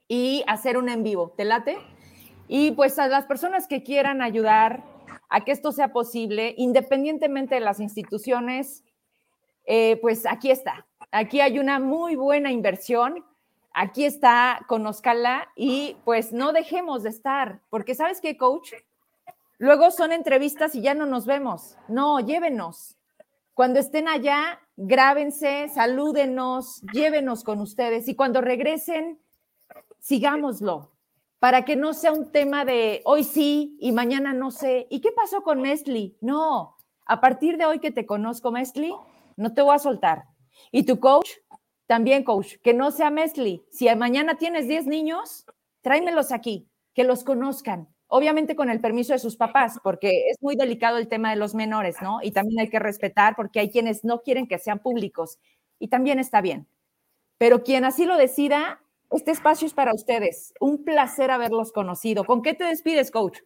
y 0.06 0.44
hacer 0.46 0.76
un 0.76 0.88
en 0.88 1.02
vivo. 1.02 1.34
¿Te 1.36 1.44
late? 1.44 1.78
Y 2.46 2.72
pues 2.72 2.98
a 2.98 3.08
las 3.08 3.24
personas 3.26 3.66
que 3.66 3.82
quieran 3.82 4.22
ayudar 4.22 4.84
a 5.28 5.44
que 5.44 5.52
esto 5.52 5.72
sea 5.72 5.92
posible, 5.92 6.54
independientemente 6.58 7.54
de 7.54 7.62
las 7.62 7.80
instituciones, 7.80 8.84
eh, 9.64 9.98
pues 10.02 10.26
aquí 10.26 10.50
está. 10.50 10.86
Aquí 11.10 11.40
hay 11.40 11.58
una 11.58 11.78
muy 11.78 12.16
buena 12.16 12.52
inversión. 12.52 13.24
Aquí 13.72 14.04
está, 14.04 14.60
conózcala 14.68 15.48
y 15.56 15.96
pues 16.04 16.32
no 16.32 16.52
dejemos 16.52 17.02
de 17.02 17.08
estar, 17.08 17.60
porque 17.70 17.94
sabes 17.94 18.20
qué, 18.20 18.36
coach, 18.36 18.74
luego 19.56 19.90
son 19.90 20.12
entrevistas 20.12 20.74
y 20.74 20.82
ya 20.82 20.92
no 20.92 21.06
nos 21.06 21.24
vemos. 21.24 21.78
No, 21.88 22.20
llévenos. 22.20 22.98
Cuando 23.54 23.80
estén 23.80 24.08
allá, 24.08 24.60
grábense, 24.76 25.68
salúdenos, 25.68 26.82
llévenos 26.92 27.44
con 27.44 27.60
ustedes 27.60 28.08
y 28.08 28.14
cuando 28.14 28.40
regresen, 28.40 29.20
sigámoslo 29.98 30.92
para 31.42 31.64
que 31.64 31.74
no 31.74 31.92
sea 31.92 32.12
un 32.12 32.30
tema 32.30 32.64
de 32.64 33.02
hoy 33.04 33.24
sí 33.24 33.76
y 33.80 33.90
mañana 33.90 34.32
no 34.32 34.52
sé. 34.52 34.86
¿Y 34.90 35.00
qué 35.00 35.10
pasó 35.10 35.42
con 35.42 35.60
Mesli? 35.60 36.16
No, 36.20 36.76
a 37.04 37.20
partir 37.20 37.56
de 37.56 37.66
hoy 37.66 37.80
que 37.80 37.90
te 37.90 38.06
conozco, 38.06 38.52
Mesli, 38.52 38.94
no 39.36 39.52
te 39.52 39.60
voy 39.60 39.74
a 39.74 39.80
soltar. 39.80 40.26
Y 40.70 40.84
tu 40.84 41.00
coach, 41.00 41.30
también 41.88 42.22
coach, 42.22 42.58
que 42.62 42.74
no 42.74 42.92
sea 42.92 43.10
Mesli. 43.10 43.66
Si 43.72 43.92
mañana 43.96 44.36
tienes 44.36 44.68
10 44.68 44.86
niños, 44.86 45.44
tráemelos 45.80 46.30
aquí, 46.30 46.70
que 46.94 47.02
los 47.02 47.24
conozcan. 47.24 47.91
Obviamente 48.14 48.54
con 48.54 48.68
el 48.68 48.78
permiso 48.78 49.14
de 49.14 49.18
sus 49.18 49.36
papás, 49.36 49.80
porque 49.82 50.28
es 50.28 50.36
muy 50.42 50.54
delicado 50.54 50.98
el 50.98 51.08
tema 51.08 51.30
de 51.30 51.36
los 51.36 51.54
menores, 51.54 51.96
¿no? 52.02 52.18
Y 52.22 52.30
también 52.30 52.60
hay 52.60 52.68
que 52.68 52.78
respetar 52.78 53.34
porque 53.34 53.58
hay 53.58 53.70
quienes 53.70 54.04
no 54.04 54.20
quieren 54.20 54.46
que 54.46 54.58
sean 54.58 54.80
públicos. 54.80 55.38
Y 55.78 55.88
también 55.88 56.18
está 56.18 56.42
bien. 56.42 56.68
Pero 57.38 57.62
quien 57.62 57.86
así 57.86 58.04
lo 58.04 58.18
decida, 58.18 58.82
este 59.10 59.30
espacio 59.30 59.66
es 59.66 59.72
para 59.72 59.94
ustedes. 59.94 60.52
Un 60.60 60.84
placer 60.84 61.30
haberlos 61.30 61.72
conocido. 61.72 62.24
¿Con 62.24 62.42
qué 62.42 62.52
te 62.52 62.64
despides, 62.64 63.10
coach? 63.10 63.38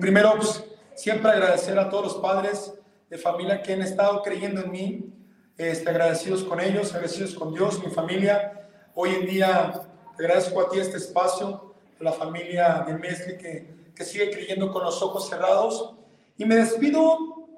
Primero, 0.00 0.36
pues, 0.36 0.64
siempre 0.94 1.32
agradecer 1.32 1.78
a 1.78 1.90
todos 1.90 2.04
los 2.04 2.14
padres 2.14 2.72
de 3.10 3.18
familia 3.18 3.60
que 3.60 3.74
han 3.74 3.82
estado 3.82 4.22
creyendo 4.22 4.62
en 4.62 4.70
mí, 4.70 5.14
este, 5.58 5.90
agradecidos 5.90 6.44
con 6.44 6.60
ellos, 6.60 6.94
agradecidos 6.94 7.34
con 7.34 7.52
Dios, 7.52 7.84
mi 7.84 7.90
familia. 7.90 8.70
Hoy 8.94 9.10
en 9.10 9.26
día 9.26 9.85
agradezco 10.18 10.60
a 10.60 10.68
ti 10.68 10.78
este 10.78 10.96
espacio, 10.96 11.74
a 12.00 12.04
la 12.04 12.12
familia 12.12 12.84
de 12.86 12.94
Mesli 12.94 13.36
que, 13.38 13.90
que 13.94 14.04
sigue 14.04 14.30
creyendo 14.30 14.70
con 14.72 14.84
los 14.84 15.00
ojos 15.02 15.28
cerrados. 15.28 15.94
Y 16.36 16.44
me 16.44 16.56
despido 16.56 17.48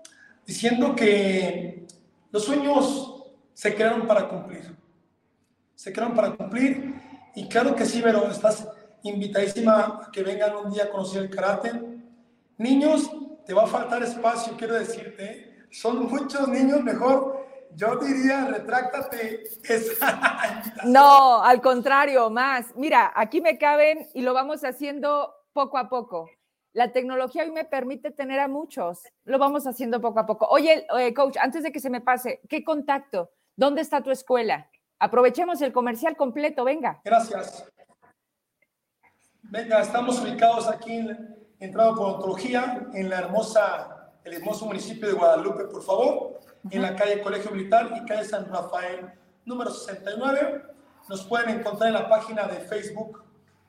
diciendo 0.46 0.94
que 0.94 1.86
los 2.30 2.44
sueños 2.44 3.24
se 3.54 3.74
crearon 3.74 4.06
para 4.06 4.28
cumplir. 4.28 4.76
Se 5.74 5.92
crearon 5.92 6.14
para 6.14 6.36
cumplir. 6.36 6.94
Y 7.34 7.48
claro 7.48 7.74
que 7.74 7.84
sí, 7.84 8.00
pero 8.02 8.30
estás 8.30 8.66
invitadísima 9.02 10.02
a 10.06 10.10
que 10.10 10.22
vengan 10.22 10.56
un 10.56 10.72
día 10.72 10.84
a 10.84 10.90
conocer 10.90 11.22
el 11.22 11.30
karate. 11.30 11.72
Niños, 12.56 13.10
te 13.46 13.54
va 13.54 13.64
a 13.64 13.66
faltar 13.66 14.02
espacio, 14.02 14.54
quiero 14.56 14.74
decirte. 14.74 15.66
Son 15.70 16.08
muchos 16.08 16.48
niños, 16.48 16.82
mejor 16.82 17.46
yo 17.74 17.96
diría, 17.96 18.46
retráctate 18.46 19.44
esa 19.62 20.62
No, 20.84 21.42
al 21.42 21.60
contrario, 21.60 22.30
más. 22.30 22.74
Mira, 22.76 23.12
aquí 23.14 23.40
me 23.40 23.58
caben 23.58 24.06
y 24.14 24.22
lo 24.22 24.34
vamos 24.34 24.64
haciendo 24.64 25.34
poco 25.52 25.78
a 25.78 25.88
poco. 25.88 26.30
La 26.72 26.92
tecnología 26.92 27.42
hoy 27.44 27.50
me 27.50 27.64
permite 27.64 28.10
tener 28.10 28.40
a 28.40 28.48
muchos. 28.48 29.02
Lo 29.24 29.38
vamos 29.38 29.66
haciendo 29.66 30.00
poco 30.00 30.20
a 30.20 30.26
poco. 30.26 30.46
Oye, 30.48 30.86
eh, 30.98 31.14
coach, 31.14 31.36
antes 31.40 31.62
de 31.62 31.72
que 31.72 31.80
se 31.80 31.90
me 31.90 32.00
pase, 32.00 32.40
¿qué 32.48 32.62
contacto? 32.62 33.30
¿Dónde 33.56 33.80
está 33.80 34.02
tu 34.02 34.10
escuela? 34.10 34.70
Aprovechemos 34.98 35.60
el 35.62 35.72
comercial 35.72 36.16
completo, 36.16 36.64
venga. 36.64 37.00
Gracias. 37.04 37.64
Venga, 39.42 39.80
estamos 39.80 40.20
ubicados 40.20 40.68
aquí 40.68 40.96
en 40.96 41.38
Entrado 41.60 41.96
por 41.96 42.14
Ontología, 42.14 42.86
en 42.94 43.08
la 43.10 43.18
hermosa, 43.18 44.12
el 44.22 44.34
hermoso 44.34 44.66
municipio 44.66 45.08
de 45.08 45.14
Guadalupe, 45.14 45.64
por 45.64 45.82
favor, 45.82 46.38
en 46.70 46.82
la 46.82 46.94
calle 46.94 47.22
Colegio 47.22 47.50
Militar 47.50 47.90
y 47.96 48.04
calle 48.06 48.24
San 48.24 48.48
Rafael, 48.50 49.10
número 49.44 49.70
69. 49.70 50.62
Nos 51.08 51.24
pueden 51.24 51.50
encontrar 51.50 51.88
en 51.88 51.94
la 51.94 52.08
página 52.08 52.46
de 52.46 52.60
Facebook, 52.60 53.24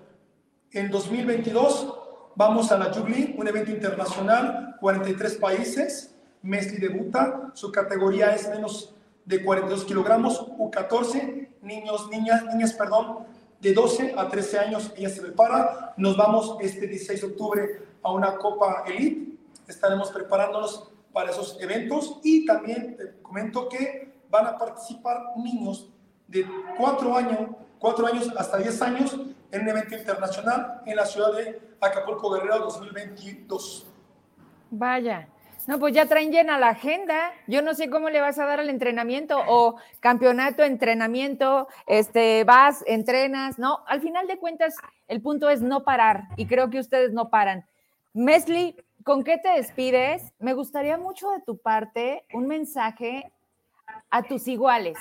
en 0.72 0.90
2022 0.90 1.94
vamos 2.38 2.72
a 2.72 2.78
la 2.78 2.94
Jubilee, 2.94 3.36
un 3.38 3.50
evento 3.50 3.72
internacional, 3.72 4.78
43 4.80 5.36
países. 5.36 6.16
Mesli 6.42 6.78
debuta, 6.78 7.52
su 7.54 7.70
categoría 7.70 8.34
es 8.34 8.48
menos 8.48 8.96
de 9.26 9.44
42 9.44 9.84
kilogramos, 9.84 10.48
U14, 10.58 11.47
niños, 11.62 12.10
niñas, 12.10 12.44
niñas, 12.46 12.74
perdón, 12.74 13.26
de 13.60 13.74
12 13.74 14.14
a 14.18 14.28
13 14.28 14.60
años, 14.60 14.92
ella 14.96 15.10
se 15.10 15.22
prepara. 15.22 15.94
Nos 15.98 16.16
vamos 16.16 16.58
este 16.62 16.88
16 16.88 17.22
de 17.22 17.28
octubre 17.28 17.82
a 18.04 18.12
una 18.12 18.38
Copa 18.38 18.84
Elite. 18.86 19.38
Estaremos 19.68 20.12
preparándonos 20.12 20.92
para 21.12 21.32
esos 21.32 21.58
eventos 21.60 22.20
y 22.24 22.46
también 22.46 22.96
te 22.96 23.22
comento 23.22 23.68
que 23.68 24.14
van 24.30 24.46
a 24.46 24.58
participar 24.58 25.18
niños 25.38 25.90
de 26.28 26.46
4 26.78 27.16
años, 27.16 27.50
cuatro 27.80 28.06
años 28.08 28.32
hasta 28.38 28.58
10 28.58 28.82
años 28.82 29.20
en 29.52 29.62
un 29.62 29.70
evento 29.70 29.96
internacional 29.96 30.82
en 30.86 30.96
la 30.96 31.06
ciudad 31.06 31.34
de 31.34 31.60
Acapulco 31.80 32.30
Guerrero 32.32 32.60
2022. 32.60 33.88
Vaya. 34.70 35.28
No, 35.68 35.80
pues 35.80 35.94
ya 35.94 36.06
traen 36.06 36.32
llena 36.32 36.58
la 36.58 36.70
agenda. 36.70 37.34
Yo 37.46 37.62
no 37.62 37.74
sé 37.74 37.90
cómo 37.90 38.10
le 38.10 38.22
vas 38.22 38.40
a 38.40 38.46
dar 38.46 38.62
al 38.62 38.70
entrenamiento 38.70 39.38
o 39.48 39.76
campeonato, 40.00 40.64
entrenamiento, 40.64 41.68
este, 41.86 42.46
vas, 42.46 42.86
entrenas, 42.88 43.60
¿no? 43.60 43.84
Al 43.86 44.00
final 44.00 44.28
de 44.28 44.38
cuentas, 44.38 44.76
el 45.10 45.22
punto 45.22 45.50
es 45.50 45.62
no 45.62 45.84
parar 45.84 46.30
y 46.38 46.46
creo 46.46 46.70
que 46.70 46.80
ustedes 46.80 47.12
no 47.12 47.30
paran. 47.30 47.66
Mesli, 48.14 48.78
¿con 49.04 49.26
qué 49.26 49.38
te 49.38 49.50
despides? 49.50 50.32
Me 50.40 50.54
gustaría 50.54 50.98
mucho 50.98 51.32
de 51.32 51.42
tu 51.42 51.58
parte 51.58 52.24
un 52.32 52.48
mensaje 52.48 53.30
a 54.10 54.24
tus 54.24 54.48
iguales. 54.48 54.98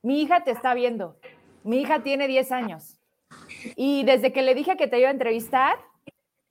Mi 0.00 0.22
hija 0.22 0.42
te 0.42 0.52
está 0.52 0.72
viendo. 0.72 1.16
Mi 1.64 1.82
hija 1.82 2.02
tiene 2.02 2.28
10 2.28 2.50
años. 2.50 2.98
Y 3.76 4.04
desde 4.04 4.32
que 4.32 4.40
le 4.40 4.54
dije 4.54 4.78
que 4.78 4.88
te 4.88 4.98
iba 4.98 5.08
a 5.08 5.12
entrevistar, 5.12 5.76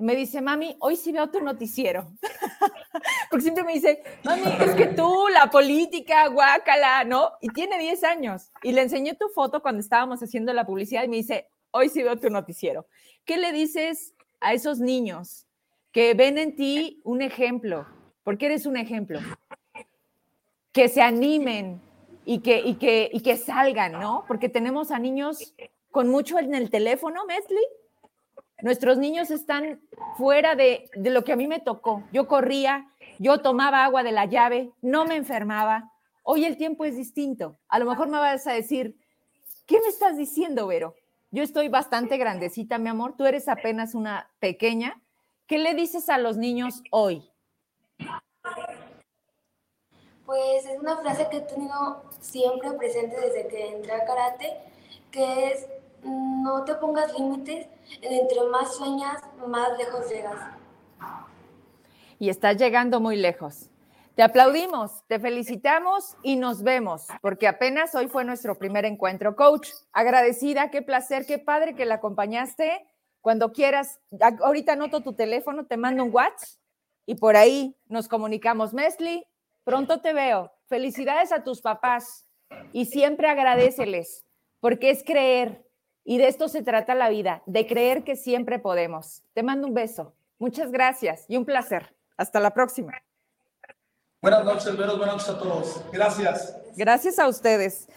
me 0.01 0.15
dice, 0.15 0.41
mami, 0.41 0.75
hoy 0.79 0.95
sí 0.95 1.11
veo 1.11 1.29
tu 1.29 1.41
noticiero. 1.41 2.11
Porque 3.29 3.43
siempre 3.43 3.63
me 3.63 3.73
dice, 3.73 4.03
mami, 4.23 4.43
es 4.59 4.75
que 4.75 4.87
tú, 4.87 5.27
la 5.33 5.49
política, 5.49 6.27
guácala, 6.27 7.03
¿no? 7.03 7.31
Y 7.41 7.49
tiene 7.49 7.77
10 7.77 8.03
años. 8.03 8.51
Y 8.63 8.71
le 8.71 8.81
enseñé 8.81 9.15
tu 9.15 9.29
foto 9.29 9.61
cuando 9.61 9.79
estábamos 9.79 10.21
haciendo 10.21 10.53
la 10.53 10.65
publicidad 10.65 11.03
y 11.03 11.07
me 11.07 11.17
dice, 11.17 11.47
hoy 11.71 11.89
sí 11.89 12.03
veo 12.03 12.17
tu 12.17 12.29
noticiero. 12.29 12.87
¿Qué 13.25 13.37
le 13.37 13.51
dices 13.51 14.13
a 14.39 14.53
esos 14.53 14.79
niños 14.79 15.47
que 15.91 16.13
ven 16.13 16.37
en 16.37 16.55
ti 16.55 17.01
un 17.03 17.21
ejemplo? 17.21 17.85
Porque 18.23 18.47
eres 18.47 18.65
un 18.65 18.77
ejemplo 18.77 19.19
que 20.71 20.87
se 20.87 21.01
animen 21.01 21.81
y 22.25 22.39
que, 22.39 22.59
y 22.59 22.75
que, 22.75 23.09
y 23.11 23.21
que 23.21 23.37
salgan, 23.37 23.93
¿no? 23.93 24.25
Porque 24.27 24.49
tenemos 24.49 24.91
a 24.91 24.99
niños 24.99 25.53
con 25.91 26.07
mucho 26.07 26.39
en 26.39 26.55
el 26.55 26.69
teléfono, 26.69 27.25
Mesli. 27.25 27.61
Nuestros 28.61 28.97
niños 28.97 29.31
están 29.31 29.81
fuera 30.17 30.55
de, 30.55 30.89
de 30.95 31.09
lo 31.09 31.23
que 31.23 31.33
a 31.33 31.35
mí 31.35 31.47
me 31.47 31.59
tocó. 31.59 32.03
Yo 32.11 32.27
corría, 32.27 32.87
yo 33.19 33.39
tomaba 33.39 33.83
agua 33.83 34.03
de 34.03 34.11
la 34.11 34.25
llave, 34.25 34.71
no 34.81 35.05
me 35.05 35.15
enfermaba. 35.15 35.91
Hoy 36.23 36.45
el 36.45 36.57
tiempo 36.57 36.85
es 36.85 36.95
distinto. 36.95 37.57
A 37.67 37.79
lo 37.79 37.85
mejor 37.85 38.07
me 38.07 38.17
vas 38.17 38.45
a 38.47 38.53
decir, 38.53 38.95
¿qué 39.65 39.79
me 39.79 39.87
estás 39.87 40.17
diciendo, 40.17 40.67
Vero? 40.67 40.95
Yo 41.31 41.43
estoy 41.43 41.69
bastante 41.69 42.17
grandecita, 42.17 42.77
mi 42.77 42.89
amor. 42.89 43.15
Tú 43.17 43.25
eres 43.25 43.47
apenas 43.47 43.95
una 43.95 44.29
pequeña. 44.39 45.01
¿Qué 45.47 45.57
le 45.57 45.73
dices 45.73 46.09
a 46.09 46.17
los 46.17 46.37
niños 46.37 46.83
hoy? 46.91 47.29
Pues 50.25 50.65
es 50.65 50.79
una 50.79 50.97
frase 50.97 51.27
que 51.29 51.37
he 51.37 51.41
tenido 51.41 52.03
siempre 52.19 52.71
presente 52.71 53.19
desde 53.19 53.47
que 53.47 53.75
entré 53.75 53.93
a 53.93 54.05
karate, 54.05 54.57
que 55.09 55.51
es 55.51 55.67
no 56.03 56.63
te 56.63 56.75
pongas 56.75 57.17
límites, 57.17 57.67
entre 58.01 58.43
más 58.49 58.75
sueñas, 58.75 59.21
más 59.47 59.77
lejos 59.77 60.09
llegas. 60.09 60.35
Y 62.19 62.29
estás 62.29 62.57
llegando 62.57 62.99
muy 62.99 63.15
lejos. 63.15 63.69
Te 64.15 64.23
aplaudimos, 64.23 65.03
te 65.07 65.19
felicitamos 65.19 66.15
y 66.21 66.35
nos 66.35 66.63
vemos, 66.63 67.07
porque 67.21 67.47
apenas 67.47 67.95
hoy 67.95 68.07
fue 68.07 68.25
nuestro 68.25 68.55
primer 68.55 68.85
encuentro. 68.85 69.35
Coach, 69.35 69.69
agradecida, 69.93 70.69
qué 70.69 70.81
placer, 70.81 71.25
qué 71.25 71.39
padre 71.39 71.75
que 71.75 71.85
la 71.85 71.95
acompañaste. 71.95 72.85
Cuando 73.21 73.53
quieras, 73.53 73.99
ahorita 74.41 74.73
anoto 74.73 75.01
tu 75.01 75.13
teléfono, 75.13 75.65
te 75.65 75.77
mando 75.77 76.03
un 76.03 76.13
WhatsApp 76.13 76.59
y 77.05 77.15
por 77.15 77.35
ahí 77.35 77.77
nos 77.87 78.07
comunicamos. 78.07 78.73
Mesli, 78.73 79.25
Pronto 79.63 80.01
te 80.01 80.13
veo. 80.13 80.51
Felicidades 80.67 81.31
a 81.31 81.43
tus 81.43 81.61
papás. 81.61 82.27
y 82.73 82.85
siempre 82.85 83.29
agradeceles, 83.29 84.25
porque 84.59 84.89
es 84.89 85.05
creer, 85.05 85.65
y 86.03 86.17
de 86.17 86.27
esto 86.27 86.47
se 86.47 86.63
trata 86.63 86.95
la 86.95 87.09
vida, 87.09 87.43
de 87.45 87.67
creer 87.67 88.03
que 88.03 88.15
siempre 88.15 88.59
podemos. 88.59 89.23
Te 89.33 89.43
mando 89.43 89.67
un 89.67 89.73
beso. 89.73 90.13
Muchas 90.39 90.71
gracias 90.71 91.25
y 91.27 91.37
un 91.37 91.45
placer. 91.45 91.95
Hasta 92.17 92.39
la 92.39 92.51
próxima. 92.53 92.93
Buenas 94.21 94.45
noches, 94.45 94.75
buenas 94.75 94.97
noches 94.97 95.29
a 95.29 95.39
todos. 95.39 95.83
Gracias. 95.91 96.57
Gracias 96.75 97.19
a 97.19 97.27
ustedes. 97.27 97.87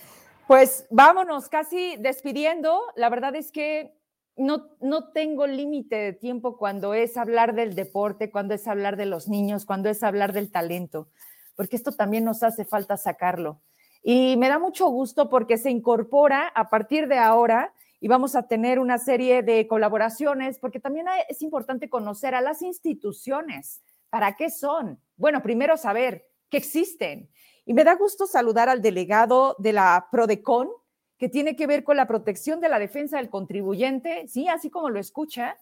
Pues 0.46 0.86
vámonos, 0.90 1.48
casi 1.48 1.96
despidiendo. 1.96 2.80
La 2.96 3.08
verdad 3.08 3.34
es 3.34 3.50
que 3.50 3.94
no, 4.36 4.68
no 4.80 5.10
tengo 5.12 5.46
límite 5.46 5.96
de 5.96 6.12
tiempo 6.12 6.56
cuando 6.56 6.92
es 6.92 7.16
hablar 7.16 7.54
del 7.54 7.74
deporte, 7.74 8.30
cuando 8.30 8.54
es 8.54 8.66
hablar 8.66 8.96
de 8.96 9.06
los 9.06 9.28
niños, 9.28 9.64
cuando 9.64 9.88
es 9.88 10.02
hablar 10.02 10.32
del 10.32 10.50
talento, 10.50 11.08
porque 11.56 11.76
esto 11.76 11.92
también 11.92 12.24
nos 12.24 12.42
hace 12.42 12.64
falta 12.64 12.96
sacarlo. 12.96 13.60
Y 14.02 14.36
me 14.36 14.48
da 14.48 14.58
mucho 14.58 14.88
gusto 14.88 15.30
porque 15.30 15.56
se 15.56 15.70
incorpora 15.70 16.48
a 16.48 16.68
partir 16.68 17.08
de 17.08 17.18
ahora 17.18 17.72
y 18.04 18.08
vamos 18.08 18.36
a 18.36 18.46
tener 18.46 18.80
una 18.80 18.98
serie 18.98 19.42
de 19.42 19.66
colaboraciones, 19.66 20.58
porque 20.58 20.78
también 20.78 21.06
es 21.26 21.40
importante 21.40 21.88
conocer 21.88 22.34
a 22.34 22.42
las 22.42 22.60
instituciones. 22.60 23.80
¿Para 24.10 24.36
qué 24.36 24.50
son? 24.50 25.00
Bueno, 25.16 25.42
primero 25.42 25.78
saber 25.78 26.28
que 26.50 26.58
existen. 26.58 27.30
Y 27.64 27.72
me 27.72 27.82
da 27.82 27.94
gusto 27.94 28.26
saludar 28.26 28.68
al 28.68 28.82
delegado 28.82 29.56
de 29.58 29.72
la 29.72 30.08
PRODECON, 30.12 30.68
que 31.16 31.30
tiene 31.30 31.56
que 31.56 31.66
ver 31.66 31.82
con 31.82 31.96
la 31.96 32.06
protección 32.06 32.60
de 32.60 32.68
la 32.68 32.78
defensa 32.78 33.16
del 33.16 33.30
contribuyente, 33.30 34.28
sí, 34.28 34.48
así 34.48 34.68
como 34.68 34.90
lo 34.90 35.00
escucha. 35.00 35.56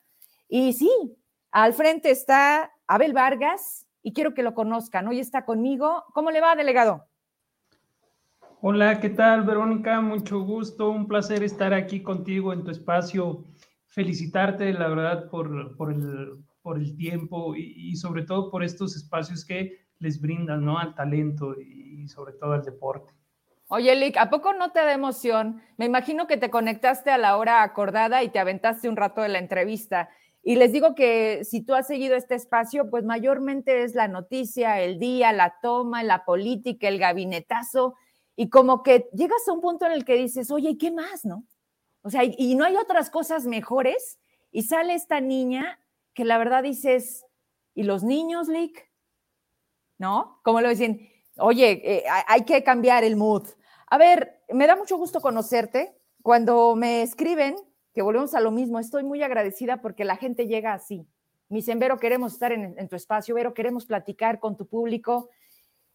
Y 0.49 0.73
sí, 0.73 0.91
al 1.53 1.75
frente 1.75 2.11
está 2.11 2.73
Abel 2.89 3.13
Vargas 3.13 3.87
y 4.03 4.15
quiero 4.15 4.35
que 4.35 4.43
lo 4.43 4.53
conozcan. 4.53 5.07
Hoy 5.07 5.21
está 5.21 5.45
conmigo. 5.45 6.03
¿Cómo 6.13 6.33
le 6.33 6.41
va, 6.41 6.57
delegado? 6.57 7.07
Hola, 8.65 9.01
¿qué 9.01 9.09
tal, 9.11 9.43
Verónica? 9.43 10.01
Mucho 10.01 10.39
gusto, 10.43 10.89
un 10.91 11.09
placer 11.09 11.43
estar 11.43 11.75
aquí 11.75 12.01
contigo 12.01 12.53
en 12.53 12.63
tu 12.63 12.71
espacio. 12.71 13.43
Felicitarte, 13.89 14.73
la 14.73 14.87
verdad, 14.87 15.29
por, 15.31 15.77
por, 15.77 15.93
el, 15.93 16.45
por 16.63 16.79
el 16.79 16.97
tiempo 16.97 17.57
y, 17.57 17.97
sobre 17.97 18.23
todo 18.23 18.53
por 18.53 18.63
estos 18.63 18.95
espacios 18.95 19.45
que 19.45 19.81
les 19.99 20.21
brindan, 20.21 20.65
¿no? 20.65 20.79
Al 20.79 20.95
talento 20.95 21.57
y 21.61 22.07
sobre 22.07 22.35
todo 22.35 22.53
al 22.53 22.63
deporte. 22.63 23.13
Oye, 23.67 23.97
Lick, 23.97 24.17
¿a 24.17 24.31
poco 24.31 24.53
no 24.53 24.71
te 24.71 24.79
da 24.79 24.93
emoción? 24.93 25.61
Me 25.77 25.87
imagino 25.87 26.29
que 26.29 26.37
te 26.37 26.49
conectaste 26.49 27.11
a 27.11 27.19
la 27.19 27.39
hora 27.39 27.65
acordada 27.65 28.23
y 28.23 28.29
te 28.29 28.39
aventaste 28.39 28.89
un 28.89 28.97
rato 28.97 29.23
de 29.23 29.29
la 29.31 29.41
entrevista. 29.41 30.09
Y 30.45 30.55
les 30.55 30.71
digo 30.71 30.95
que 30.95 31.45
si 31.45 31.63
tú 31.63 31.75
has 31.75 31.89
seguido 31.89 32.15
este 32.15 32.37
espacio, 32.37 32.89
pues 32.91 33.03
mayormente 33.03 33.83
es 33.83 33.97
la 33.97 34.07
noticia, 34.07 34.81
el 34.81 35.01
día, 35.01 35.33
la 35.33 35.57
toma, 35.61 36.05
la 36.05 36.25
política, 36.25 36.87
el 36.87 37.01
gabinetazo 37.01 37.97
y 38.37 38.49
como 38.49 38.83
que 38.83 39.09
llegas 39.13 39.47
a 39.47 39.53
un 39.53 39.61
punto 39.61 39.87
en 39.87 39.93
el 39.93 40.05
que 40.05 40.15
dices, 40.15 40.51
oye, 40.51 40.79
¿qué 40.79 40.91
más, 40.91 41.25
no? 41.25 41.45
O 42.03 42.11
sea, 42.11 42.23
y, 42.25 42.55
no 42.55 42.65
hay 42.65 42.77
otras 42.77 43.11
cosas 43.11 43.47
mejores. 43.47 44.19
Y 44.51 44.63
sale 44.63 44.95
esta 44.95 45.21
niña 45.21 45.79
que 46.15 46.25
la 46.25 46.39
verdad 46.39 46.63
dices, 46.63 47.25
¿y 47.75 47.85
los 47.85 48.03
niños, 48.03 48.49
Lick? 48.49 48.91
¿No? 49.99 50.41
Como 50.43 50.61
lo 50.61 50.69
dicen, 50.69 51.09
oye, 51.39 51.81
eh, 51.85 52.05
hay 52.27 52.45
que 52.45 52.65
cambiar 52.65 53.05
el 53.05 53.17
mood. 53.17 53.47
A 53.87 53.99
ver, 53.99 54.43
me 54.49 54.67
da 54.67 54.77
mucho 54.77 54.97
gusto 54.97 55.21
conocerte. 55.21 55.97
Cuando 56.23 56.75
me 56.77 57.03
escriben, 57.03 57.57
que 57.95 58.03
volvemos 58.03 58.35
a 58.35 58.41
lo 58.41 58.51
mismo, 58.51 58.79
estoy 58.79 59.05
muy 59.05 59.23
agradecida 59.23 59.81
porque 59.81 60.05
la 60.05 60.17
gente 60.17 60.47
llega 60.47 60.73
así. 60.73 61.07
Me 61.49 61.57
dicen, 61.59 61.79
Vero, 61.79 61.99
queremos 61.99 62.33
estar 62.33 62.53
en, 62.53 62.75
en 62.79 62.89
tu 62.89 62.97
espacio, 62.97 63.35
Vero, 63.35 63.55
queremos 63.55 63.87
platicar 63.87 64.41
con 64.41 64.57
tu 64.57 64.67
público. 64.67 65.29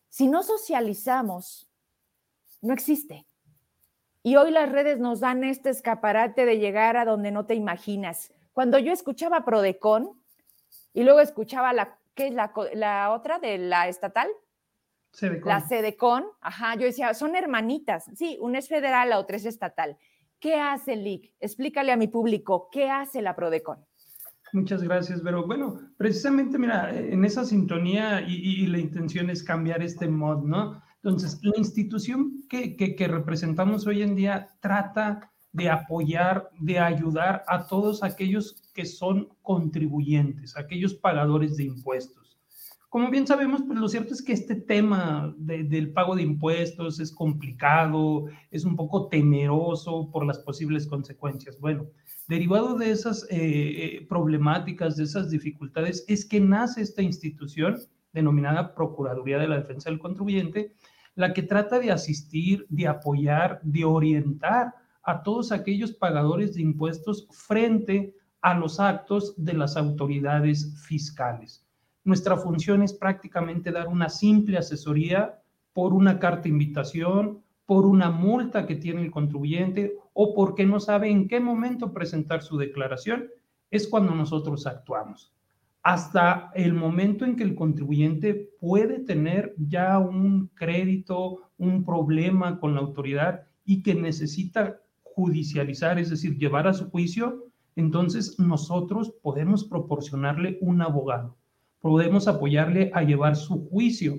Si 0.10 0.28
no 0.28 0.44
socializamos 0.44 1.67
no 2.62 2.74
existe. 2.74 3.26
Y 4.24 4.36
hoy 4.36 4.52
las 4.52 4.70
redes 4.70 5.00
nos 5.00 5.22
dan 5.22 5.44
este 5.44 5.70
escaparate 5.70 6.46
de 6.46 6.60
llegar 6.60 6.98
a 6.98 7.06
donde 7.06 7.32
no 7.32 7.46
te 7.46 7.56
imaginas. 7.56 8.34
Cuando 8.52 8.78
yo 8.80 8.92
escuchaba 8.92 9.46
Prodecon 9.46 10.12
y 10.94 11.04
luego 11.04 11.20
escuchaba 11.20 11.72
la, 11.74 11.98
¿qué 12.14 12.28
es 12.28 12.34
la, 12.34 13.12
otra 13.12 13.40
de 13.40 13.58
la 13.58 13.88
estatal? 13.88 14.28
La 15.46 15.62
Cedecon, 15.62 16.26
ajá, 16.42 16.76
yo 16.76 16.82
decía, 16.82 17.14
son 17.14 17.36
hermanitas. 17.36 18.06
Sí, 18.16 18.38
una 18.42 18.60
es 18.60 18.68
federal, 18.68 19.10
la 19.10 19.20
otra 19.20 19.38
es 19.38 19.46
estatal. 19.46 19.98
¿Qué 20.40 20.56
hace 20.56 20.94
el 20.94 21.04
LIC? 21.04 21.34
Explícale 21.40 21.92
a 21.92 21.98
mi 21.98 22.08
público, 22.08 22.70
¿qué 22.72 22.90
hace 22.90 23.22
la 23.22 23.36
Prodecon? 23.36 23.80
Muchas 24.54 24.84
gracias, 24.84 25.24
Vero. 25.24 25.48
Bueno, 25.48 25.80
precisamente, 25.98 26.58
mira, 26.58 26.94
en 26.94 27.24
esa 27.26 27.46
sintonía 27.46 28.22
y, 28.22 28.64
y 28.64 28.68
la 28.68 28.80
intención 28.80 29.30
es 29.30 29.44
cambiar 29.44 29.82
este 29.82 30.08
mod, 30.08 30.44
¿no? 30.44 30.82
Entonces, 31.04 31.40
la 31.44 31.58
institución 31.58 32.44
que, 32.50 32.76
que, 32.76 33.08
representamos 33.08 33.86
hoy 33.86 34.02
en 34.02 34.16
día 34.16 34.48
trata 34.60 35.32
de 35.52 35.70
apoyar, 35.70 36.50
de 36.60 36.80
ayudar 36.80 37.44
a 37.48 37.68
todos 37.68 38.04
aquellos 38.04 38.64
que 38.74 38.86
son 38.86 39.30
contribuyentes, 39.42 40.58
aquellos 40.58 40.94
pagadores 40.96 41.58
de 41.58 41.66
impuestos. 41.66 42.38
Como 42.90 43.12
bien 43.12 43.28
sabemos, 43.28 43.64
pues 43.68 43.80
lo 43.80 43.90
cierto 43.90 44.14
es 44.14 44.22
que 44.22 44.34
este 44.34 44.56
tema 44.56 45.36
del 45.38 45.92
pago 45.92 46.16
de 46.16 46.24
impuestos 46.24 47.00
es 47.00 47.12
complicado, 47.12 48.26
es 48.50 48.66
un 48.66 48.76
poco 48.76 49.08
temeroso 49.08 50.10
por 50.10 50.26
las 50.26 50.40
posibles 50.40 50.88
consecuencias. 50.88 51.60
Bueno, 51.60 51.86
derivado 52.28 52.76
de 52.76 52.92
esas 52.92 53.24
eh, 53.30 53.38
eh, 53.40 54.06
problemáticas, 54.08 54.96
de 54.96 55.04
esas 55.04 55.30
dificultades, 55.30 56.06
es 56.08 56.26
que 56.26 56.40
nace 56.40 56.82
esta 56.82 57.02
institución 57.02 57.78
denominada 58.18 58.74
Procuraduría 58.74 59.38
de 59.38 59.48
la 59.48 59.58
Defensa 59.58 59.90
del 59.90 60.00
Contribuyente, 60.00 60.74
la 61.16 61.34
que 61.34 61.44
trata 61.44 61.80
de 61.80 61.92
asistir, 61.92 62.66
de 62.70 62.88
apoyar, 62.88 63.60
de 63.64 63.86
orientar 63.86 64.74
a 65.04 65.24
todos 65.24 65.52
aquellos 65.52 65.94
pagadores 65.94 66.56
de 66.56 66.62
impuestos 66.62 67.28
frente 67.32 68.14
a 68.42 68.54
los 68.56 68.80
actos 68.80 69.34
de 69.38 69.54
las 69.54 69.78
autoridades 69.78 70.84
fiscales. 70.86 71.66
Nuestra 72.04 72.38
función 72.38 72.82
es 72.84 72.94
prácticamente 72.94 73.72
dar 73.72 73.88
una 73.88 74.10
simple 74.10 74.58
asesoría 74.58 75.40
por 75.74 75.94
una 75.94 76.20
carta 76.20 76.48
invitación, 76.48 77.44
por 77.66 77.86
una 77.86 78.10
multa 78.10 78.66
que 78.66 78.76
tiene 78.76 79.02
el 79.02 79.12
contribuyente 79.12 79.96
o 80.14 80.34
porque 80.34 80.66
no 80.66 80.80
sabe 80.80 81.10
en 81.10 81.28
qué 81.28 81.40
momento 81.40 81.94
presentar 81.94 82.42
su 82.42 82.58
declaración, 82.58 83.28
es 83.70 83.88
cuando 83.88 84.16
nosotros 84.16 84.66
actuamos 84.66 85.37
hasta 85.88 86.52
el 86.54 86.74
momento 86.74 87.24
en 87.24 87.38
que 87.38 87.46
el 87.46 87.56
contribuyente 87.56 88.50
puede 88.60 89.00
tener 89.00 89.56
ya 89.58 90.00
un 90.00 90.48
crédito, 90.48 91.50
un 91.58 91.86
problema 91.86 92.60
con 92.60 92.74
la 92.74 92.82
autoridad 92.82 93.48
y 93.64 93.84
que 93.84 93.96
necesita 93.96 94.82
judicializar, 95.02 95.98
es 95.98 96.10
decir, 96.10 96.38
llevar 96.38 96.68
a 96.68 96.74
su 96.74 96.90
juicio, 96.90 97.46
entonces 97.78 98.38
nosotros 98.38 99.14
podemos 99.22 99.64
proporcionarle 99.64 100.58
un 100.60 100.82
abogado, 100.82 101.38
podemos 101.80 102.28
apoyarle 102.28 102.92
a 102.94 103.04
llevar 103.04 103.38
su 103.38 103.70
juicio. 103.70 104.18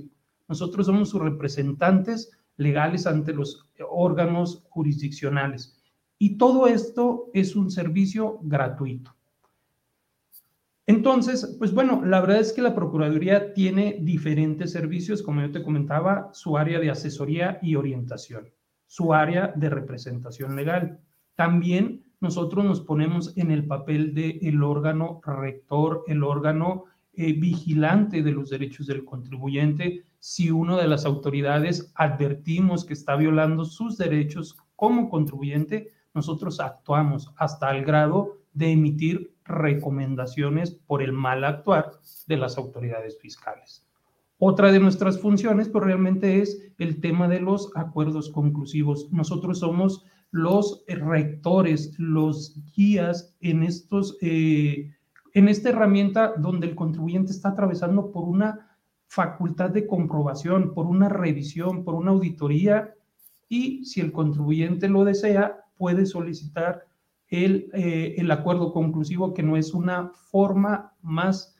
Nosotros 0.48 0.86
somos 0.86 1.10
sus 1.10 1.20
representantes 1.20 2.30
legales 2.56 3.06
ante 3.06 3.34
los 3.34 3.68
órganos 3.90 4.64
jurisdiccionales. 4.70 5.78
Y 6.18 6.38
todo 6.38 6.66
esto 6.66 7.26
es 7.34 7.54
un 7.56 7.70
servicio 7.70 8.38
gratuito. 8.40 9.17
Entonces, 10.88 11.54
pues 11.58 11.74
bueno, 11.74 12.02
la 12.02 12.22
verdad 12.22 12.40
es 12.40 12.54
que 12.54 12.62
la 12.62 12.74
Procuraduría 12.74 13.52
tiene 13.52 13.98
diferentes 14.00 14.72
servicios, 14.72 15.22
como 15.22 15.42
yo 15.42 15.50
te 15.50 15.62
comentaba, 15.62 16.30
su 16.32 16.56
área 16.56 16.80
de 16.80 16.90
asesoría 16.90 17.58
y 17.60 17.74
orientación, 17.74 18.48
su 18.86 19.12
área 19.12 19.52
de 19.54 19.68
representación 19.68 20.56
legal. 20.56 20.98
También 21.34 22.06
nosotros 22.20 22.64
nos 22.64 22.80
ponemos 22.80 23.36
en 23.36 23.50
el 23.50 23.66
papel 23.66 24.14
del 24.14 24.38
el 24.40 24.62
órgano 24.62 25.20
rector, 25.26 26.04
el 26.06 26.24
órgano 26.24 26.84
eh, 27.12 27.34
vigilante 27.34 28.22
de 28.22 28.32
los 28.32 28.48
derechos 28.48 28.86
del 28.86 29.04
contribuyente. 29.04 30.06
Si 30.20 30.50
uno 30.50 30.78
de 30.78 30.88
las 30.88 31.04
autoridades 31.04 31.92
advertimos 31.96 32.86
que 32.86 32.94
está 32.94 33.14
violando 33.14 33.66
sus 33.66 33.98
derechos 33.98 34.56
como 34.74 35.10
contribuyente, 35.10 35.88
nosotros 36.14 36.60
actuamos 36.60 37.30
hasta 37.36 37.76
el 37.76 37.84
grado 37.84 38.38
de 38.54 38.72
emitir 38.72 39.34
recomendaciones 39.48 40.70
por 40.70 41.02
el 41.02 41.12
mal 41.12 41.44
actuar 41.44 41.92
de 42.26 42.36
las 42.36 42.58
autoridades 42.58 43.18
fiscales. 43.20 43.84
Otra 44.38 44.70
de 44.70 44.78
nuestras 44.78 45.20
funciones, 45.20 45.68
pues 45.68 45.84
realmente 45.84 46.40
es 46.40 46.72
el 46.78 47.00
tema 47.00 47.26
de 47.26 47.40
los 47.40 47.72
acuerdos 47.74 48.30
conclusivos. 48.30 49.10
Nosotros 49.10 49.58
somos 49.58 50.04
los 50.30 50.84
rectores, 50.86 51.98
los 51.98 52.62
guías 52.76 53.34
en 53.40 53.64
estos, 53.64 54.16
eh, 54.20 54.94
en 55.34 55.48
esta 55.48 55.70
herramienta 55.70 56.34
donde 56.36 56.68
el 56.68 56.76
contribuyente 56.76 57.32
está 57.32 57.48
atravesando 57.50 58.12
por 58.12 58.28
una 58.28 58.76
facultad 59.08 59.70
de 59.70 59.86
comprobación, 59.86 60.74
por 60.74 60.86
una 60.86 61.08
revisión, 61.08 61.82
por 61.82 61.94
una 61.94 62.10
auditoría 62.10 62.94
y 63.48 63.84
si 63.86 64.00
el 64.00 64.12
contribuyente 64.12 64.88
lo 64.88 65.04
desea, 65.04 65.64
puede 65.78 66.04
solicitar 66.06 66.87
el, 67.28 67.70
eh, 67.74 68.14
el 68.18 68.30
acuerdo 68.30 68.72
conclusivo, 68.72 69.34
que 69.34 69.42
no 69.42 69.56
es 69.56 69.74
una 69.74 70.12
forma 70.30 70.94
más 71.02 71.54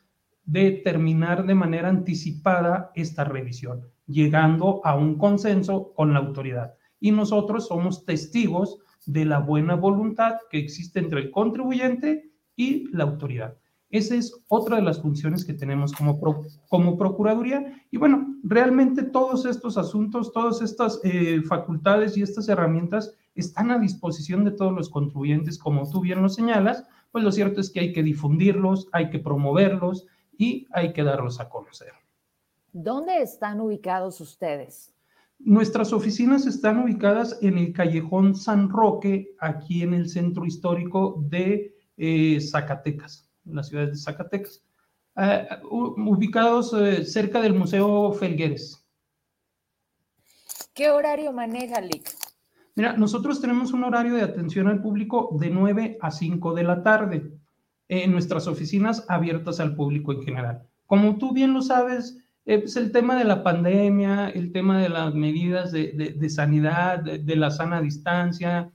de 0.45 0.73
terminar 0.73 1.47
de 1.47 1.55
manera 1.55 1.89
anticipada 1.89 2.91
esta 2.95 3.25
revisión, 3.25 3.83
llegando 4.07 4.81
a 4.85 4.97
un 4.97 5.19
consenso 5.19 5.93
con 5.95 6.13
la 6.13 6.21
autoridad. 6.21 6.75
y 7.01 7.13
nosotros 7.13 7.69
somos 7.69 8.05
testigos 8.05 8.81
de 9.07 9.25
la 9.25 9.39
buena 9.39 9.77
voluntad 9.77 10.35
que 10.51 10.59
existe 10.59 10.99
entre 10.99 11.21
el 11.21 11.31
contribuyente 11.31 12.33
y 12.57 12.89
la 12.95 13.05
autoridad. 13.05 13.57
Esa 13.91 14.17
es 14.17 14.35
otra 14.49 14.77
de 14.77 14.83
las 14.83 15.01
funciones 15.01 15.45
que 15.45 15.55
tenemos 15.55 15.93
como, 15.93 16.21
como 16.69 16.99
Procuraduría. 16.99 17.83
Y 17.91 17.97
bueno, 17.97 18.37
realmente 18.43 19.03
todos 19.03 19.47
estos 19.47 19.79
asuntos, 19.79 20.33
todas 20.33 20.61
estas 20.61 21.01
eh, 21.05 21.41
facultades 21.49 22.17
y 22.17 22.23
estas 22.23 22.49
herramientas 22.49 23.15
están 23.41 23.71
a 23.71 23.79
disposición 23.79 24.45
de 24.45 24.51
todos 24.51 24.73
los 24.73 24.91
contribuyentes, 24.91 25.59
como 25.59 25.89
tú 25.91 26.01
bien 26.01 26.23
lo 26.23 26.29
señalas, 26.29 26.85
pues 27.11 27.25
lo 27.25 27.33
cierto 27.33 27.61
es 27.61 27.71
que 27.71 27.81
hay 27.81 27.93
que 27.93 28.03
difundirlos, 28.03 28.89
hay 28.93 29.11
que 29.11 29.19
promoverlos 29.19 30.07
y 30.37 30.67
hay 30.73 30.93
que 30.93 31.03
darlos 31.03 31.41
a 31.41 31.49
conocer. 31.49 31.93
¿Dónde 32.73 33.23
están 33.23 33.61
ubicados 33.61 34.21
ustedes? 34.21 34.95
Nuestras 35.39 35.93
oficinas 35.93 36.47
están 36.47 36.79
ubicadas 36.79 37.39
en 37.43 37.59
el 37.59 37.73
callejón 37.73 38.35
San 38.35 38.69
Roque, 38.69 39.37
aquí 39.39 39.83
en 39.83 39.95
el 39.95 40.09
centro 40.09 40.45
histórico 40.45 41.23
de 41.29 41.77
eh, 41.97 42.41
Zacatecas, 42.41 43.31
la 43.45 43.63
ciudad 43.63 43.87
de 43.87 43.97
Zacatecas, 43.97 44.65
eh, 45.17 45.49
ubicados 45.71 46.73
eh, 46.75 47.05
cerca 47.05 47.41
del 47.41 47.55
Museo 47.55 48.13
Felgueres. 48.13 48.85
¿Qué 50.75 50.91
horario 50.91 51.33
maneja 51.33 51.81
LIC? 51.81 52.18
Mira, 52.79 52.97
nosotros 52.97 53.41
tenemos 53.41 53.73
un 53.73 53.83
horario 53.83 54.15
de 54.15 54.23
atención 54.23 54.69
al 54.69 54.81
público 54.81 55.37
de 55.41 55.51
9 55.51 55.99
a 56.01 56.13
5 56.13 56.55
de 56.55 56.63
la 56.63 56.85
tarde 56.85 57.33
en 57.89 58.13
nuestras 58.13 58.47
oficinas 58.47 59.05
abiertas 59.09 59.59
al 59.59 59.75
público 59.75 60.13
en 60.13 60.23
general. 60.23 60.63
Como 60.87 61.19
tú 61.19 61.33
bien 61.33 61.55
lo 61.55 61.61
sabes, 61.61 62.19
es 62.45 62.61
pues, 62.61 62.77
el 62.77 62.93
tema 62.93 63.17
de 63.17 63.25
la 63.25 63.43
pandemia, 63.43 64.29
el 64.29 64.53
tema 64.53 64.81
de 64.81 64.91
las 64.91 65.13
medidas 65.13 65.73
de, 65.73 66.31
sanidad, 66.31 67.01
de, 67.01 67.35
la 67.37 67.51
sana 67.51 67.81
distancia, 67.81 68.71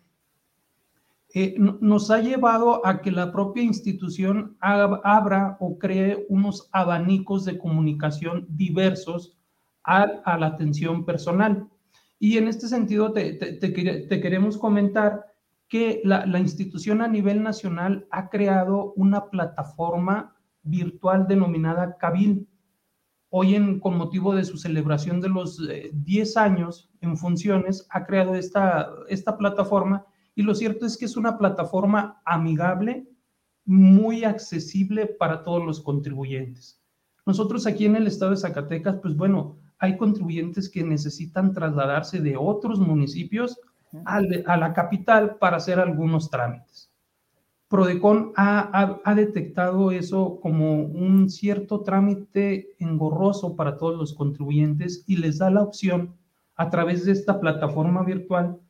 eh, 1.34 1.56
nos 1.58 2.12
ha 2.12 2.20
llevado 2.20 2.86
a 2.86 3.01
que 3.01 3.10
la 3.10 3.32
propia 3.32 3.64
institución 3.64 4.58
abra 4.60 5.56
o 5.62 5.80
cree 5.80 6.26
unos 6.28 6.68
abanicos 6.74 7.45
de 7.45 7.58
comunicación 7.58 8.47
diversos 8.49 9.38
a 9.86 10.38
la 10.38 10.47
atención 10.47 11.06
personal. 11.06 11.70
Y 12.24 12.38
en 12.38 12.47
este 12.47 12.69
sentido 12.69 13.11
te, 13.11 13.38
queremos 14.21 14.57
comentar 14.57 15.26
que 15.67 15.99
la, 16.05 16.39
institución 16.39 17.01
a 17.01 17.09
nivel 17.09 17.43
nacional 17.43 18.07
ha 18.11 18.30
creado 18.30 18.93
una 18.93 19.30
plataforma 19.30 20.34
virtual 20.61 21.28
denominada 21.28 21.97
Cabil. 21.97 22.47
Hoy, 23.28 23.55
en, 23.55 23.82
con 23.82 23.97
motivo 23.97 24.34
de 24.34 24.45
su 24.45 24.57
celebración 24.57 25.19
de 25.19 25.28
los 25.28 25.59
10 25.91 26.36
eh, 26.38 26.39
años 26.39 26.89
en 27.01 27.17
funciones, 27.17 27.86
ha 27.89 28.05
creado 28.05 28.36
esta, 28.36 28.89
esta 29.09 29.38
plataforma 29.38 30.05
y 30.34 30.43
lo 30.43 30.55
cierto 30.55 30.86
es 30.86 30.97
que 30.97 31.03
es 31.03 31.17
una 31.17 31.38
plataforma 31.38 32.21
amigable, 32.24 33.05
muy 33.65 34.24
accesible 34.24 35.07
para 35.07 35.43
todos 35.43 35.61
los 35.65 35.82
contribuyentes. 35.82 36.82
Nosotros 37.26 37.67
aquí 37.67 37.86
en 37.86 37.97
el 37.97 38.07
estado 38.07 38.32
de 38.32 38.38
Zacatecas, 38.38 38.95
pues 39.01 39.13
bueno, 39.13 39.57
hay 39.84 39.97
contribuyentes 39.97 40.69
que 40.69 40.81
necesitan 40.81 41.51
trasladarse 41.51 42.21
de 42.21 42.38
otros 42.38 42.79
municipios 42.79 43.59
a, 44.05 44.21
la 44.21 44.71
capital 44.71 45.36
para 45.36 45.57
hacer 45.57 45.77
algunos 45.77 46.29
trámites. 46.29 46.89
Prodecon 47.67 48.31
ha, 48.38 49.01
ha, 49.03 49.13
detectado 49.13 49.91
eso 49.91 50.39
como 50.39 50.75
un 50.75 51.29
cierto 51.29 51.81
trámite 51.81 52.69
engorroso 52.79 53.57
para 53.57 53.75
todos 53.77 53.97
los 53.97 54.13
contribuyentes 54.13 55.03
y 55.05 55.17
les 55.17 55.39
da 55.39 55.49
la 55.49 55.63
opción 55.63 56.15
a 56.55 56.69
través 56.69 57.03
de 57.03 57.11
esta 57.11 57.41
plataforma 57.41 58.03
virtual 58.03 58.61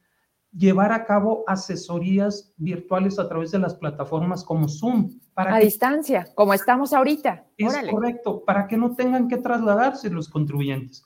llevar 0.55 0.91
a 0.91 1.05
cabo 1.05 1.43
asesorías 1.47 2.53
virtuales 2.57 3.19
a 3.19 3.27
través 3.27 3.51
de 3.51 3.59
las 3.59 3.75
plataformas 3.75 4.43
como 4.43 4.67
Zoom. 4.67 5.09
Para 5.33 5.55
a 5.55 5.59
distancia, 5.59 6.27
como 6.35 6.53
estamos 6.53 6.93
ahorita. 6.93 7.45
Es 7.57 7.75
correcto, 7.89 8.43
para 8.45 8.67
que 8.67 8.77
no 8.77 8.95
tengan 8.95 9.27
que 9.27 9.37
trasladarse 9.37 10.09
los 10.09 10.29
contribuyentes. 10.29 11.03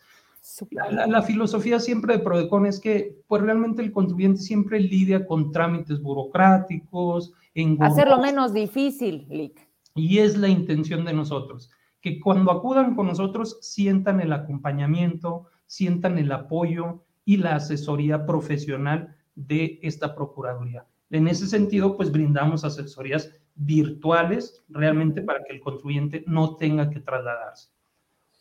La, 0.72 1.22
filosofía 1.24 1.80
siempre 1.80 2.18
de 2.18 2.24
Prodecon 2.24 2.66
es 2.66 2.80
que 2.80 3.18
pues 3.28 3.42
realmente 3.42 3.82
el 3.82 3.92
contribuyente 3.92 4.42
siempre 4.42 4.80
lidia 4.80 5.26
con 5.26 5.52
trámites 5.52 6.02
burocráticos. 6.02 7.34
Hacerlo 7.80 8.20
menos 8.20 8.54
difícil, 8.54 9.26
Lick. 9.30 9.68
Y 9.96 10.20
es 10.20 10.38
la 10.38 10.48
intención 10.48 11.04
de 11.06 11.14
nosotros, 11.14 11.70
que 12.02 12.20
cuando 12.20 12.52
acudan 12.52 12.96
con 12.96 13.08
nosotros 13.08 13.58
sientan 13.62 14.22
el 14.22 14.32
acompañamiento, 14.32 15.48
sientan 15.66 16.18
el 16.18 16.32
apoyo 16.32 17.04
y 17.26 17.38
la 17.38 17.56
asesoría 17.56 18.26
profesional 18.26 19.17
de 19.38 19.80
esta 19.84 20.16
Procuraduría. 20.16 20.86
En 21.10 21.28
ese 21.28 21.48
sentido, 21.48 21.96
pues 21.96 22.12
brindamos 22.12 22.66
asesorías 22.66 23.32
virtuales 23.56 24.64
realmente 24.68 25.22
para 25.22 25.44
que 25.44 25.54
el 25.54 25.62
contribuyente 25.62 26.24
no 26.28 26.58
tenga 26.58 26.90
que 26.90 27.00
trasladarse. 27.00 27.70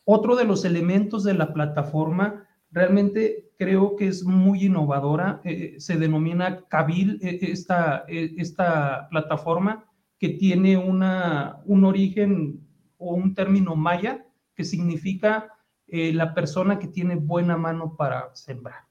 Otro 0.04 0.36
de 0.36 0.44
los 0.44 0.64
elementos 0.64 1.22
de 1.22 1.34
la 1.34 1.52
plataforma 1.52 2.46
realmente 2.70 3.50
creo 3.58 3.96
que 3.96 4.08
es 4.08 4.24
muy 4.24 4.66
innovadora, 4.66 5.40
eh, 5.44 5.74
eh, 5.76 5.80
se 5.80 5.96
denomina 5.96 6.64
Cabil, 6.68 7.18
eh, 7.22 7.38
esta, 7.42 8.04
esta 8.08 9.08
plataforma 9.10 9.84
que 10.18 10.30
tiene 10.30 10.76
una, 10.76 11.60
un 11.64 11.84
origen 11.84 12.60
o 12.98 13.14
un 13.14 13.34
término 13.34 13.76
maya 13.76 14.26
que 14.54 14.64
significa 14.64 15.52
la 15.88 16.34
persona 16.34 16.80
que 16.80 16.88
tiene 16.88 17.14
buena 17.14 17.56
mano 17.56 17.94
para 17.96 18.34
sembrar. 18.34 18.85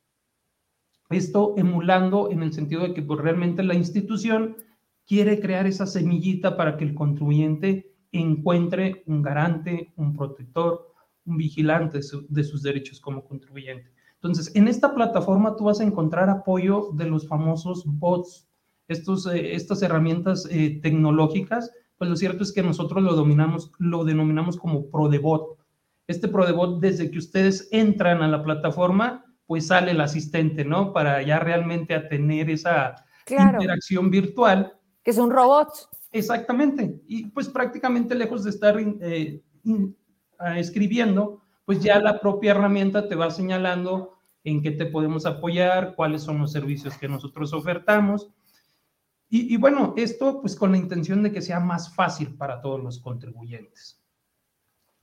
Esto 1.10 1.54
emulando 1.58 2.32
en 2.32 2.44
el 2.44 2.54
sentido 2.54 2.84
de 2.84 2.94
que 2.94 3.02
pues, 3.02 3.20
realmente 3.20 3.64
la 3.64 3.76
institución 3.76 4.58
quiere 5.06 5.40
crear 5.40 5.68
esa 5.68 5.86
semillita 5.86 6.58
para 6.58 6.78
que 6.78 6.86
el 6.86 6.96
contribuyente 6.96 7.94
encuentre 8.12 9.04
un 9.06 9.22
garante, 9.22 9.94
un 9.98 10.14
protector, 10.14 10.94
un 11.26 11.38
vigilante 11.38 12.00
de, 12.30 12.44
sus 12.44 12.62
derechos 12.64 13.00
como 13.00 13.24
contribuyente. 13.24 13.92
Entonces, 14.16 14.56
en 14.56 14.68
esta 14.68 14.96
plataforma 14.96 15.56
tú 15.56 15.66
vas 15.66 15.80
a 15.80 15.84
encontrar 15.84 16.30
apoyo 16.30 16.92
de 16.94 17.06
los 17.06 17.28
famosos 17.28 17.84
bots, 17.86 18.48
estos, 18.88 19.28
eh, 19.28 19.56
estas 19.56 19.82
herramientas 19.82 20.48
eh, 20.50 20.80
tecnológicas, 20.82 21.72
pues 21.98 22.10
lo 22.10 22.16
cierto 22.16 22.44
es 22.44 22.52
que 22.52 22.64
nosotros 22.64 23.04
lo, 23.04 23.14
dominamos, 23.14 23.72
lo 23.80 24.04
denominamos 24.04 24.58
como 24.58 24.90
ProDebot. 24.90 25.58
Este 26.08 26.28
ProDebot, 26.28 26.80
desde 26.80 27.10
que 27.10 27.18
ustedes 27.18 27.68
entran 27.72 28.22
a 28.22 28.28
la 28.28 28.44
plataforma, 28.44 29.25
pues 29.48 29.68
sale 29.68 29.92
el 29.92 30.02
asistente, 30.02 30.66
¿no? 30.66 30.94
Para 30.94 31.22
ya 31.22 31.40
realmente 31.40 31.94
a 31.94 32.08
tener 32.08 32.50
esa 32.50 32.96
interacción 33.28 34.10
virtual. 34.10 34.78
Que 35.04 35.12
es 35.12 35.18
un 35.18 35.32
robot. 35.32 35.70
Exactamente. 36.12 37.02
Y 37.08 37.28
pues 37.28 37.50
prácticamente 37.50 38.16
lejos 38.16 38.44
de 38.44 38.50
estar 38.50 38.78
eh, 38.80 39.44
ah, 40.40 40.60
escribiendo, 40.60 41.44
pues 41.66 41.82
ya 41.82 42.00
la 42.00 42.20
propia 42.20 42.52
herramienta 42.52 43.08
te 43.08 43.16
va 43.16 43.30
señalando 43.30 44.14
en 44.44 44.62
qué 44.62 44.72
te 44.72 44.86
podemos 44.86 45.26
apoyar, 45.26 45.96
cuáles 45.96 46.24
son 46.24 46.40
los 46.40 46.52
servicios 46.52 46.98
que 46.98 47.08
nosotros 47.08 47.54
ofertamos. 47.54 48.32
Y, 49.28 49.54
y 49.54 49.58
bueno, 49.58 49.94
esto 49.98 50.40
pues 50.42 50.56
con 50.56 50.72
la 50.72 50.78
intención 50.78 51.24
de 51.24 51.32
que 51.32 51.42
sea 51.42 51.60
más 51.60 51.94
fácil 51.94 52.36
para 52.36 52.62
todos 52.62 52.82
los 52.82 53.00
contribuyentes. 53.00 54.05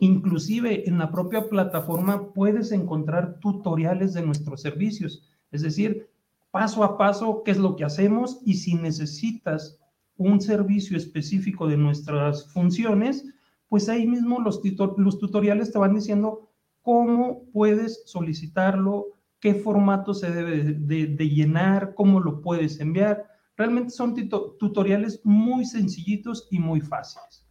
Inclusive 0.03 0.88
en 0.88 0.98
la 0.98 1.12
propia 1.12 1.48
plataforma 1.48 2.32
puedes 2.32 2.72
encontrar 2.72 3.38
tutoriales 3.38 4.12
de 4.14 4.22
nuestros 4.22 4.61
servicios, 4.61 5.22
es 5.53 5.62
decir, 5.62 6.11
paso 6.50 6.82
a 6.82 6.98
paso 6.98 7.44
qué 7.44 7.53
es 7.53 7.59
lo 7.59 7.76
que 7.76 7.84
hacemos 7.84 8.40
y 8.44 8.55
si 8.55 8.74
necesitas 8.74 9.78
un 10.16 10.40
servicio 10.40 10.96
específico 10.96 11.68
de 11.68 11.76
nuestras 11.76 12.53
funciones, 12.53 13.24
pues 13.68 13.88
ahí 13.88 14.05
mismo 14.05 14.40
los, 14.40 14.61
los 14.96 15.20
tutoriales 15.20 15.70
te 15.70 15.78
van 15.78 15.94
diciendo 15.94 16.50
cómo 16.82 17.44
puedes 17.53 18.03
solicitarlo, 18.05 19.07
qué 19.38 19.55
formato 19.55 20.14
se 20.14 20.32
debe 20.32 20.64
de, 20.64 21.28
llenar, 21.28 21.94
cómo 21.94 22.18
lo 22.18 22.40
puedes 22.40 22.80
enviar. 22.80 23.24
Realmente 23.57 23.90
son 23.90 24.16
tutoriales 24.59 25.20
muy 25.22 25.64
sencillitos 25.64 26.48
y 26.50 26.59
muy 26.59 26.80
fáciles. 26.80 27.41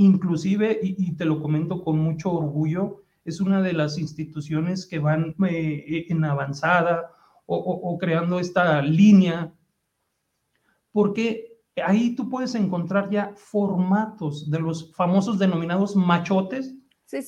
Inclusive, 0.00 0.80
y, 0.82 1.12
te 1.12 1.26
lo 1.26 1.42
comento 1.42 1.84
con 1.84 1.98
mucho 1.98 2.32
orgullo, 2.32 3.02
es 3.22 3.38
una 3.38 3.60
de 3.60 3.74
las 3.74 3.98
instituciones 3.98 4.86
que 4.86 4.98
van 4.98 5.34
eh, 5.46 6.06
en 6.08 6.24
avanzada 6.24 7.12
o, 7.44 7.98
creando 7.98 8.40
esta 8.40 8.80
línea, 8.80 9.52
porque 10.90 11.58
ahí 11.84 12.14
tú 12.14 12.30
puedes 12.30 12.54
encontrar 12.54 13.10
ya 13.10 13.34
formatos 13.36 14.50
de 14.50 14.60
los 14.60 14.94
famosos 14.94 15.38
denominados 15.38 15.94
machotes 15.94 16.74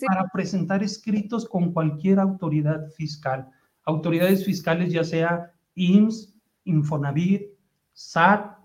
para 0.06 0.30
presentar 0.32 0.82
escritos 0.82 1.46
con 1.46 1.74
cualquier 1.74 2.20
autoridad 2.20 2.88
fiscal. 2.96 3.50
Autoridades 3.84 4.46
fiscales 4.46 4.94
ya 4.94 5.04
sea 5.04 5.52
IMSS, 5.74 6.34
Infonavit, 6.64 7.50
SAT, 7.92 8.61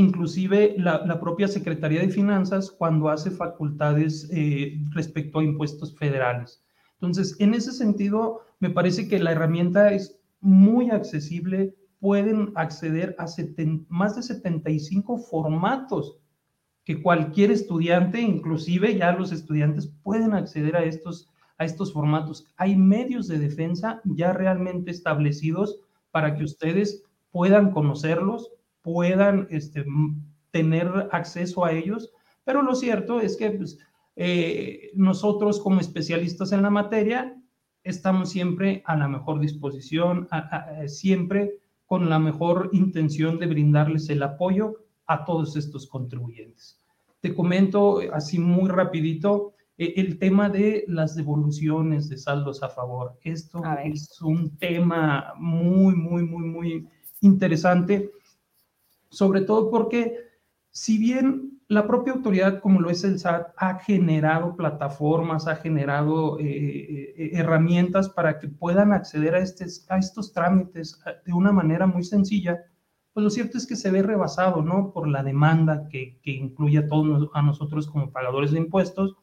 inclusive 0.00 0.74
la, 0.78 1.20
propia 1.20 1.46
Secretaría 1.46 2.00
de 2.00 2.08
Finanzas 2.08 2.70
cuando 2.70 3.08
hace 3.08 3.30
facultades 3.30 4.28
eh, 4.32 4.78
respecto 4.90 5.38
a 5.38 5.44
impuestos 5.44 5.96
federales. 5.96 6.64
Entonces, 6.94 7.36
en 7.38 7.54
ese 7.54 7.72
sentido, 7.72 8.40
me 8.58 8.70
parece 8.70 9.08
que 9.08 9.18
la 9.18 9.32
herramienta 9.32 9.92
es 9.92 10.20
muy 10.40 10.90
accesible, 10.90 11.74
pueden 11.98 12.52
acceder 12.54 13.14
a 13.18 13.26
más 13.88 14.16
de 14.16 14.22
75 14.22 15.18
formatos 15.18 16.18
que 16.84 17.02
cualquier 17.02 17.50
estudiante, 17.50 18.20
inclusive 18.20 18.96
ya 18.96 19.12
los 19.12 19.32
estudiantes, 19.32 19.92
pueden 20.02 20.32
acceder 20.32 20.76
a 20.76 20.84
estos, 20.84 21.30
a 21.58 21.64
estos 21.64 21.92
formatos. 21.92 22.46
Hay 22.56 22.74
medios 22.74 23.28
de 23.28 23.38
defensa 23.38 24.00
ya 24.04 24.32
realmente 24.32 24.90
establecidos 24.90 25.78
para 26.10 26.34
que 26.34 26.44
ustedes 26.44 27.04
puedan 27.30 27.70
conocerlos, 27.70 28.50
puedan 28.92 29.46
este, 29.50 29.84
tener 30.50 31.08
acceso 31.12 31.64
a 31.64 31.72
ellos, 31.72 32.10
pero 32.44 32.62
lo 32.62 32.74
cierto 32.74 33.20
es 33.20 33.36
que 33.36 33.50
pues, 33.50 33.78
eh, 34.16 34.90
nosotros 34.94 35.60
como 35.60 35.80
especialistas 35.80 36.52
en 36.52 36.62
la 36.62 36.70
materia 36.70 37.36
estamos 37.84 38.30
siempre 38.30 38.82
a 38.86 38.96
la 38.96 39.08
mejor 39.08 39.40
disposición, 39.40 40.28
siempre 40.86 41.60
con 41.86 42.10
la 42.10 42.18
mejor 42.18 42.70
intención 42.72 43.38
de 43.38 43.46
brindarles 43.46 44.10
el 44.10 44.22
apoyo 44.22 44.76
a 45.06 45.24
todos 45.24 45.56
estos 45.56 45.86
contribuyentes. 45.86 46.78
Te 47.20 47.34
comento 47.34 48.00
así 48.12 48.38
muy 48.38 48.68
rapidito 48.68 49.54
eh, 49.80 49.94
el 49.96 50.18
tema 50.18 50.50
de 50.50 50.84
las 50.88 51.16
devoluciones 51.16 52.08
de 52.10 52.18
saldos 52.18 52.62
a 52.62 52.68
favor. 52.68 53.18
Esto 53.22 53.62
es 53.82 54.20
un 54.20 54.56
tema 54.58 55.32
muy, 55.38 55.94
muy, 55.94 56.22
muy, 56.22 56.44
muy 56.44 56.88
interesante, 57.22 58.10
sobre 59.10 59.42
todo 59.42 59.70
porque 59.70 60.16
si 60.70 60.98
bien 60.98 61.60
la 61.68 61.86
propia 61.86 62.14
autoridad, 62.14 62.60
como 62.60 62.80
lo 62.80 62.90
es 62.90 63.04
el 63.04 63.18
SAT, 63.18 63.52
ha 63.56 63.78
generado 63.78 64.56
plataformas, 64.56 65.46
ha 65.46 65.56
generado 65.56 66.38
eh, 66.40 66.44
eh, 66.44 67.30
herramientas 67.34 68.08
para 68.08 68.40
que 68.40 68.48
puedan 68.48 68.92
acceder 68.92 69.36
a, 69.36 69.38
a 69.38 69.98
estos 69.98 70.32
trámites 70.32 71.00
eh, 71.06 71.10
de 71.26 71.32
una 71.32 71.52
manera 71.52 71.86
muy 71.86 72.02
sencilla, 72.02 72.64
pues 73.12 73.22
lo 73.22 73.30
cierto 73.30 73.58
es 73.58 73.66
que 73.66 73.76
se 73.76 73.90
ve 73.90 74.02
rebasado, 74.02 74.62
¿no? 74.62 74.92
Por 74.92 75.06
la 75.06 75.22
demanda 75.22 75.88
que, 75.88 76.18
que 76.22 76.32
incluye 76.32 76.78
a 76.78 76.88
todos 76.88 77.28
a 77.34 77.42
nosotros 77.42 77.86
como 77.88 78.10
pagadores 78.10 78.52
de 78.52 78.58
impuestos, 78.58 79.16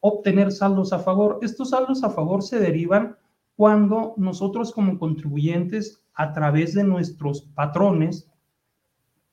obtener 0.00 0.50
saldos 0.50 0.92
a 0.92 0.98
favor. 0.98 1.38
Estos 1.42 1.70
saldos 1.70 2.02
a 2.02 2.10
favor 2.10 2.42
se 2.42 2.58
derivan 2.58 3.16
cuando 3.54 4.14
nosotros 4.16 4.72
como 4.72 4.98
contribuyentes, 4.98 6.02
a 6.14 6.32
través 6.32 6.74
de 6.74 6.84
nuestros 6.84 7.42
patrones, 7.42 8.31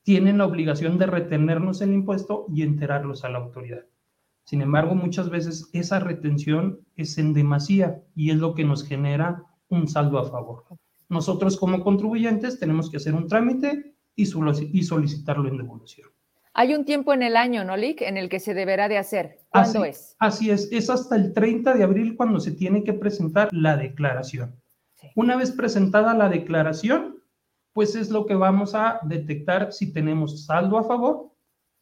tienen 0.04 0.38
la 0.38 0.46
obligación 0.46 0.98
de 0.98 1.06
retenernos 1.06 1.82
el 1.82 1.94
impuesto 1.94 2.46
y 2.54 2.64
enterarlos 2.64 3.24
a 3.24 3.30
la 3.30 3.40
autoridad. 3.40 3.86
Sin 4.44 4.62
embargo, 4.62 4.96
muchas 4.96 5.30
veces 5.30 5.70
esa 5.74 6.00
retención 6.00 6.80
es 6.96 7.18
en 7.18 7.34
demasía 7.34 8.02
y 8.16 8.32
es 8.32 8.38
lo 8.38 8.56
que 8.56 8.66
nos 8.66 8.84
genera 8.84 9.44
un 9.68 9.88
saldo 9.88 10.18
a 10.18 10.26
favor. 10.26 10.66
Nosotros 11.08 11.58
como 11.58 11.84
contribuyentes 11.84 12.60
tenemos 12.60 12.90
que 12.90 12.98
hacer 12.98 13.14
un 13.14 13.28
trámite 13.28 13.96
y, 14.16 14.26
solicitarlo 14.26 15.48
en 15.48 15.58
devolución. 15.58 16.10
Hay 16.54 16.74
un 16.74 16.84
tiempo 16.84 17.14
en 17.14 17.24
el 17.24 17.38
año, 17.38 17.64
¿no, 17.64 17.78
Lick? 17.78 18.02
En 18.02 18.18
el 18.18 18.28
que 18.28 18.40
se 18.40 18.54
deberá 18.54 18.90
de 18.90 18.98
hacer. 18.98 19.40
¿Cuándo 19.50 19.86
es? 19.86 20.16
Así 20.20 20.50
es, 20.50 20.68
es 20.72 20.90
hasta 20.90 21.16
el 21.16 21.34
30 21.34 21.76
de 21.76 21.84
abril 21.84 22.16
cuando 22.18 22.40
se 22.40 22.52
tiene 22.52 22.84
que 22.84 22.94
presentar 22.94 23.50
la 23.52 23.78
declaración. 23.78 24.56
Una 25.16 25.38
vez 25.38 25.52
presentada 25.52 26.14
la 26.14 26.28
declaración, 26.28 27.19
pues 27.80 27.96
es 27.96 28.10
lo 28.10 28.26
que 28.26 28.36
vamos 28.36 28.76
a 28.76 29.00
detectar 29.04 29.72
si 29.72 29.94
tenemos 29.94 30.46
saldo 30.46 30.78
a 30.78 30.84
favor 30.84 31.32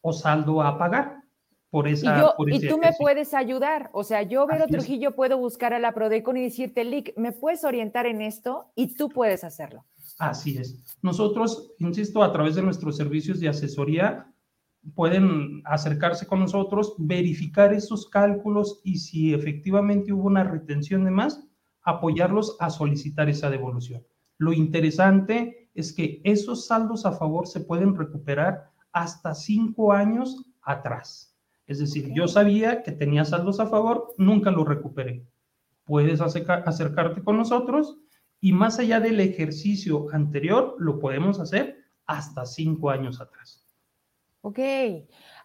o 0.01 0.13
saldo 0.13 0.61
a 0.61 0.77
pagar. 0.77 1.23
Por 1.71 1.87
esa, 1.87 2.35
y, 2.45 2.67
tú 2.67 2.77
me 2.77 2.93
puedes 2.99 3.33
ayudar. 3.33 3.89
O 3.93 4.03
sea, 4.03 4.21
yo, 4.21 4.45
Vero 4.45 4.67
Trujillo, 4.67 5.15
puedo 5.15 5.39
buscar 5.39 5.73
a 5.73 5.79
la 5.79 5.95
Prodecon 5.95 6.37
y 6.37 6.43
decirte, 6.43 6.83
Lick, 6.83 7.17
¿me 7.17 7.31
puedes 7.31 7.63
orientar 7.63 8.05
en 8.05 8.21
esto? 8.21 8.71
Y 8.75 8.93
tú 8.93 9.09
puedes 9.09 9.43
hacerlo. 9.43 9.85
Así 10.19 10.59
es. 10.59 10.83
Nosotros, 11.01 11.73
insisto, 11.79 12.21
a 12.21 12.31
través 12.31 12.53
de 12.53 12.61
nuestros 12.61 12.95
servicios 12.95 13.39
de 13.39 13.49
asesoría, 13.49 14.31
pueden 14.93 15.63
acercarse 15.65 16.27
con 16.27 16.41
nosotros, 16.41 16.93
verificar 16.99 17.73
esos 17.73 18.07
cálculos 18.07 18.81
y 18.83 18.99
si 18.99 19.33
efectivamente 19.33 20.13
hubo 20.13 20.27
una 20.27 20.43
retención 20.43 21.05
de 21.05 21.09
más, 21.11 21.43
apoyarlos 21.81 22.55
a 22.59 22.69
solicitar 22.69 23.29
esa 23.29 23.49
devolución. 23.49 24.05
Lo 24.37 24.53
interesante 24.53 25.66
es 25.78 25.93
que 25.93 26.19
esos 26.23 26.65
saldos 26.65 27.05
a 27.05 27.11
favor 27.11 27.47
se 27.47 27.59
pueden 27.59 27.95
recuperar 27.95 28.71
hasta 28.91 29.36
cinco 29.36 29.93
años 29.93 30.43
atrás. 30.63 31.36
Es 31.67 31.78
decir, 31.78 32.11
yo 32.15 32.28
sabía 32.28 32.82
que 32.82 32.91
tenía 32.91 33.23
saldos 33.23 33.59
a 33.59 33.67
favor, 33.67 34.13
nunca 34.17 34.49
lo 34.49 34.65
recuperé. 34.65 35.23
Puedes 35.86 36.19
acercarte 36.19 37.23
con 37.23 37.38
nosotros 37.38 37.99
y 38.41 38.53
más 38.53 38.80
allá 38.80 38.99
del 38.99 39.19
ejercicio 39.19 40.07
anterior, 40.11 40.75
lo 40.80 40.97
podemos 40.97 41.39
hacer 41.39 41.78
hasta 42.07 42.47
cinco 42.47 42.89
años 42.89 43.21
atrás. 43.21 43.63
Ok. 44.41 44.59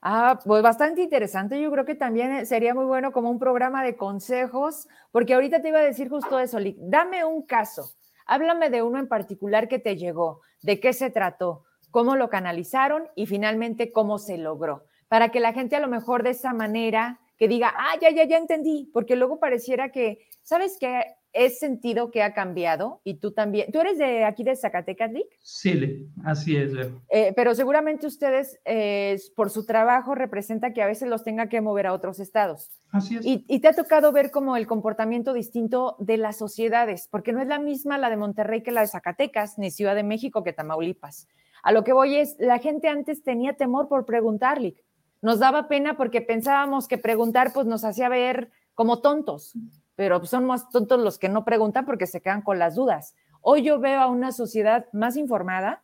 Ah, 0.01 0.39
pues 0.43 0.62
bastante 0.62 1.03
interesante. 1.03 1.61
Yo 1.61 1.70
creo 1.70 1.85
que 1.85 1.95
también 1.95 2.47
sería 2.47 2.74
muy 2.74 2.87
bueno 2.87 3.12
como 3.12 3.30
un 3.30 3.39
programa 3.39 3.85
de 3.85 3.97
consejos, 3.97 4.89
porque 5.11 5.35
ahorita 5.35 5.61
te 5.61 5.68
iba 5.68 5.80
a 5.80 5.83
decir 5.83 6.09
justo 6.09 6.39
eso, 6.39 6.59
Dame 6.78 7.22
un 7.22 7.43
caso 7.43 7.93
Háblame 8.27 8.70
de 8.70 8.83
uno 8.83 8.99
en 8.99 9.09
particular 9.09 9.68
que 9.68 9.79
te 9.79 9.97
llegó, 9.97 10.41
de 10.62 10.81
qué 10.81 10.93
se 10.93 11.11
trató, 11.11 11.64
cómo 11.91 12.16
lo 12.16 12.29
canalizaron 12.29 13.09
y 13.14 13.27
finalmente 13.27 13.93
cómo 13.93 14.18
se 14.18 14.39
logró, 14.39 14.85
para 15.09 15.31
que 15.31 15.41
la 15.41 15.53
gente 15.53 15.77
a 15.77 15.81
lo 15.81 15.89
mejor 15.89 16.23
de 16.23 16.31
esa 16.31 16.53
manera 16.53 17.20
que 17.39 17.49
diga, 17.49 17.75
ah, 17.77 17.97
ya, 18.01 18.11
ya, 18.11 18.25
ya 18.25 18.39
entendí, 18.39 18.91
porque 18.93 19.16
luego 19.16 19.41
pareciera 19.41 19.91
que, 19.91 20.27
¿sabes 20.43 20.77
qué? 20.79 21.16
Es 21.33 21.59
sentido 21.59 22.11
que 22.11 22.22
ha 22.22 22.35
cambiado 22.35 23.01
y 23.05 23.14
tú 23.14 23.33
también. 23.33 23.72
¿Tú 23.72 23.80
eres 23.80 23.99
de 23.99 24.24
aquí 24.24 24.45
de 24.45 24.55
Zacatecas, 24.55 25.12
Lick? 25.12 25.26
Sí, 25.41 26.09
así 26.24 26.57
es. 26.57 26.72
Eh, 27.09 27.33
pero 27.35 27.55
seguramente 27.55 28.07
ustedes, 28.07 28.61
eh, 28.64 29.18
por 29.35 29.51
su 29.51 29.64
trabajo, 29.64 30.14
representa 30.14 30.72
que 30.72 30.83
a 30.83 30.87
veces 30.87 31.09
los 31.09 31.24
tenga 31.24 31.49
que 31.49 31.61
mover 31.61 31.87
a 31.87 31.95
otros 31.95 32.20
estados. 32.20 32.70
Así 32.91 33.16
es. 33.16 33.22
Y, 33.24 33.61
te 33.61 33.68
ha 33.68 33.72
tocado 33.72 34.12
ver 34.12 34.30
como 34.30 34.57
el 34.57 34.66
comportamiento 34.66 35.33
distinto 35.33 35.97
de 35.99 36.16
las 36.16 36.37
sociedades, 36.37 37.09
porque 37.11 37.33
no 37.33 37.41
es 37.41 37.49
la 37.49 37.59
misma 37.59 37.97
la 37.97 38.11
de 38.11 38.16
Monterrey 38.16 38.62
que 38.62 38.72
la 38.72 38.83
de 38.83 38.89
Zacatecas, 38.89 39.59
ni 39.59 39.70
Ciudad 39.70 39.95
de 39.95 40.03
México 40.03 40.43
que 40.43 40.53
Tamaulipas. 40.53 41.28
A 41.62 41.72
lo 41.72 41.85
que 41.85 41.93
voy 41.93 42.16
es, 42.16 42.37
la 42.39 42.59
gente 42.59 42.89
antes 42.89 43.22
tenía 43.22 43.55
temor 43.55 43.89
por 43.89 44.05
preguntar, 44.05 44.61
Lick. 44.61 44.83
Nos 45.22 45.39
daba 45.39 45.68
pena 45.68 45.97
porque 45.97 46.20
pensábamos 46.20 46.89
que 46.89 46.99
preguntar 46.99 47.53
pues 47.55 47.66
nos 47.66 47.85
hacía 47.85 48.09
ver 48.09 48.51
como 48.74 49.01
tontos 49.01 49.55
pero 49.95 50.24
son 50.24 50.47
más 50.47 50.68
tontos 50.70 51.01
los 51.01 51.18
que 51.18 51.28
no 51.28 51.45
preguntan 51.45 51.86
porque 51.86 52.07
se 52.07 52.20
quedan 52.20 52.43
con 52.43 52.59
las 52.59 52.74
dudas. 52.74 53.14
Hoy 53.40 53.62
yo 53.62 53.80
veo 53.80 54.01
a 54.01 54.07
una 54.07 54.32
sociedad 54.32 54.86
más 54.93 55.16
informada 55.16 55.82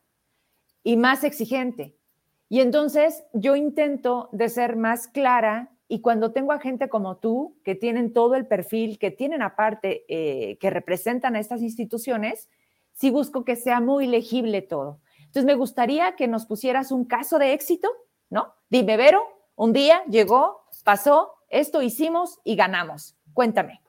y 0.82 0.96
más 0.96 1.24
exigente. 1.24 1.96
Y 2.48 2.60
entonces 2.60 3.24
yo 3.32 3.56
intento 3.56 4.28
de 4.32 4.48
ser 4.48 4.76
más 4.76 5.08
clara 5.08 5.70
y 5.88 6.00
cuando 6.00 6.32
tengo 6.32 6.52
a 6.52 6.60
gente 6.60 6.88
como 6.88 7.16
tú, 7.16 7.56
que 7.64 7.74
tienen 7.74 8.12
todo 8.12 8.34
el 8.34 8.46
perfil, 8.46 8.98
que 8.98 9.10
tienen 9.10 9.42
aparte, 9.42 10.04
eh, 10.08 10.58
que 10.58 10.70
representan 10.70 11.34
a 11.34 11.40
estas 11.40 11.62
instituciones, 11.62 12.48
sí 12.92 13.10
busco 13.10 13.44
que 13.44 13.56
sea 13.56 13.80
muy 13.80 14.06
legible 14.06 14.62
todo. 14.62 15.00
Entonces 15.18 15.44
me 15.44 15.54
gustaría 15.54 16.14
que 16.16 16.28
nos 16.28 16.46
pusieras 16.46 16.92
un 16.92 17.04
caso 17.04 17.38
de 17.38 17.52
éxito, 17.52 17.88
¿no? 18.30 18.54
Dime, 18.70 18.96
Vero, 18.96 19.22
un 19.56 19.72
día 19.72 20.02
llegó, 20.08 20.62
pasó, 20.84 21.32
esto 21.48 21.82
hicimos 21.82 22.38
y 22.44 22.54
ganamos. 22.56 23.16
Cuéntame. 23.32 23.80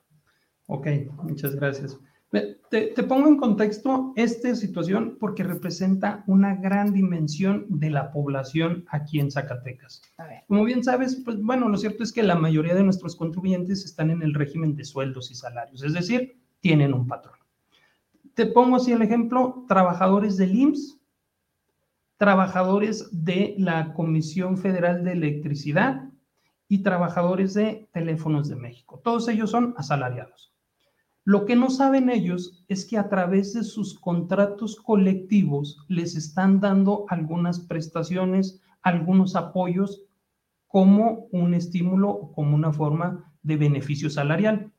Ok, 0.72 0.86
muchas 1.24 1.56
gracias. 1.56 1.98
Te, 2.70 3.02
pongo 3.02 3.26
en 3.26 3.38
contexto 3.38 4.12
esta 4.14 4.54
situación 4.54 5.16
porque 5.18 5.42
representa 5.42 6.22
una 6.28 6.54
gran 6.54 6.92
dimensión 6.92 7.66
de 7.68 7.90
la 7.90 8.12
población 8.12 8.84
aquí 8.88 9.18
en 9.18 9.32
Zacatecas. 9.32 10.00
Como 10.46 10.62
bien 10.62 10.84
sabes, 10.84 11.20
pues 11.24 11.42
bueno, 11.42 11.68
lo 11.68 11.76
cierto 11.76 12.04
es 12.04 12.12
que 12.12 12.22
la 12.22 12.36
mayoría 12.36 12.76
de 12.76 12.84
nuestros 12.84 13.16
contribuyentes 13.16 13.84
están 13.84 14.10
en 14.10 14.22
el 14.22 14.32
régimen 14.32 14.76
de 14.76 14.84
sueldos 14.84 15.32
y 15.32 15.34
salarios, 15.34 15.82
es 15.82 15.92
decir, 15.92 16.40
tienen 16.60 16.94
un 16.94 17.08
patrón. 17.08 17.34
Te 18.34 18.46
pongo 18.46 18.76
así 18.76 18.92
el 18.92 19.02
ejemplo, 19.02 19.64
trabajadores 19.66 20.36
del 20.36 20.54
IMSS, 20.54 21.00
trabajadores 22.16 23.08
de 23.10 23.56
la 23.58 23.92
Comisión 23.92 24.56
Federal 24.56 25.02
de 25.02 25.12
Electricidad 25.12 26.08
y 26.68 26.84
trabajadores 26.84 27.54
de 27.54 27.88
Teléfonos 27.92 28.48
de 28.48 28.54
México. 28.54 29.00
Todos 29.02 29.26
ellos 29.26 29.50
son 29.50 29.74
asalariados. 29.76 30.50
Lo 31.24 31.44
que 31.44 31.54
no 31.54 31.70
saben 31.70 32.08
ellos 32.08 32.64
es 32.68 32.86
que 32.86 32.96
a 32.96 33.08
través 33.08 33.52
de 33.52 33.62
sus 33.62 33.98
contratos 33.98 34.76
colectivos 34.76 35.84
les 35.88 36.16
están 36.16 36.60
dando 36.60 37.04
algunas 37.08 37.60
prestaciones, 37.60 38.62
algunos 38.82 39.36
apoyos 39.36 40.02
como 40.66 41.26
un 41.32 41.52
estímulo 41.54 42.10
o 42.10 42.32
como 42.32 42.54
una 42.54 42.72
forma 42.72 43.34
de 43.42 43.56
beneficio 43.56 44.08
salarial. 44.08 44.72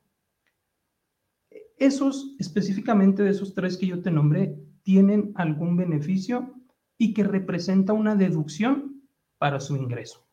Esos, 1.78 2.34
específicamente 2.38 3.22
de 3.22 3.30
esos 3.30 3.54
tres 3.54 3.76
que 3.76 3.86
yo 3.86 4.02
te 4.02 4.10
nombré, 4.10 4.56
tienen 4.82 5.32
algún 5.34 5.76
beneficio 5.76 6.54
y 6.98 7.14
que 7.14 7.24
representa 7.24 7.92
una 7.92 8.16
deducción 8.16 9.02
para 9.38 9.60
su 9.60 9.76
ingreso. 9.76 10.26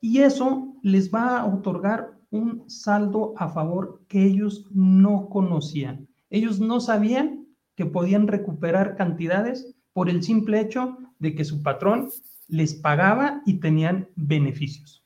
Y 0.00 0.18
eso 0.18 0.74
les 0.82 1.12
va 1.12 1.38
a 1.38 1.46
otorgar 1.46 2.20
un 2.34 2.68
saldo 2.68 3.34
a 3.36 3.48
favor 3.48 4.02
que 4.08 4.24
ellos 4.24 4.66
no 4.72 5.28
conocían. 5.28 6.08
Ellos 6.30 6.60
no 6.60 6.80
sabían 6.80 7.46
que 7.76 7.86
podían 7.86 8.26
recuperar 8.26 8.96
cantidades 8.96 9.74
por 9.92 10.10
el 10.10 10.22
simple 10.22 10.60
hecho 10.60 10.98
de 11.20 11.34
que 11.34 11.44
su 11.44 11.62
patrón 11.62 12.10
les 12.48 12.74
pagaba 12.74 13.40
y 13.46 13.60
tenían 13.60 14.08
beneficios. 14.16 15.02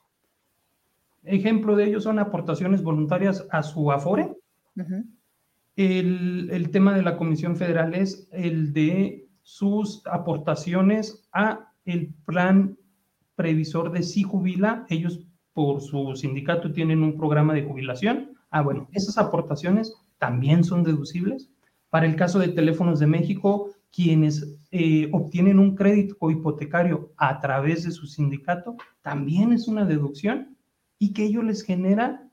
Ejemplo 1.24 1.76
de 1.76 1.84
ello 1.84 2.00
son 2.00 2.18
aportaciones 2.18 2.82
voluntarias 2.82 3.46
a 3.50 3.62
su 3.62 3.92
Afore. 3.92 4.34
el, 5.76 6.48
el, 6.50 6.70
tema 6.70 6.94
de 6.94 7.02
la 7.02 7.18
Comisión 7.18 7.56
Federal 7.56 7.94
es 7.94 8.26
el 8.32 8.72
de 8.72 9.28
sus 9.42 10.02
aportaciones 10.06 11.28
a 11.32 11.72
el 11.84 12.14
plan 12.24 12.78
previsor 13.36 13.92
de 13.92 14.02
si 14.02 14.22
jubila. 14.22 14.86
Ellos 14.88 15.26
por 15.58 15.80
su 15.80 16.14
sindicato 16.14 16.70
tienen 16.70 17.02
un 17.02 17.16
programa 17.16 17.52
de 17.52 17.64
jubilación. 17.64 18.30
Ah, 18.48 18.62
bueno, 18.62 18.88
esas 18.92 19.18
aportaciones 19.18 19.92
también 20.16 20.62
son 20.62 20.84
deducibles. 20.84 21.50
Para 21.90 22.06
el 22.06 22.14
caso 22.14 22.38
de 22.38 22.46
Teléfonos 22.46 23.00
de 23.00 23.08
México, 23.08 23.72
quienes 23.90 24.56
eh, 24.70 25.10
obtienen 25.12 25.58
un 25.58 25.74
crédito 25.74 26.30
hipotecario 26.30 27.10
a 27.16 27.40
través 27.40 27.82
de 27.82 27.90
su 27.90 28.06
sindicato, 28.06 28.76
también 29.02 29.52
es 29.52 29.66
una 29.66 29.84
deducción 29.84 30.56
y 30.96 31.12
que 31.12 31.24
ello 31.24 31.42
les 31.42 31.64
genera 31.64 32.30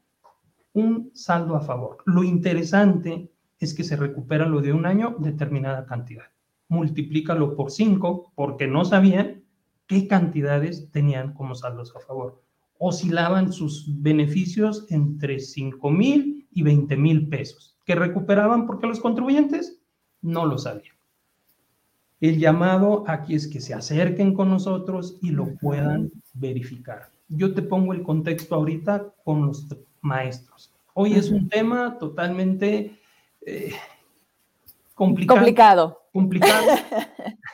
un 0.74 1.10
saldo 1.16 1.56
a 1.56 1.62
favor. 1.62 1.98
Lo 2.06 2.24
interesante 2.24 3.32
es 3.58 3.74
que 3.74 3.84
se 3.84 3.96
recupera 3.96 4.46
lo 4.46 4.62
de 4.62 4.72
un 4.72 4.86
año 4.86 5.16
determinada 5.18 5.88
cantidad. 5.88 6.26
Multiplícalo 6.68 7.56
por 7.56 7.72
cinco 7.72 8.32
porque 8.36 8.68
no 8.68 8.86
sabían 8.86 9.46
qué 9.88 10.08
cantidades 10.08 10.92
tenían 10.92 11.34
como 11.34 11.56
saldos 11.56 11.96
a 11.96 12.00
favor. 12.02 12.45
Oscilaban 12.78 13.54
sus 13.54 13.86
beneficios 14.02 14.86
entre 14.90 15.40
5 15.40 15.90
mil 15.90 16.48
y 16.52 16.64
20 16.64 16.96
mil 16.98 17.28
pesos, 17.28 17.78
que 17.86 17.96
recuperaban 17.96 18.66
porque 18.66 18.88
los 18.88 19.00
contribuyentes 19.00 19.80
no 20.22 20.46
lo 20.46 20.58
sabían. 20.58 20.96
El 22.22 22.40
llamado 22.40 23.04
aquí 23.08 23.36
es 23.36 23.48
que 23.48 23.60
se 23.60 23.74
acerquen 23.74 24.34
con 24.34 24.50
nosotros 24.50 25.18
y 25.22 25.30
lo 25.30 25.56
puedan 25.58 26.12
verificar. 26.34 27.10
Yo 27.28 27.54
te 27.54 27.62
pongo 27.62 27.94
el 27.94 28.04
contexto 28.04 28.56
ahorita 28.56 29.14
con 29.24 29.48
los 29.48 29.68
maestros. 30.02 30.74
Hoy 30.94 31.14
es 31.14 31.30
un 31.30 31.50
tema 31.50 31.98
totalmente 32.00 32.98
eh, 33.46 33.74
complicado. 34.94 35.40
Complicado. 35.40 36.02
Complicado. 36.14 36.68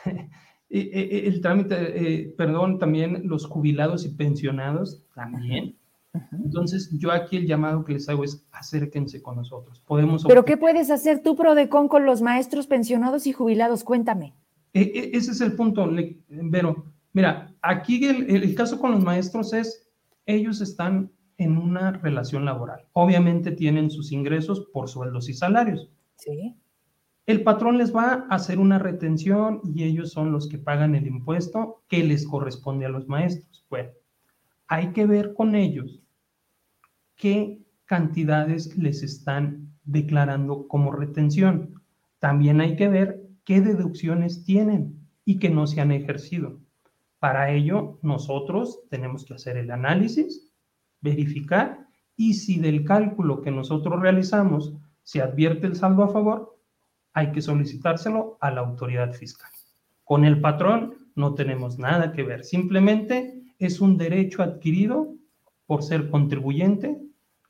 el 0.80 1.40
trámite, 1.42 1.74
eh, 2.22 2.34
perdón, 2.36 2.78
también 2.78 3.22
los 3.24 3.46
jubilados 3.46 4.06
y 4.06 4.10
pensionados 4.10 5.04
también. 5.14 5.76
Entonces, 6.32 6.90
yo 6.98 7.10
aquí 7.10 7.36
el 7.36 7.46
llamado 7.46 7.84
que 7.84 7.94
les 7.94 8.08
hago 8.08 8.24
es 8.24 8.46
acérquense 8.52 9.22
con 9.22 9.36
nosotros. 9.36 9.80
Podemos. 9.86 10.24
Pero, 10.26 10.44
¿qué 10.44 10.56
puedes 10.56 10.90
hacer 10.90 11.22
tú, 11.22 11.36
Prodecon, 11.36 11.88
con 11.88 12.04
los 12.04 12.20
maestros 12.20 12.66
pensionados 12.66 13.26
y 13.26 13.32
jubilados? 13.32 13.84
Cuéntame. 13.84 14.34
E, 14.74 14.80
e, 14.80 15.16
ese 15.16 15.32
es 15.32 15.40
el 15.40 15.54
punto, 15.54 15.90
Vero. 16.28 16.86
Mira, 17.12 17.54
aquí 17.60 18.04
el, 18.04 18.54
caso 18.54 18.78
con 18.78 18.92
los 18.92 19.04
maestros 19.04 19.52
es, 19.52 19.90
ellos 20.24 20.60
están 20.60 21.10
en 21.36 21.58
una 21.58 21.92
relación 21.92 22.44
laboral. 22.44 22.86
Obviamente 22.92 23.50
tienen 23.50 23.90
sus 23.90 24.12
ingresos 24.12 24.68
por 24.72 24.88
sueldos 24.88 25.28
y 25.28 25.34
salarios. 25.34 25.90
Sí. 26.16 26.54
El 27.32 27.44
patrón 27.44 27.78
les 27.78 27.96
va 27.96 28.26
a 28.28 28.34
hacer 28.34 28.58
una 28.58 28.78
retención 28.78 29.62
y 29.64 29.84
ellos 29.84 30.12
son 30.12 30.32
los 30.32 30.50
que 30.50 30.58
pagan 30.58 30.94
el 30.94 31.06
impuesto 31.06 31.82
que 31.88 32.04
les 32.04 32.26
corresponde 32.26 32.84
a 32.84 32.90
los 32.90 33.08
maestros. 33.08 33.64
Bueno, 33.70 33.88
hay 34.66 34.92
que 34.92 35.06
ver 35.06 35.32
con 35.32 35.54
ellos 35.54 36.02
qué 37.16 37.62
cantidades 37.86 38.76
les 38.76 39.02
están 39.02 39.72
declarando 39.84 40.68
como 40.68 40.92
retención. 40.92 41.82
También 42.18 42.60
hay 42.60 42.76
que 42.76 42.88
ver 42.88 43.22
qué 43.44 43.62
deducciones 43.62 44.44
tienen 44.44 45.08
y 45.24 45.38
que 45.38 45.48
no 45.48 45.66
se 45.66 45.80
han 45.80 45.90
ejercido. 45.90 46.60
Para 47.18 47.50
ello, 47.50 47.98
nosotros 48.02 48.80
tenemos 48.90 49.24
que 49.24 49.32
hacer 49.32 49.56
el 49.56 49.70
análisis, 49.70 50.52
verificar 51.00 51.88
y 52.14 52.34
si 52.34 52.58
del 52.58 52.84
cálculo 52.84 53.40
que 53.40 53.50
nosotros 53.50 54.02
realizamos 54.02 54.74
se 55.02 55.22
advierte 55.22 55.66
el 55.66 55.76
saldo 55.76 56.02
a 56.02 56.08
favor, 56.08 56.51
hay 57.12 57.32
que 57.32 57.42
solicitárselo 57.42 58.38
a 58.40 58.50
la 58.50 58.60
autoridad 58.60 59.12
fiscal. 59.12 59.50
Con 60.04 60.24
el 60.24 60.40
patrón 60.40 61.08
no 61.14 61.34
tenemos 61.34 61.78
nada 61.78 62.12
que 62.12 62.22
ver, 62.22 62.44
simplemente 62.44 63.42
es 63.58 63.80
un 63.80 63.96
derecho 63.96 64.42
adquirido 64.42 65.14
por 65.66 65.82
ser 65.82 66.10
contribuyente 66.10 67.00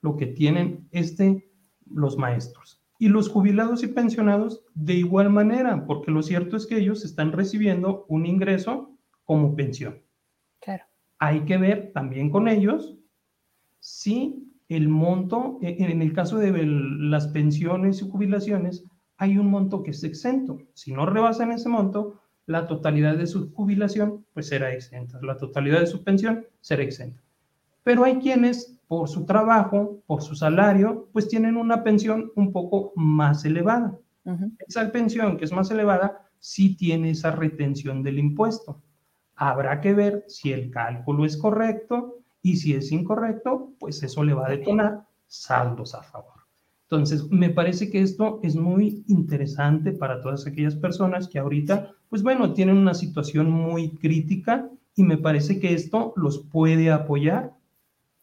lo 0.00 0.16
que 0.16 0.26
tienen 0.26 0.88
este 0.90 1.48
los 1.86 2.16
maestros. 2.18 2.80
Y 2.98 3.08
los 3.08 3.28
jubilados 3.28 3.82
y 3.82 3.88
pensionados 3.88 4.64
de 4.74 4.94
igual 4.94 5.30
manera, 5.30 5.86
porque 5.86 6.10
lo 6.10 6.22
cierto 6.22 6.56
es 6.56 6.66
que 6.66 6.78
ellos 6.78 7.04
están 7.04 7.32
recibiendo 7.32 8.04
un 8.08 8.26
ingreso 8.26 8.90
como 9.24 9.56
pensión. 9.56 10.00
Claro. 10.60 10.84
Hay 11.18 11.40
que 11.40 11.56
ver 11.56 11.92
también 11.92 12.30
con 12.30 12.48
ellos 12.48 12.96
si 13.80 14.52
el 14.68 14.88
monto, 14.88 15.58
e, 15.62 15.76
en 15.80 16.00
el 16.00 16.12
caso 16.12 16.38
de 16.38 16.52
las 16.64 17.26
pensiones 17.28 18.00
y 18.00 18.08
jubilaciones, 18.08 18.84
hay 19.22 19.38
un 19.38 19.48
monto 19.48 19.84
que 19.84 19.92
es 19.92 20.02
exento. 20.02 20.58
Si 20.74 20.92
no 20.92 21.06
rebasan 21.06 21.52
ese 21.52 21.68
monto, 21.68 22.20
la 22.46 22.66
totalidad 22.66 23.16
de 23.16 23.28
su 23.28 23.52
jubilación 23.52 24.26
pues 24.34 24.48
será 24.48 24.72
exenta, 24.72 25.20
la 25.22 25.36
totalidad 25.36 25.78
de 25.78 25.86
su 25.86 26.02
pensión 26.02 26.44
será 26.60 26.82
exenta. 26.82 27.22
Pero 27.84 28.02
hay 28.02 28.18
quienes 28.18 28.80
por 28.88 29.08
su 29.08 29.24
trabajo, 29.24 30.02
por 30.08 30.22
su 30.22 30.34
salario, 30.34 31.08
pues 31.12 31.28
tienen 31.28 31.56
una 31.56 31.84
pensión 31.84 32.32
un 32.34 32.50
poco 32.50 32.92
más 32.96 33.44
elevada. 33.44 33.96
Esa 34.66 34.90
pensión 34.90 35.36
que 35.36 35.44
es 35.44 35.52
más 35.52 35.70
elevada 35.70 36.28
sí 36.40 36.74
tiene 36.74 37.10
esa 37.10 37.30
retención 37.30 38.02
del 38.02 38.18
impuesto. 38.18 38.82
Habrá 39.36 39.80
que 39.80 39.94
ver 39.94 40.24
si 40.26 40.52
el 40.52 40.68
cálculo 40.72 41.24
es 41.24 41.36
correcto 41.36 42.18
y 42.42 42.56
si 42.56 42.74
es 42.74 42.90
incorrecto, 42.90 43.70
pues 43.78 44.02
eso 44.02 44.24
le 44.24 44.34
va 44.34 44.48
a 44.48 44.50
detonar 44.50 45.06
saldos 45.28 45.94
a 45.94 46.02
favor. 46.02 46.31
Entonces, 46.92 47.30
me 47.30 47.48
parece 47.48 47.90
que 47.90 48.02
esto 48.02 48.38
es 48.42 48.54
muy 48.54 49.02
interesante 49.08 49.92
para 49.92 50.20
todas 50.20 50.46
aquellas 50.46 50.74
personas 50.74 51.26
que 51.26 51.38
ahorita, 51.38 51.90
pues 52.10 52.22
bueno, 52.22 52.52
tienen 52.52 52.76
una 52.76 52.92
situación 52.92 53.50
muy 53.50 53.92
crítica 53.92 54.68
y 54.94 55.02
me 55.02 55.16
parece 55.16 55.58
que 55.58 55.72
esto 55.72 56.12
los 56.16 56.40
puede 56.40 56.92
apoyar 56.92 57.54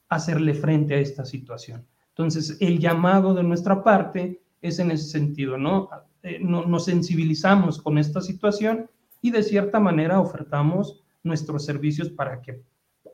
hacerle 0.08 0.54
frente 0.54 0.94
a 0.94 1.00
esta 1.00 1.26
situación. 1.26 1.84
Entonces, 2.10 2.58
el 2.60 2.78
llamado 2.78 3.34
de 3.34 3.42
nuestra 3.42 3.84
parte 3.84 4.40
es 4.62 4.78
en 4.78 4.92
ese 4.92 5.10
sentido, 5.10 5.58
¿no? 5.58 5.90
Eh, 6.22 6.38
no 6.40 6.64
nos 6.68 6.86
sensibilizamos 6.86 7.82
con 7.82 7.98
esta 7.98 8.22
situación 8.22 8.88
y 9.20 9.32
de 9.32 9.42
cierta 9.42 9.80
manera 9.80 10.20
ofertamos 10.20 11.02
nuestros 11.24 11.66
servicios 11.66 12.12
para 12.12 12.44
que 12.44 12.62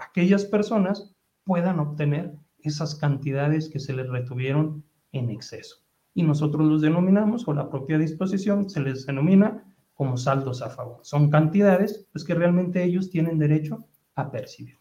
aquellas 0.01 0.43
personas 0.43 1.15
puedan 1.45 1.79
obtener 1.79 2.33
esas 2.59 2.93
cantidades 2.95 3.69
que 3.69 3.79
se 3.79 3.93
les 3.93 4.09
retuvieron 4.09 4.83
en 5.17 5.29
exceso. 5.29 5.77
Y 6.13 6.23
nosotros 6.23 6.65
los 6.67 6.81
denominamos, 6.81 7.47
o 7.47 7.53
la 7.53 7.69
propia 7.69 7.97
disposición 7.97 8.69
se 8.69 8.79
les 8.79 9.05
denomina 9.05 9.63
como 9.93 10.17
saldos 10.17 10.61
a 10.61 10.69
favor. 10.69 10.99
Son 11.03 11.29
cantidades 11.29 12.07
pues, 12.11 12.23
que 12.23 12.35
realmente 12.35 12.83
ellos 12.83 13.09
tienen 13.09 13.39
derecho 13.39 13.87
a 14.15 14.31
percibir. 14.31 14.77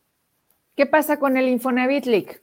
¿Qué 0.76 0.87
pasa 0.87 1.18
con 1.18 1.37
el 1.37 1.49
Infonavit 1.49 2.07
League? 2.07 2.41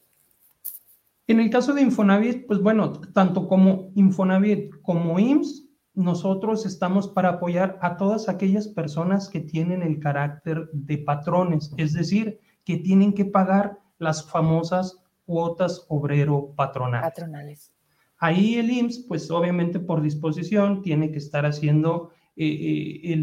En 1.27 1.39
el 1.39 1.49
caso 1.49 1.73
de 1.73 1.81
Infonavit, 1.81 2.45
pues 2.47 2.59
bueno, 2.61 2.91
tanto 2.91 3.47
como 3.47 3.91
Infonavit 3.95 4.81
como 4.81 5.19
IMSS, 5.19 5.67
nosotros 5.93 6.65
estamos 6.65 7.09
para 7.09 7.29
apoyar 7.29 7.77
a 7.81 7.97
todas 7.97 8.29
aquellas 8.29 8.67
personas 8.67 9.29
que 9.29 9.41
tienen 9.41 9.81
el 9.81 9.99
carácter 9.99 10.69
de 10.71 10.97
patrones, 10.97 11.73
es 11.77 11.93
decir, 11.93 12.39
que 12.65 12.77
tienen 12.77 13.13
que 13.13 13.25
pagar 13.25 13.79
las 13.97 14.29
famosas 14.29 15.03
cuotas 15.25 15.85
obrero 15.89 16.53
patronales. 16.55 17.09
patronales. 17.09 17.70
Ahí 18.21 18.53
el 18.55 18.69
IMSS, 18.69 18.99
pues 19.07 19.31
obviamente 19.31 19.79
por 19.79 20.03
disposición, 20.03 20.83
tiene 20.83 21.11
que 21.11 21.17
estar 21.17 21.43
haciendo 21.47 22.11
eh, 22.35 23.01
eh, 23.03 23.15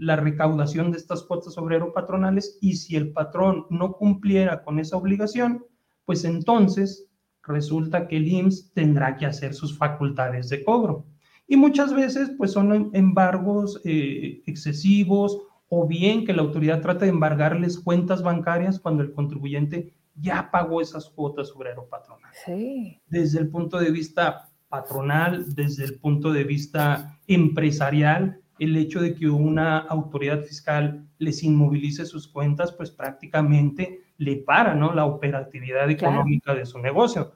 la 0.00 0.16
recaudación 0.16 0.90
de 0.90 0.96
estas 0.96 1.22
cuotas 1.24 1.58
obrero 1.58 1.92
patronales 1.92 2.56
y 2.62 2.76
si 2.76 2.96
el 2.96 3.12
patrón 3.12 3.66
no 3.68 3.92
cumpliera 3.92 4.64
con 4.64 4.78
esa 4.78 4.96
obligación, 4.96 5.66
pues 6.06 6.24
entonces 6.24 7.10
resulta 7.42 8.08
que 8.08 8.16
el 8.16 8.26
IMSS 8.26 8.72
tendrá 8.72 9.18
que 9.18 9.26
hacer 9.26 9.52
sus 9.52 9.76
facultades 9.76 10.48
de 10.48 10.64
cobro. 10.64 11.04
Y 11.46 11.56
muchas 11.56 11.92
veces 11.92 12.30
pues 12.38 12.52
son 12.52 12.88
embargos 12.94 13.82
eh, 13.84 14.42
excesivos 14.46 15.42
o 15.68 15.86
bien 15.86 16.24
que 16.24 16.32
la 16.32 16.40
autoridad 16.40 16.80
trata 16.80 17.04
de 17.04 17.10
embargarles 17.10 17.78
cuentas 17.78 18.22
bancarias 18.22 18.80
cuando 18.80 19.02
el 19.02 19.12
contribuyente 19.12 19.92
ya 20.14 20.50
pagó 20.50 20.80
esas 20.80 21.08
cuotas 21.10 21.50
obrero 21.52 21.88
patronales. 21.88 22.38
Sí. 22.44 23.00
Desde 23.06 23.40
el 23.40 23.48
punto 23.48 23.78
de 23.78 23.90
vista 23.90 24.48
patronal, 24.68 25.54
desde 25.54 25.84
el 25.84 25.98
punto 25.98 26.32
de 26.32 26.44
vista 26.44 27.18
empresarial, 27.26 28.40
el 28.58 28.76
hecho 28.76 29.00
de 29.00 29.14
que 29.14 29.28
una 29.28 29.78
autoridad 29.78 30.42
fiscal 30.42 31.06
les 31.18 31.42
inmovilice 31.42 32.06
sus 32.06 32.28
cuentas, 32.28 32.72
pues 32.72 32.90
prácticamente 32.90 34.02
le 34.18 34.36
para 34.36 34.74
¿no? 34.74 34.94
la 34.94 35.04
operatividad 35.04 35.90
económica 35.90 36.54
de 36.54 36.64
su 36.64 36.78
negocio. 36.78 37.32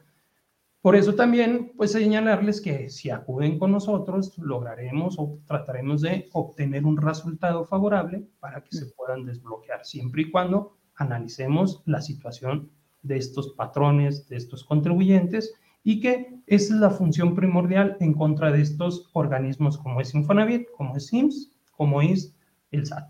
Por 0.80 0.94
eso 0.94 1.16
también, 1.16 1.72
pues 1.76 1.90
señalarles 1.90 2.60
que 2.60 2.90
si 2.90 3.10
acuden 3.10 3.58
con 3.58 3.72
nosotros, 3.72 4.38
lograremos 4.38 5.16
o 5.18 5.40
trataremos 5.44 6.02
de 6.02 6.28
obtener 6.32 6.84
un 6.84 6.96
resultado 6.96 7.64
favorable 7.64 8.22
para 8.38 8.62
que 8.62 8.76
se 8.76 8.86
puedan 8.86 9.24
desbloquear, 9.24 9.84
siempre 9.84 10.22
y 10.22 10.30
cuando 10.30 10.75
analicemos 10.96 11.82
la 11.86 12.00
situación 12.00 12.70
de 13.02 13.16
estos 13.16 13.52
patrones, 13.54 14.28
de 14.28 14.36
estos 14.36 14.64
contribuyentes, 14.64 15.54
y 15.84 16.00
que 16.00 16.40
es 16.46 16.70
la 16.70 16.90
función 16.90 17.34
primordial 17.34 17.96
en 18.00 18.12
contra 18.12 18.50
de 18.50 18.60
estos 18.60 19.08
organismos 19.12 19.78
como 19.78 20.00
es 20.00 20.14
Infonavit, 20.14 20.68
como 20.72 20.96
es 20.96 21.12
IMSS, 21.12 21.52
como 21.76 22.02
es 22.02 22.34
el 22.72 22.86
SAT. 22.86 23.08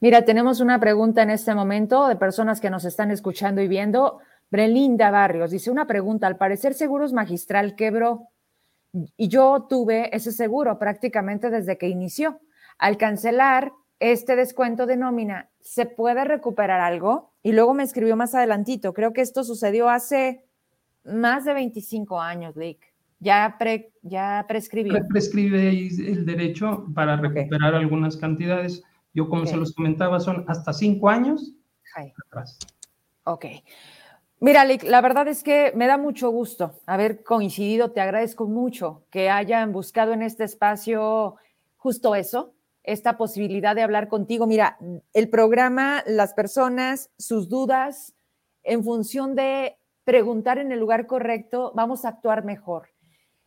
Mira, 0.00 0.24
tenemos 0.24 0.60
una 0.60 0.78
pregunta 0.78 1.22
en 1.22 1.30
este 1.30 1.54
momento 1.54 2.06
de 2.06 2.16
personas 2.16 2.60
que 2.60 2.70
nos 2.70 2.84
están 2.84 3.10
escuchando 3.10 3.60
y 3.60 3.68
viendo. 3.68 4.20
Brelinda 4.50 5.10
Barrios 5.10 5.50
dice 5.50 5.70
una 5.70 5.86
pregunta, 5.86 6.26
al 6.26 6.38
parecer 6.38 6.72
Seguros 6.72 7.12
Magistral 7.12 7.74
quebró 7.74 8.28
y 8.92 9.28
yo 9.28 9.66
tuve 9.68 10.14
ese 10.16 10.32
seguro 10.32 10.78
prácticamente 10.78 11.50
desde 11.50 11.76
que 11.76 11.88
inició. 11.88 12.40
Al 12.78 12.96
cancelar 12.96 13.72
este 14.00 14.36
descuento 14.36 14.86
de 14.86 14.96
nómina, 14.96 15.50
¿se 15.60 15.86
puede 15.86 16.24
recuperar 16.24 16.80
algo? 16.80 17.32
Y 17.42 17.52
luego 17.52 17.74
me 17.74 17.82
escribió 17.82 18.16
más 18.16 18.34
adelantito, 18.34 18.92
creo 18.92 19.12
que 19.12 19.20
esto 19.20 19.44
sucedió 19.44 19.88
hace 19.88 20.44
más 21.04 21.44
de 21.44 21.54
25 21.54 22.20
años, 22.20 22.56
Lick. 22.56 22.94
Ya, 23.20 23.56
pre, 23.58 23.92
ya 24.02 24.44
prescribió. 24.46 24.94
Prescribe 25.08 25.70
el 25.70 26.24
derecho 26.24 26.86
para 26.94 27.16
recuperar 27.16 27.74
algunas 27.74 28.16
cantidades. 28.16 28.84
Yo, 29.12 29.28
como 29.28 29.44
se 29.46 29.56
los 29.56 29.74
comentaba, 29.74 30.20
son 30.20 30.44
hasta 30.46 30.72
cinco 30.72 31.08
años 31.08 31.52
atrás. 32.26 32.58
Ok. 33.24 33.46
Mira, 34.40 34.64
Lick, 34.64 34.84
la 34.84 35.00
verdad 35.00 35.26
es 35.26 35.42
que 35.42 35.72
me 35.74 35.88
da 35.88 35.98
mucho 35.98 36.30
gusto 36.30 36.78
haber 36.86 37.24
coincidido. 37.24 37.90
Te 37.90 38.00
agradezco 38.00 38.46
mucho 38.46 39.02
que 39.10 39.30
hayan 39.30 39.72
buscado 39.72 40.12
en 40.12 40.22
este 40.22 40.44
espacio 40.44 41.34
justo 41.76 42.14
eso, 42.14 42.54
esta 42.88 43.18
posibilidad 43.18 43.76
de 43.76 43.82
hablar 43.82 44.08
contigo. 44.08 44.46
Mira, 44.46 44.78
el 45.12 45.28
programa, 45.28 46.02
las 46.06 46.32
personas, 46.32 47.10
sus 47.18 47.48
dudas, 47.48 48.14
en 48.62 48.82
función 48.82 49.34
de 49.34 49.76
preguntar 50.04 50.58
en 50.58 50.72
el 50.72 50.80
lugar 50.80 51.06
correcto, 51.06 51.72
vamos 51.74 52.04
a 52.04 52.08
actuar 52.08 52.44
mejor. 52.44 52.88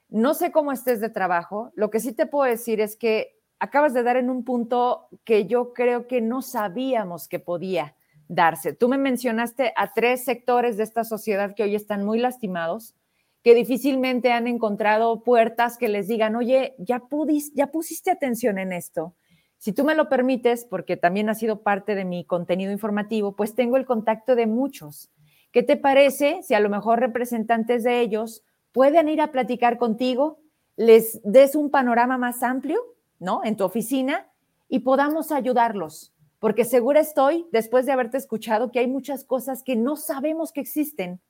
No 0.10 0.36
sé 0.36 0.52
cómo 0.52 0.72
estés 0.72 1.02
de 1.02 1.10
trabajo, 1.10 1.72
lo 1.74 1.90
que 1.90 2.00
sí 2.00 2.14
te 2.14 2.28
puedo 2.28 2.50
decir 2.50 2.82
es 2.82 2.96
que 2.96 3.40
acabas 3.60 3.94
de 3.94 4.04
dar 4.04 4.18
en 4.18 4.30
un 4.30 4.44
punto 4.44 5.08
que 5.24 5.48
yo 5.48 5.74
creo 5.74 6.08
que 6.08 6.22
no 6.22 6.42
sabíamos 6.42 7.28
que 7.28 7.40
podía 7.40 7.96
darse. 8.28 8.74
Tú 8.74 8.90
me 8.90 8.98
mencionaste 8.98 9.74
a 9.76 9.92
tres 9.92 10.24
sectores 10.24 10.78
de 10.78 10.84
esta 10.84 11.04
sociedad 11.04 11.56
que 11.56 11.64
hoy 11.64 11.76
están 11.76 12.06
muy 12.06 12.20
lastimados, 12.20 12.96
que 13.44 13.56
difícilmente 13.56 14.32
han 14.32 14.46
encontrado 14.46 15.24
puertas 15.24 15.78
que 15.78 15.90
les 15.90 16.08
digan, 16.08 16.36
oye, 16.36 16.76
ya, 16.78 17.00
pudiste, 17.00 17.56
ya 17.56 17.68
pusiste 17.68 18.12
atención 18.12 18.60
en 18.60 18.72
esto. 18.72 19.16
Si 19.62 19.74
tú 19.74 19.84
me 19.84 19.94
lo 19.94 20.10
permites, 20.10 20.66
porque 20.66 20.98
también 20.98 21.30
ha 21.30 21.36
sido 21.36 21.62
parte 21.62 21.94
de 21.94 22.04
mi 22.04 22.26
contenido 22.26 22.72
informativo, 22.72 23.36
pues 23.36 23.54
tengo 23.54 23.78
el 23.78 23.86
contacto 23.86 24.34
de 24.34 24.48
muchos. 24.48 25.12
¿Qué 25.52 25.62
te 25.62 25.78
parece 25.78 26.42
si 26.42 26.56
a 26.56 26.60
lo 26.60 26.68
mejor 26.68 27.00
representantes 27.00 27.84
de 27.84 28.02
ellos 28.02 28.44
pueden 28.72 29.08
ir 29.08 29.22
a 29.22 29.32
platicar 29.32 29.78
contigo, 29.78 30.40
les 30.78 31.22
des 31.24 31.54
un 31.54 31.70
panorama 31.70 32.18
más 32.18 32.42
amplio, 32.42 32.82
¿no? 33.20 33.42
En 33.44 33.56
tu 33.56 33.64
oficina 33.64 34.32
y 34.68 34.80
podamos 34.80 35.32
ayudarlos? 35.32 36.12
Porque 36.40 36.66
segura 36.66 37.00
estoy, 37.00 37.46
después 37.52 37.86
de 37.86 37.92
haberte 37.92 38.18
escuchado, 38.18 38.72
que 38.72 38.80
hay 38.80 38.88
muchas 38.88 39.24
cosas 39.24 39.62
que 39.62 39.76
no 39.76 39.96
sabemos 39.96 40.52
que 40.52 40.62
existen 40.62 41.22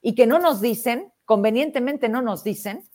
y 0.00 0.14
que 0.14 0.26
no 0.26 0.38
nos 0.38 0.62
dicen, 0.62 1.12
convenientemente 1.26 2.08
no 2.08 2.22
nos 2.22 2.44
dicen, 2.44 2.88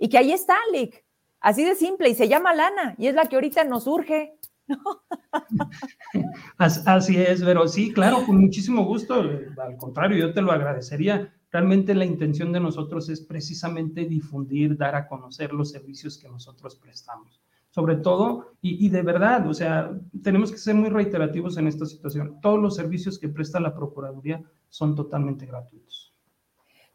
y 0.00 0.08
que 0.08 0.18
ahí 0.18 0.32
está, 0.32 0.56
Lick. 0.72 1.05
Así 1.40 1.64
de 1.64 1.74
simple, 1.74 2.08
y 2.08 2.14
se 2.14 2.28
llama 2.28 2.54
lana, 2.54 2.94
y 2.98 3.06
es 3.06 3.14
la 3.14 3.26
que 3.26 3.36
ahorita 3.36 3.64
nos 3.64 3.86
urge. 3.86 4.38
Así 6.58 7.16
es, 7.16 7.42
pero 7.42 7.68
sí, 7.68 7.92
claro, 7.92 8.24
con 8.26 8.40
muchísimo 8.40 8.84
gusto. 8.84 9.14
Al 9.14 9.76
contrario, 9.76 10.18
yo 10.18 10.32
te 10.32 10.42
lo 10.42 10.52
agradecería. 10.52 11.32
Realmente 11.50 11.94
la 11.94 12.04
intención 12.04 12.52
de 12.52 12.60
nosotros 12.60 13.08
es 13.08 13.20
precisamente 13.20 14.04
difundir, 14.04 14.76
dar 14.76 14.94
a 14.94 15.06
conocer 15.06 15.52
los 15.52 15.70
servicios 15.70 16.18
que 16.18 16.28
nosotros 16.28 16.76
prestamos. 16.76 17.40
Sobre 17.70 17.96
todo, 17.96 18.54
y, 18.62 18.88
de 18.88 19.02
verdad, 19.02 19.46
o 19.46 19.52
sea, 19.52 19.90
tenemos 20.22 20.50
que 20.50 20.56
ser 20.58 20.74
muy 20.74 20.88
reiterativos 20.88 21.58
en 21.58 21.66
esta 21.66 21.84
situación. 21.84 22.40
Todos 22.40 22.58
los 22.58 22.74
servicios 22.74 23.18
que 23.18 23.28
presta 23.28 23.60
la 23.60 23.74
Procuraduría 23.74 24.42
son 24.70 24.94
totalmente 24.94 25.44
gratuitos. 25.44 26.05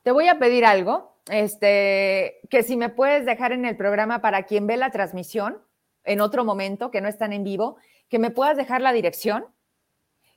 Te 0.03 0.11
voy 0.11 0.27
a 0.27 0.39
pedir 0.39 0.65
algo, 0.65 1.15
este, 1.29 2.39
que 2.49 2.63
si 2.63 2.75
me 2.75 2.89
puedes 2.89 3.25
dejar 3.25 3.51
en 3.51 3.65
el 3.65 3.77
programa 3.77 4.21
para 4.21 4.43
quien 4.43 4.65
ve 4.65 4.77
la 4.77 4.89
transmisión, 4.89 5.61
en 6.03 6.21
otro 6.21 6.43
momento, 6.43 6.89
que 6.89 7.01
no 7.01 7.07
están 7.07 7.33
en 7.33 7.43
vivo, 7.43 7.77
que 8.09 8.19
me 8.19 8.31
puedas 8.31 8.57
dejar 8.57 8.81
la 8.81 8.93
dirección, 8.93 9.45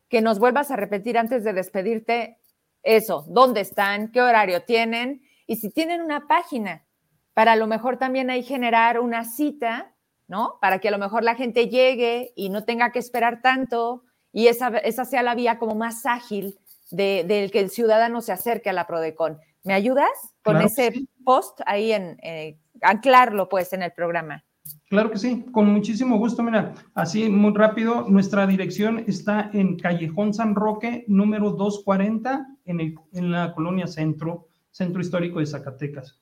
que 0.08 0.20
nos 0.20 0.38
vuelvas 0.38 0.70
a 0.70 0.76
repetir 0.76 1.16
antes 1.16 1.44
de 1.44 1.54
despedirte 1.54 2.38
eso, 2.82 3.24
dónde 3.28 3.62
están, 3.62 4.12
qué 4.12 4.20
horario 4.20 4.62
tienen 4.62 5.22
y 5.46 5.56
si 5.56 5.70
tienen 5.70 6.02
una 6.02 6.26
página, 6.26 6.84
para 7.32 7.52
a 7.52 7.56
lo 7.56 7.66
mejor 7.66 7.96
también 7.96 8.30
ahí 8.30 8.42
generar 8.42 9.00
una 9.00 9.24
cita, 9.24 9.94
¿no? 10.28 10.58
Para 10.60 10.78
que 10.78 10.88
a 10.88 10.90
lo 10.90 10.98
mejor 10.98 11.24
la 11.24 11.34
gente 11.34 11.68
llegue 11.68 12.32
y 12.36 12.50
no 12.50 12.64
tenga 12.64 12.92
que 12.92 12.98
esperar 12.98 13.40
tanto 13.42 14.04
y 14.32 14.48
esa, 14.48 14.68
esa 14.78 15.04
sea 15.04 15.22
la 15.22 15.34
vía 15.34 15.58
como 15.58 15.74
más 15.74 16.06
ágil 16.06 16.58
del 16.90 17.50
que 17.50 17.60
el 17.60 17.70
ciudadano 17.70 18.20
se 18.20 18.32
acerque 18.32 18.70
a 18.70 18.72
la 18.74 18.86
Prodecon. 18.86 19.40
¿Me 19.64 19.72
ayudas 19.72 20.10
con 20.42 20.60
ese 20.60 21.06
post 21.24 21.60
ahí 21.66 21.92
en 21.92 22.18
eh, 22.22 22.58
anclarlo 22.82 23.48
pues 23.48 23.72
en 23.72 23.82
el 23.82 23.92
programa? 23.92 24.44
Claro 24.88 25.10
que 25.10 25.18
sí, 25.18 25.44
con 25.52 25.72
muchísimo 25.72 26.18
gusto. 26.18 26.42
Mira, 26.42 26.74
así 26.94 27.28
muy 27.28 27.52
rápido, 27.54 28.06
nuestra 28.08 28.46
dirección 28.46 29.04
está 29.06 29.50
en 29.52 29.76
Callejón 29.78 30.32
San 30.32 30.54
Roque, 30.54 31.04
número 31.08 31.50
240, 31.50 32.46
en, 32.66 32.80
el, 32.80 32.94
en 33.12 33.30
la 33.32 33.54
colonia 33.54 33.86
Centro, 33.86 34.48
Centro 34.70 35.00
Histórico 35.00 35.40
de 35.40 35.46
Zacatecas, 35.46 36.20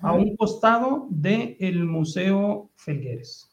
a 0.00 0.12
un 0.12 0.36
costado 0.36 1.06
del 1.10 1.56
el 1.60 1.84
Museo 1.84 2.70
Felgueres. 2.76 3.50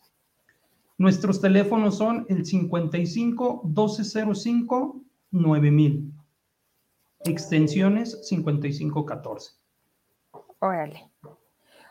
Nuestros 0.98 1.41
teléfonos 1.41 1.98
son 1.98 2.26
el 2.30 2.45
55 2.45 3.64
1205 3.66 5.02
9000, 5.32 6.12
extensiones 7.26 8.28
5514. 8.28 9.52
Órale. 10.60 11.10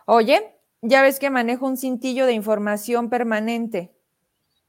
Oye, 0.07 0.57
ya 0.81 1.03
ves 1.03 1.19
que 1.19 1.31
manejo 1.31 1.67
un 1.67 1.77
cintillo 1.77 2.27
de 2.27 2.33
información 2.33 3.09
permanente. 3.09 3.93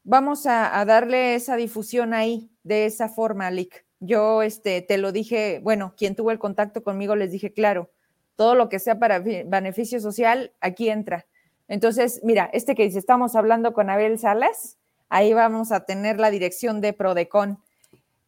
Vamos 0.04 0.46
a, 0.46 0.84
darle 0.84 1.34
esa 1.34 1.56
difusión 1.56 2.12
ahí, 2.14 2.50
de 2.62 2.86
esa 2.86 3.08
forma, 3.08 3.50
Lick. 3.50 3.86
Yo 4.00 4.42
este, 4.42 4.82
te 4.82 4.98
lo 4.98 5.12
dije, 5.12 5.60
bueno, 5.62 5.94
quien 5.96 6.14
tuvo 6.14 6.30
el 6.30 6.38
contacto 6.38 6.82
conmigo 6.82 7.16
les 7.16 7.32
dije, 7.32 7.52
claro, 7.52 7.90
todo 8.36 8.54
lo 8.54 8.68
que 8.68 8.78
sea 8.78 8.98
para 8.98 9.20
beneficio 9.20 10.00
social, 10.00 10.52
aquí 10.60 10.90
entra. 10.90 11.26
Entonces, 11.68 12.20
mira, 12.22 12.50
este 12.52 12.74
que 12.74 12.84
dice, 12.84 12.98
estamos 12.98 13.34
hablando 13.34 13.72
con 13.72 13.88
Abel 13.88 14.18
Salas, 14.18 14.76
ahí 15.08 15.32
vamos 15.32 15.72
a 15.72 15.86
tener 15.86 16.20
la 16.20 16.30
dirección 16.30 16.80
de 16.80 16.92
Prodecon. 16.92 17.63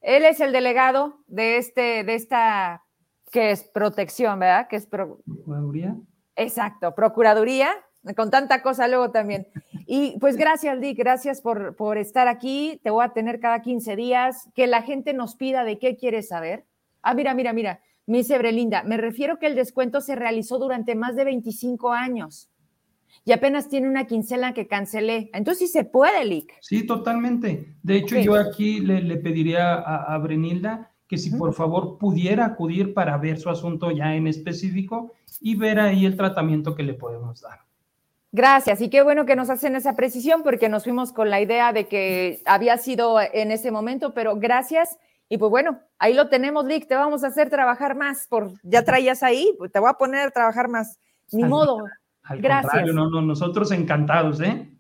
Él 0.00 0.24
es 0.24 0.40
el 0.40 0.52
delegado 0.52 1.18
de, 1.26 1.58
este, 1.58 2.04
de 2.04 2.14
esta, 2.14 2.84
que 3.30 3.50
es 3.50 3.64
protección, 3.64 4.38
¿verdad? 4.38 4.68
Que 4.68 4.76
es 4.76 4.86
Procuraduría. 4.86 5.96
Exacto, 6.36 6.94
Procuraduría, 6.94 7.70
con 8.14 8.30
tanta 8.30 8.62
cosa 8.62 8.88
luego 8.88 9.10
también. 9.10 9.48
Y 9.86 10.18
pues 10.20 10.36
gracias, 10.36 10.80
Dick, 10.80 10.98
gracias 10.98 11.40
por, 11.40 11.74
por 11.76 11.98
estar 11.98 12.28
aquí. 12.28 12.80
Te 12.82 12.90
voy 12.90 13.04
a 13.04 13.10
tener 13.10 13.40
cada 13.40 13.62
15 13.62 13.96
días. 13.96 14.48
Que 14.54 14.66
la 14.66 14.82
gente 14.82 15.12
nos 15.12 15.34
pida 15.34 15.64
de 15.64 15.78
qué 15.78 15.96
quieres 15.96 16.28
saber. 16.28 16.64
Ah, 17.02 17.14
mira, 17.14 17.34
mira, 17.34 17.52
mira. 17.52 17.80
Me 18.06 18.18
dice 18.18 18.38
Brelinda, 18.38 18.84
me 18.84 18.96
refiero 18.96 19.40
que 19.40 19.46
el 19.46 19.56
descuento 19.56 20.00
se 20.00 20.14
realizó 20.14 20.58
durante 20.58 20.94
más 20.94 21.16
de 21.16 21.24
25 21.24 21.92
años 21.92 22.48
y 23.24 23.32
apenas 23.32 23.68
tiene 23.68 23.88
una 23.88 24.06
quincena 24.06 24.54
que 24.54 24.66
cancelé. 24.66 25.30
Entonces 25.32 25.68
sí 25.68 25.72
se 25.72 25.84
puede, 25.84 26.24
Lick. 26.24 26.52
Sí, 26.60 26.86
totalmente. 26.86 27.74
De 27.82 27.96
hecho, 27.96 28.18
yo 28.18 28.34
aquí 28.34 28.80
le, 28.80 29.16
pediría 29.16 29.74
a, 29.74 30.14
a 30.14 30.18
Brenilda 30.18 30.92
que 31.08 31.18
si 31.18 31.30
por 31.30 31.54
favor 31.54 31.98
pudiera 31.98 32.44
acudir 32.44 32.92
para 32.92 33.16
ver 33.16 33.38
su 33.38 33.48
asunto 33.48 33.90
ya 33.92 34.14
en 34.16 34.26
específico 34.26 35.12
y 35.40 35.54
ver 35.54 35.78
ahí 35.78 36.04
el 36.04 36.16
tratamiento 36.16 36.74
que 36.74 36.82
le 36.82 36.94
podemos 36.94 37.40
dar. 37.42 37.60
Gracias, 38.32 38.80
y 38.80 38.90
qué 38.90 39.02
bueno 39.02 39.24
que 39.24 39.36
nos 39.36 39.48
hacen 39.48 39.76
esa 39.76 39.94
precisión 39.94 40.42
porque 40.42 40.68
nos 40.68 40.84
fuimos 40.84 41.12
con 41.12 41.30
la 41.30 41.40
idea 41.40 41.72
de 41.72 41.86
que 41.86 42.42
había 42.44 42.76
sido 42.76 43.18
en 43.20 43.50
ese 43.50 43.70
momento, 43.70 44.12
pero 44.14 44.36
gracias. 44.36 44.98
Y 45.28 45.38
pues 45.38 45.50
bueno, 45.50 45.80
ahí 45.98 46.12
lo 46.12 46.28
tenemos, 46.28 46.66
Lick, 46.66 46.86
te 46.86 46.96
vamos 46.96 47.24
a 47.24 47.28
hacer 47.28 47.50
trabajar 47.50 47.96
más, 47.96 48.26
por 48.26 48.52
ya 48.62 48.84
traías 48.84 49.22
ahí, 49.22 49.54
pues 49.58 49.72
te 49.72 49.78
voy 49.78 49.88
a 49.88 49.94
poner 49.94 50.26
a 50.26 50.30
trabajar 50.30 50.68
más. 50.68 50.98
Ni 51.32 51.44
modo. 51.44 51.84
Gracias. 52.38 52.94
No, 52.94 53.10
no, 53.10 53.22
nosotros 53.22 53.70
encantados, 53.72 54.40
¿eh? 54.40 54.72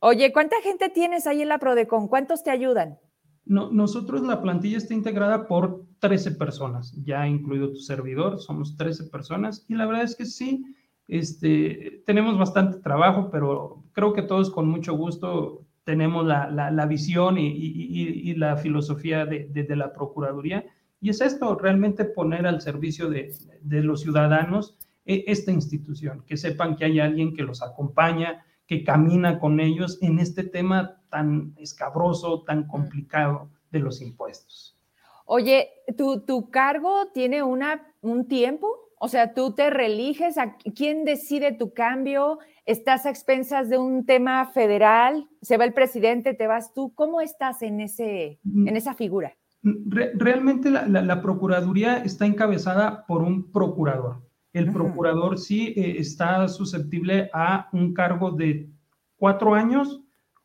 Oye, 0.00 0.32
¿cuánta 0.32 0.56
gente 0.62 0.88
tienes 0.88 1.26
ahí 1.26 1.42
en 1.42 1.48
la 1.48 1.58
Prodecon? 1.58 2.08
¿Cuántos 2.08 2.42
te 2.42 2.50
ayudan? 2.50 2.98
nosotros 3.46 4.22
la 4.22 4.42
plantilla 4.42 4.76
está 4.76 4.92
integrada 4.92 5.46
por 5.46 5.86
13 6.00 6.32
personas, 6.32 6.92
ya 7.04 7.28
incluido 7.28 7.70
tu 7.70 7.76
servidor, 7.76 8.40
somos 8.40 8.76
13 8.76 9.04
personas 9.04 9.64
y 9.68 9.74
la 9.74 9.86
verdad 9.86 10.02
es 10.02 10.16
que 10.16 10.24
sí, 10.24 10.64
este, 11.06 12.02
tenemos 12.04 12.36
bastante 12.36 12.78
trabajo, 12.80 13.30
pero 13.30 13.84
creo 13.92 14.12
que 14.12 14.22
todos 14.22 14.50
con 14.50 14.68
mucho 14.68 14.94
gusto 14.94 15.64
tenemos 15.84 16.26
la, 16.26 16.50
la, 16.50 16.86
visión 16.86 17.38
y, 17.38 17.46
y, 17.46 18.34
la 18.34 18.56
filosofía 18.56 19.24
de, 19.24 19.46
de, 19.46 19.76
la 19.76 19.92
Procuraduría. 19.92 20.64
Y 21.00 21.10
es 21.10 21.20
esto, 21.20 21.54
realmente 21.54 22.04
poner 22.04 22.44
al 22.44 22.60
servicio 22.60 23.08
de, 23.08 23.32
de 23.62 23.82
los 23.82 24.00
ciudadanos 24.00 24.76
esta 25.06 25.52
institución, 25.52 26.24
que 26.26 26.36
sepan 26.36 26.76
que 26.76 26.84
hay 26.84 27.00
alguien 27.00 27.34
que 27.34 27.42
los 27.42 27.62
acompaña, 27.62 28.44
que 28.66 28.82
camina 28.82 29.38
con 29.38 29.60
ellos 29.60 29.98
en 30.02 30.18
este 30.18 30.42
tema 30.42 31.00
tan 31.08 31.54
escabroso, 31.56 32.42
tan 32.42 32.66
complicado 32.66 33.50
de 33.70 33.78
los 33.78 34.02
impuestos. 34.02 34.76
Oye, 35.24 35.70
¿tu, 35.96 36.20
tu 36.20 36.50
cargo 36.50 37.08
tiene 37.12 37.42
una, 37.42 37.86
un 38.00 38.26
tiempo? 38.26 38.68
O 38.98 39.08
sea, 39.08 39.34
tú 39.34 39.54
te 39.54 39.70
religes, 39.70 40.38
¿a 40.38 40.56
quién 40.56 41.04
decide 41.04 41.52
tu 41.52 41.72
cambio? 41.74 42.38
¿Estás 42.64 43.06
a 43.06 43.10
expensas 43.10 43.68
de 43.68 43.78
un 43.78 44.06
tema 44.06 44.46
federal? 44.46 45.28
¿Se 45.42 45.56
va 45.56 45.64
el 45.64 45.74
presidente? 45.74 46.34
¿Te 46.34 46.46
vas 46.46 46.72
tú? 46.74 46.94
¿Cómo 46.94 47.20
estás 47.20 47.62
en, 47.62 47.80
ese, 47.80 48.40
mm. 48.42 48.68
en 48.68 48.76
esa 48.76 48.94
figura? 48.94 49.36
realmente 49.62 50.70
la, 50.70 51.22
Procuraduría 51.22 51.98
está 52.04 52.26
encabezada 52.26 53.04
por 53.06 53.22
un 53.22 53.50
procurador. 53.50 54.22
El 54.56 54.72
procurador 54.72 55.38
sí 55.38 55.74
eh, 55.76 55.96
está 55.98 56.48
susceptible 56.48 57.28
a 57.34 57.68
un 57.72 57.92
cargo 57.92 58.30
de 58.30 58.70
cuatro 59.16 59.54
años 59.54 60.02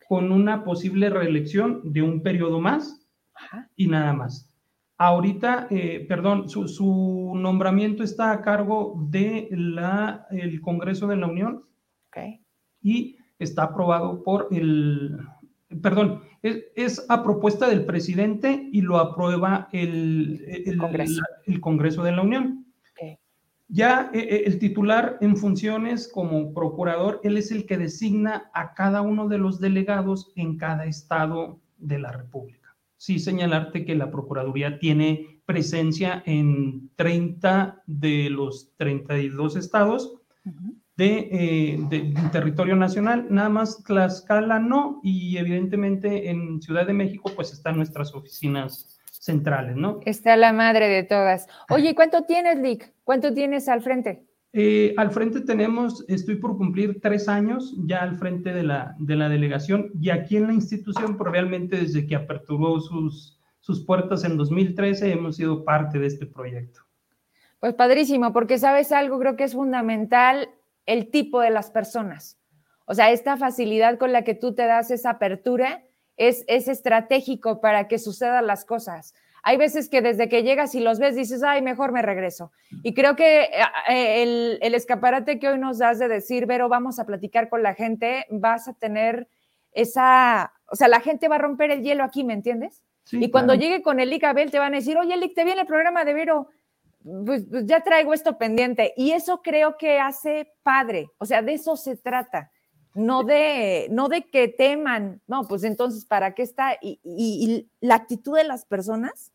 con 0.10 0.34
una 0.34 0.66
posible 0.66 1.10
reelección 1.10 1.80
de 1.94 2.02
un 2.02 2.22
periodo 2.22 2.60
más 2.60 3.08
y 3.78 3.88
nada 3.88 4.12
más. 4.12 4.52
Ahorita, 4.98 5.68
eh, 5.70 6.06
perdón, 6.10 6.50
su, 6.50 7.32
nombramiento 7.36 8.04
está 8.04 8.34
a 8.34 8.42
cargo 8.42 8.96
del 9.10 9.80
el 10.32 10.60
Congreso 10.60 11.08
de 11.08 11.16
la 11.16 11.28
Unión 11.28 11.64
y 12.82 13.16
está 13.40 13.64
aprobado 13.64 14.24
por 14.24 14.50
el, 14.52 15.18
perdón, 15.82 16.22
es, 16.44 17.06
a 17.08 17.24
propuesta 17.24 17.70
del 17.70 17.86
presidente 17.86 18.68
y 18.74 18.82
lo 18.82 18.98
aprueba 18.98 19.70
el, 19.72 20.44
el, 20.66 20.78
Congreso. 21.62 22.04
de 22.04 22.12
la 22.12 22.22
Unión. 22.22 22.66
Ya 23.74 24.12
eh, 24.14 24.20
eh, 24.20 24.44
el 24.48 24.60
titular 24.60 25.18
en 25.22 25.38
funciones 25.38 26.10
como 26.14 26.54
procurador, 26.54 27.22
él 27.24 27.38
es 27.38 27.52
el 27.52 27.66
que 27.66 27.78
designa 27.78 28.52
a 28.54 28.74
cada 28.74 29.02
uno 29.02 29.30
de 29.30 29.38
los 29.38 29.62
delegados 29.62 30.34
en 30.36 30.58
cada 30.58 30.86
estado 30.86 31.62
de 31.78 31.98
la 31.98 32.12
República. 32.12 32.76
Sí 32.98 33.18
señalarte 33.18 33.86
que 33.86 33.96
la 33.96 34.12
Procuraduría 34.12 34.78
tiene 34.78 35.42
presencia 35.46 36.22
en 36.26 36.90
30 36.98 37.82
de 37.88 38.30
los 38.30 38.74
32 38.76 39.56
estados 39.56 40.16
de, 40.98 41.30
eh, 41.32 41.80
de, 41.90 42.14
territorio 42.32 42.76
nacional, 42.76 43.28
nada 43.30 43.50
más 43.50 43.84
Tlaxcala 43.84 44.60
no, 44.60 45.00
y 45.02 45.38
evidentemente 45.38 46.30
en 46.30 46.62
Ciudad 46.62 46.86
de 46.86 46.94
México 46.94 47.32
pues 47.36 47.54
están 47.54 47.78
nuestras 47.78 48.14
oficinas 48.14 49.01
centrales, 49.22 49.76
¿no? 49.76 50.00
Está 50.04 50.36
la 50.36 50.52
madre 50.52 50.88
de 50.88 51.04
todas. 51.04 51.48
Oye, 51.70 51.94
¿cuánto 51.94 52.24
tienes, 52.24 52.58
Lick? 52.58 52.92
¿Cuánto 53.04 53.34
tienes 53.34 53.70
al 53.70 53.82
frente? 53.82 54.26
Eh, 54.52 54.96
al 54.98 55.12
frente 55.12 55.42
tenemos, 55.42 56.04
estoy 56.10 56.38
por 56.38 56.58
cumplir 56.58 57.00
tres 57.00 57.30
años 57.30 57.76
ya 57.86 58.00
al 58.00 58.16
frente 58.18 58.52
de 58.52 58.64
la, 58.64 58.96
de 58.98 59.16
la 59.16 59.30
delegación 59.30 59.92
y 60.02 60.10
aquí 60.10 60.38
en 60.38 60.48
la 60.48 60.54
institución, 60.54 61.18
probablemente 61.18 61.78
desde 61.78 62.06
que 62.08 62.16
aperturó 62.16 62.80
sus, 62.80 63.40
sus 63.60 63.86
puertas 63.86 64.24
en 64.24 64.38
2013, 64.38 65.12
hemos 65.12 65.36
sido 65.36 65.64
parte 65.64 66.00
de 66.00 66.08
este 66.08 66.26
proyecto. 66.26 66.82
Pues 67.60 67.76
padrísimo, 67.76 68.34
porque 68.34 68.58
sabes 68.58 68.92
algo, 68.92 69.20
creo 69.20 69.36
que 69.36 69.44
es 69.44 69.54
fundamental 69.54 70.50
el 70.88 71.12
tipo 71.12 71.42
de 71.42 71.52
las 71.52 71.70
personas. 71.70 72.40
O 72.86 72.96
sea, 72.96 73.12
esta 73.12 73.38
facilidad 73.38 74.00
con 74.00 74.12
la 74.12 74.24
que 74.24 74.34
tú 74.34 74.56
te 74.56 74.66
das 74.66 74.90
esa 74.90 75.12
apertura 75.12 75.84
es, 76.18 76.44
es 76.48 76.68
estratégico 76.68 77.62
para 77.62 77.88
que 77.88 78.00
sucedan 78.00 78.48
las 78.48 78.66
cosas. 78.66 79.14
Hay 79.44 79.58
veces 79.58 79.90
que 79.90 80.02
desde 80.02 80.30
que 80.30 80.44
llegas 80.44 80.76
y 80.76 80.80
los 80.80 81.00
ves 81.00 81.16
dices, 81.16 81.42
ay, 81.44 81.62
mejor 81.62 81.92
me 81.92 82.02
regreso. 82.02 82.52
Y 82.84 82.94
creo 82.94 83.16
que 83.16 83.44
eh, 83.44 83.52
eh, 83.90 84.58
el, 84.62 84.76
escaparate 84.76 85.40
que 85.40 85.50
hoy 85.50 85.58
nos 85.58 85.80
das 85.80 85.98
de 85.98 86.08
decir, 86.08 86.46
Vero, 86.46 86.70
vamos 86.70 87.00
a 87.00 87.06
platicar 87.06 87.50
con 87.50 87.64
la 87.64 87.74
gente, 87.74 88.26
vas 88.30 88.68
a 88.68 88.74
tener 88.74 89.28
esa, 89.72 90.54
o 90.68 90.76
sea, 90.76 90.88
la 90.88 91.00
gente 91.00 91.28
va 91.28 91.36
a 91.36 91.40
romper 91.40 91.72
el 91.72 91.82
hielo 91.82 92.04
aquí, 92.04 92.24
¿me 92.24 92.34
entiendes? 92.34 92.84
y 93.14 93.32
cuando 93.32 93.56
llegue 93.56 93.82
con 93.82 94.00
el 94.00 94.24
Abel 94.24 94.52
te 94.52 94.60
van 94.60 94.74
a 94.74 94.78
decir, 94.78 94.98
oye, 94.98 95.18
Lic, 95.18 95.34
te 95.34 95.44
viene 95.44 95.62
el 95.62 95.68
programa 95.68 96.06
de 96.06 96.14
Vero, 96.14 96.48
pues, 97.04 97.46
pues, 97.50 97.66
ya 97.66 97.82
traigo 97.82 98.14
esto 98.14 98.38
pendiente. 98.38 98.94
Y 98.96 99.12
eso 99.12 99.42
creo 99.42 99.76
que 99.76 100.00
hace 100.00 100.54
padre, 100.62 101.10
o 101.18 101.26
sea, 101.26 101.42
de 101.42 101.54
eso 101.54 101.76
se 101.76 101.98
trata 101.98 102.51
no 102.94 103.24
de, 103.24 103.88
no 103.92 104.10
de 104.10 104.24
que 104.24 104.48
teman, 104.48 105.22
no, 105.28 105.48
pues 105.48 105.64
entonces, 105.64 106.06
¿para 106.06 106.34
qué 106.34 106.44
está? 106.44 106.78
Y, 106.82 107.70
la 107.80 107.96
actitud 107.96 108.36
de 108.36 108.44
las 108.44 108.66
personas, 108.66 109.32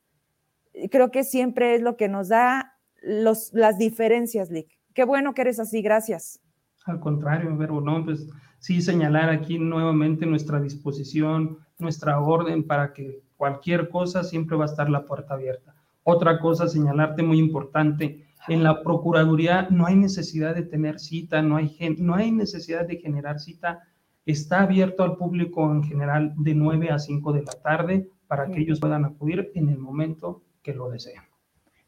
creo 0.90 1.10
que 1.10 1.24
siempre 1.24 1.74
es 1.74 1.82
lo 1.82 1.96
que 1.96 2.08
nos 2.08 2.28
da 2.28 2.74
los, 3.02 3.52
las 3.52 3.78
diferencias, 3.78 4.50
Lick. 4.50 4.78
Qué 4.94 5.04
bueno 5.04 5.34
que 5.34 5.42
eres 5.42 5.58
así, 5.58 5.82
gracias. 5.82 6.40
Al 6.84 7.00
contrario, 7.00 7.56
Verbo, 7.56 7.80
no, 7.80 8.04
pues 8.04 8.28
sí 8.58 8.80
señalar 8.80 9.30
aquí 9.30 9.58
nuevamente 9.58 10.26
nuestra 10.26 10.60
disposición, 10.60 11.58
nuestra 11.78 12.20
orden 12.20 12.66
para 12.66 12.92
que 12.92 13.22
cualquier 13.36 13.88
cosa 13.88 14.24
siempre 14.24 14.56
va 14.56 14.64
a 14.64 14.68
estar 14.68 14.88
la 14.88 15.04
puerta 15.04 15.34
abierta. 15.34 15.74
Otra 16.02 16.38
cosa, 16.38 16.68
señalarte 16.68 17.22
muy 17.22 17.38
importante, 17.38 18.25
en 18.48 18.62
la 18.62 18.82
Procuraduría 18.82 19.68
no 19.70 19.86
hay 19.86 19.96
necesidad 19.96 20.54
de 20.54 20.62
tener 20.62 20.98
cita, 20.98 21.42
no 21.42 21.56
hay, 21.56 21.76
no 21.98 22.14
hay 22.14 22.30
necesidad 22.30 22.86
de 22.86 22.96
generar 22.96 23.38
cita. 23.38 23.80
Está 24.24 24.62
abierto 24.62 25.02
al 25.02 25.16
público 25.16 25.70
en 25.70 25.82
general 25.82 26.34
de 26.36 26.54
9 26.54 26.90
a 26.90 26.98
5 26.98 27.32
de 27.32 27.42
la 27.42 27.52
tarde 27.52 28.08
para 28.26 28.50
que 28.50 28.60
ellos 28.60 28.80
puedan 28.80 29.04
acudir 29.04 29.50
en 29.54 29.68
el 29.68 29.78
momento 29.78 30.42
que 30.62 30.74
lo 30.74 30.90
deseen. 30.90 31.22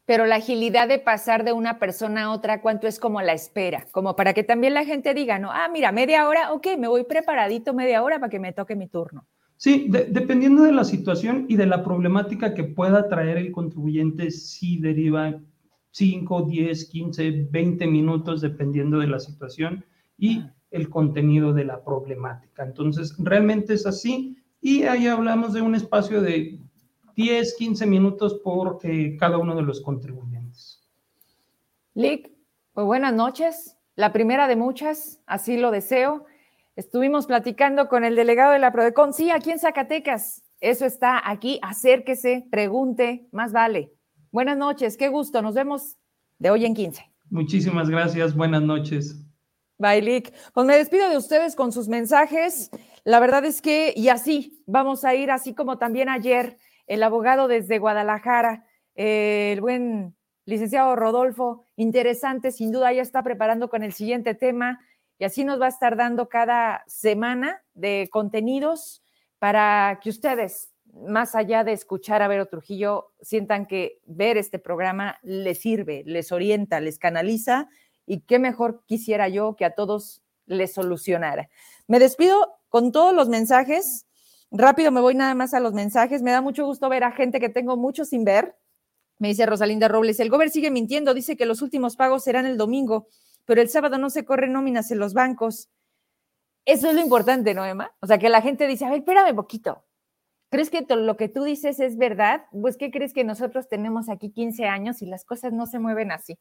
Pero 0.05 0.25
la 0.25 0.37
agilidad 0.37 0.87
de 0.87 0.97
pasar 0.97 1.43
de 1.43 1.53
una 1.53 1.77
persona 1.77 2.23
a 2.23 2.31
otra, 2.31 2.61
¿cuánto 2.61 2.87
es 2.87 2.99
como 2.99 3.21
la 3.21 3.33
espera? 3.33 3.85
Como 3.91 4.15
para 4.15 4.33
que 4.33 4.43
también 4.43 4.73
la 4.73 4.83
gente 4.83 5.13
diga, 5.13 5.37
no, 5.37 5.51
ah, 5.51 5.69
mira, 5.71 5.91
media 5.91 6.27
hora, 6.27 6.51
ok, 6.51 6.67
me 6.79 6.87
voy 6.87 7.03
preparadito 7.03 7.75
media 7.75 8.01
hora 8.01 8.19
para 8.19 8.31
que 8.31 8.39
me 8.39 8.51
toque 8.51 8.75
mi 8.75 8.87
turno. 8.87 9.27
Sí, 9.57 9.87
dependiendo 9.89 10.63
de 10.63 10.71
la 10.71 10.85
situación 10.85 11.45
y 11.49 11.57
de 11.57 11.65
la 11.65 11.83
problemática 11.83 12.53
que 12.53 12.63
pueda 12.63 13.07
traer 13.09 13.37
el 13.37 13.51
contribuyente, 13.51 14.31
sí 14.31 14.79
deriva 14.79 15.41
5, 15.91 16.43
10, 16.43 16.89
15, 16.89 17.47
20 17.49 17.87
minutos, 17.87 18.41
dependiendo 18.41 18.99
de 18.99 19.07
la 19.07 19.19
situación 19.19 19.85
y 20.17 20.43
el 20.71 20.89
contenido 20.89 21.53
de 21.53 21.65
la 21.65 21.83
problemática. 21.83 22.63
Entonces, 22.63 23.15
realmente 23.17 23.73
es 23.73 23.85
así. 23.85 24.37
Y 24.61 24.83
ahí 24.83 25.07
hablamos 25.07 25.53
de 25.53 25.61
un 25.61 25.75
espacio 25.75 26.21
de 26.21 26.59
10, 27.15 27.55
15 27.57 27.85
minutos 27.85 28.35
por 28.43 28.79
eh, 28.83 29.17
cada 29.17 29.37
uno 29.37 29.55
de 29.55 29.63
los 29.63 29.81
contribuyentes. 29.81 30.87
Lick, 31.93 32.31
pues 32.73 32.85
buenas 32.85 33.13
noches. 33.13 33.77
La 33.95 34.13
primera 34.13 34.47
de 34.47 34.55
muchas, 34.55 35.21
así 35.25 35.57
lo 35.57 35.71
deseo. 35.71 36.25
Estuvimos 36.75 37.27
platicando 37.27 37.89
con 37.89 38.05
el 38.05 38.15
delegado 38.15 38.53
de 38.53 38.59
la 38.59 38.71
Prodecon. 38.71 39.13
Sí, 39.13 39.31
aquí 39.31 39.51
en 39.51 39.59
Zacatecas. 39.59 40.43
Eso 40.61 40.85
está 40.85 41.21
aquí. 41.29 41.59
Acérquese, 41.61 42.47
pregunte, 42.49 43.27
más 43.31 43.51
vale. 43.51 43.91
Buenas 44.31 44.57
noches, 44.57 44.95
qué 44.95 45.09
gusto. 45.09 45.41
Nos 45.41 45.55
vemos 45.55 45.97
de 46.37 46.51
hoy 46.51 46.65
en 46.65 46.75
15. 46.75 47.03
Muchísimas 47.29 47.89
gracias. 47.89 48.35
Buenas 48.35 48.61
noches. 48.61 49.15
Bye, 49.77 50.01
Lick. 50.01 50.33
Pues 50.53 50.67
me 50.67 50.75
despido 50.75 51.09
de 51.09 51.17
ustedes 51.17 51.55
con 51.55 51.71
sus 51.71 51.87
mensajes. 51.87 52.69
La 53.03 53.19
verdad 53.19 53.45
es 53.45 53.61
que, 53.61 53.93
y 53.95 54.09
así, 54.09 54.61
vamos 54.67 55.03
a 55.03 55.15
ir, 55.15 55.31
así 55.31 55.55
como 55.55 55.77
también 55.77 56.09
ayer, 56.09 56.59
el 56.85 57.01
abogado 57.01 57.47
desde 57.47 57.79
Guadalajara, 57.79 58.65
eh, 58.95 59.51
el 59.53 59.61
buen 59.61 60.15
licenciado 60.45 60.95
Rodolfo, 60.95 61.65
interesante, 61.75 62.51
sin 62.51 62.71
duda, 62.71 62.91
ya 62.91 63.01
está 63.01 63.23
preparando 63.23 63.69
con 63.69 63.83
el 63.83 63.93
siguiente 63.93 64.33
tema 64.35 64.79
y 65.17 65.25
así 65.25 65.43
nos 65.43 65.61
va 65.61 65.67
a 65.67 65.69
estar 65.69 65.95
dando 65.95 66.27
cada 66.29 66.83
semana 66.87 67.63
de 67.73 68.09
contenidos 68.11 69.03
para 69.37 69.99
que 70.01 70.09
ustedes 70.09 70.71
más 70.93 71.35
allá 71.35 71.63
de 71.63 71.73
escuchar 71.73 72.21
a 72.21 72.27
Vero 72.27 72.47
Trujillo, 72.47 73.11
sientan 73.21 73.65
que 73.65 73.99
ver 74.05 74.37
este 74.37 74.59
programa 74.59 75.17
les 75.23 75.59
sirve, 75.59 76.03
les 76.05 76.31
orienta, 76.31 76.79
les 76.79 76.99
canaliza 76.99 77.69
y 78.05 78.21
qué 78.21 78.39
mejor 78.39 78.83
quisiera 78.85 79.29
yo 79.29 79.55
que 79.55 79.65
a 79.65 79.75
todos 79.75 80.21
les 80.45 80.73
solucionara. 80.73 81.49
Me 81.87 81.99
despido 81.99 82.59
con 82.69 82.91
todos 82.91 83.13
los 83.13 83.29
mensajes. 83.29 84.05
Rápido 84.51 84.91
me 84.91 85.01
voy 85.01 85.15
nada 85.15 85.35
más 85.35 85.53
a 85.53 85.59
los 85.59 85.73
mensajes. 85.73 86.21
Me 86.21 86.31
da 86.31 86.41
mucho 86.41 86.65
gusto 86.65 86.89
ver 86.89 87.03
a 87.03 87.11
gente 87.11 87.39
que 87.39 87.49
tengo 87.49 87.77
mucho 87.77 88.05
sin 88.05 88.23
ver. 88.23 88.55
Me 89.19 89.27
dice 89.27 89.45
Rosalinda 89.45 89.87
Robles, 89.87 90.19
el 90.19 90.29
gober 90.29 90.49
sigue 90.49 90.71
mintiendo, 90.71 91.13
dice 91.13 91.35
que 91.35 91.45
los 91.45 91.61
últimos 91.61 91.97
pagos 91.97 92.23
serán 92.23 92.45
el 92.45 92.57
domingo, 92.57 93.07
pero 93.43 93.61
el 93.61 93.67
sábado 93.67 93.97
no 93.97 94.09
se 94.09 94.23
corren 94.23 94.53
nóminas 94.53 94.91
en 94.91 94.99
los 94.99 95.13
bancos. 95.13 95.69
Eso 96.65 96.87
es 96.87 96.95
lo 96.95 97.01
importante, 97.01 97.53
¿no, 97.53 97.65
Emma? 97.65 97.91
O 97.99 98.07
sea, 98.07 98.17
que 98.17 98.29
la 98.29 98.41
gente 98.41 98.65
dice, 98.65 98.85
a 98.85 98.89
ver, 98.89 98.99
espérame 98.99 99.35
poquito 99.35 99.83
¿Crees 100.49 100.71
que 100.71 100.83
lo 100.89 101.15
que 101.15 101.29
tú 101.29 101.43
dices 101.43 101.79
es 101.79 101.97
verdad? 101.97 102.45
Pues, 102.51 102.75
¿qué 102.75 102.89
crees 102.89 103.13
que 103.13 103.23
nosotros 103.23 103.69
tenemos 103.69 104.09
aquí 104.09 104.31
15 104.31 104.65
años 104.65 105.01
y 105.01 105.05
las 105.05 105.23
cosas 105.23 105.53
no 105.53 105.67
se 105.67 105.77
mueven 105.77 106.11
así? 106.11 106.39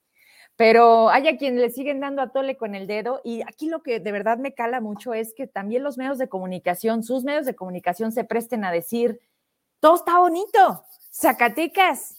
Pero 0.57 1.11
hay 1.11 1.29
a 1.29 1.37
quien 1.37 1.61
le 1.61 1.71
siguen 1.71 2.01
dando 2.01 2.23
a 2.23 2.33
tole 2.33 2.57
con 2.57 2.75
el 2.75 2.87
dedo 2.87 3.21
y 3.23 3.43
aquí 3.43 3.69
lo 3.69 3.83
que 3.83 4.01
de 4.01 4.13
verdad 4.13 4.39
me 4.39 4.55
cala 4.55 4.81
mucho 4.81 5.15
es 5.15 5.35
que 5.35 5.47
también 5.47 5.85
los 5.85 5.99
medios 5.99 6.19
de 6.19 6.29
comunicación, 6.29 7.05
sus 7.05 7.23
medios 7.23 7.47
de 7.47 7.55
comunicación 7.55 8.11
se 8.11 8.25
presten 8.25 8.65
a 8.65 8.73
decir, 8.73 9.21
todo 9.79 9.97
está 9.97 10.19
bonito, 10.19 10.85
Zacatecas. 11.13 12.17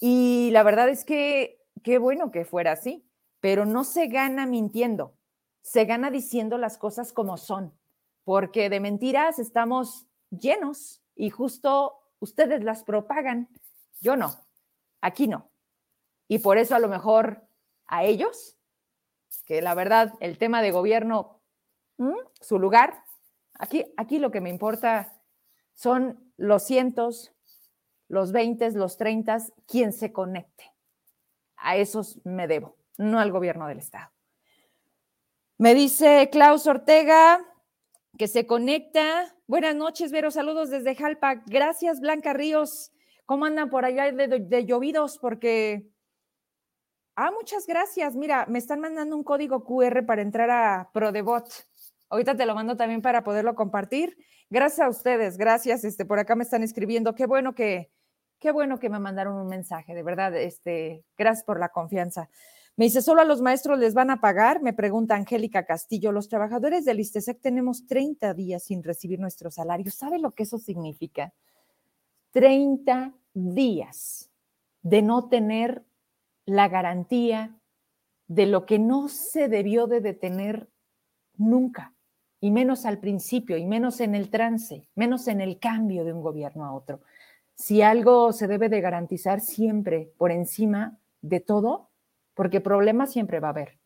Y 0.00 0.50
la 0.52 0.62
verdad 0.62 0.88
es 0.88 1.04
que 1.04 1.60
qué 1.82 1.98
bueno 1.98 2.30
que 2.30 2.44
fuera 2.44 2.72
así, 2.72 3.04
pero 3.40 3.66
no 3.66 3.84
se 3.84 4.06
gana 4.06 4.46
mintiendo, 4.46 5.14
se 5.62 5.84
gana 5.84 6.10
diciendo 6.10 6.58
las 6.58 6.78
cosas 6.78 7.12
como 7.12 7.36
son, 7.36 7.72
porque 8.24 8.70
de 8.70 8.80
mentiras 8.80 9.38
estamos 9.38 10.06
llenos 10.38 11.02
y 11.14 11.30
justo 11.30 12.00
ustedes 12.18 12.64
las 12.64 12.84
propagan. 12.84 13.48
Yo 14.00 14.16
no, 14.16 14.36
aquí 15.00 15.28
no. 15.28 15.50
Y 16.28 16.38
por 16.38 16.58
eso 16.58 16.74
a 16.74 16.78
lo 16.78 16.88
mejor 16.88 17.46
a 17.86 18.04
ellos, 18.04 18.56
que 19.44 19.60
la 19.60 19.74
verdad 19.74 20.14
el 20.20 20.38
tema 20.38 20.62
de 20.62 20.70
gobierno, 20.70 21.40
su 22.40 22.58
lugar, 22.58 23.04
aquí, 23.54 23.84
aquí 23.96 24.18
lo 24.18 24.30
que 24.30 24.40
me 24.40 24.50
importa 24.50 25.20
son 25.74 26.32
los 26.36 26.64
cientos, 26.64 27.32
los 28.08 28.32
veintes, 28.32 28.74
los 28.74 28.96
treintas, 28.96 29.52
quien 29.66 29.92
se 29.92 30.12
conecte. 30.12 30.72
A 31.56 31.76
esos 31.76 32.20
me 32.24 32.48
debo, 32.48 32.76
no 32.96 33.20
al 33.20 33.30
gobierno 33.30 33.68
del 33.68 33.78
Estado. 33.78 34.10
Me 35.58 35.74
dice 35.74 36.28
Klaus 36.32 36.66
Ortega 36.66 37.44
que 38.18 38.28
se 38.28 38.46
conecta. 38.46 39.34
Buenas 39.46 39.74
noches, 39.74 40.12
Vero. 40.12 40.30
Saludos 40.30 40.70
desde 40.70 40.94
Jalpa. 40.94 41.42
Gracias, 41.46 42.00
Blanca 42.00 42.32
Ríos. 42.32 42.92
¿Cómo 43.26 43.44
andan 43.44 43.70
por 43.70 43.84
allá 43.84 44.10
de, 44.10 44.64
llovidos? 44.66 45.18
Porque. 45.18 45.88
Ah, 47.16 47.30
muchas 47.30 47.66
gracias. 47.66 48.16
Mira, 48.16 48.46
me 48.46 48.58
están 48.58 48.80
mandando 48.80 49.16
un 49.16 49.24
código 49.24 49.64
QR 49.64 50.04
para 50.06 50.22
entrar 50.22 50.50
a 50.50 50.90
ProDebot. 50.92 51.46
Ahorita 52.08 52.34
te 52.36 52.46
lo 52.46 52.54
mando 52.54 52.76
también 52.76 53.02
para 53.02 53.22
poderlo 53.22 53.54
compartir. 53.54 54.16
Gracias 54.50 54.86
a 54.86 54.90
ustedes, 54.90 55.38
gracias. 55.38 55.84
Este, 55.84 56.04
por 56.04 56.18
acá 56.18 56.34
me 56.34 56.44
están 56.44 56.62
escribiendo. 56.62 57.14
Qué 57.14 57.26
bueno 57.26 57.54
que, 57.54 57.90
qué 58.38 58.50
bueno 58.50 58.78
que 58.78 58.90
me 58.90 58.98
mandaron 58.98 59.34
un 59.34 59.46
mensaje, 59.46 59.94
de 59.94 60.02
verdad. 60.02 60.34
Este, 60.36 61.04
gracias 61.16 61.44
por 61.44 61.58
la 61.58 61.70
confianza. 61.70 62.28
Me 62.76 62.86
dice, 62.86 63.02
¿solo 63.02 63.20
a 63.20 63.26
los 63.26 63.42
maestros 63.42 63.78
les 63.78 63.92
van 63.92 64.10
a 64.10 64.20
pagar? 64.20 64.62
Me 64.62 64.72
pregunta 64.72 65.14
Angélica 65.14 65.66
Castillo. 65.66 66.10
Los 66.10 66.28
trabajadores 66.28 66.84
del 66.84 67.00
ISTESEC 67.00 67.40
tenemos 67.40 67.86
30 67.86 68.32
días 68.32 68.62
sin 68.62 68.82
recibir 68.82 69.20
nuestro 69.20 69.50
salario. 69.50 69.90
¿Sabe 69.90 70.18
lo 70.18 70.30
que 70.30 70.44
eso 70.44 70.58
significa? 70.58 71.34
30 72.30 73.12
días 73.34 74.30
de 74.82 75.02
no 75.02 75.28
tener 75.28 75.84
la 76.46 76.68
garantía 76.68 77.54
de 78.26 78.46
lo 78.46 78.64
que 78.64 78.78
no 78.78 79.08
se 79.08 79.48
debió 79.48 79.86
de 79.86 80.00
detener 80.00 80.70
nunca 81.36 81.94
y 82.40 82.50
menos 82.50 82.86
al 82.86 82.98
principio, 82.98 83.56
y 83.56 83.64
menos 83.64 84.00
en 84.00 84.16
el 84.16 84.28
trance, 84.28 84.88
menos 84.96 85.28
en 85.28 85.40
el 85.40 85.60
cambio 85.60 86.04
de 86.04 86.12
un 86.12 86.22
gobierno 86.22 86.64
a 86.64 86.72
otro. 86.72 87.00
Si 87.54 87.82
algo 87.82 88.32
se 88.32 88.48
debe 88.48 88.68
de 88.68 88.80
garantizar 88.80 89.40
siempre 89.40 90.12
por 90.18 90.32
encima 90.32 90.98
de 91.20 91.38
todo, 91.38 91.91
porque 92.34 92.60
problemas 92.60 93.12
siempre 93.12 93.40
va 93.40 93.48
a 93.48 93.50
haber, 93.50 93.78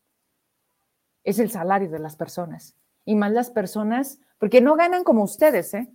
es 1.23 1.39
el 1.39 1.51
salario 1.51 1.89
de 1.89 1.99
las 1.99 2.15
personas. 2.15 2.75
Y 3.03 3.15
más 3.15 3.31
las 3.31 3.49
personas, 3.49 4.19
porque 4.37 4.61
no 4.61 4.75
ganan 4.75 5.03
como 5.03 5.23
ustedes, 5.23 5.73
¿eh? 5.73 5.93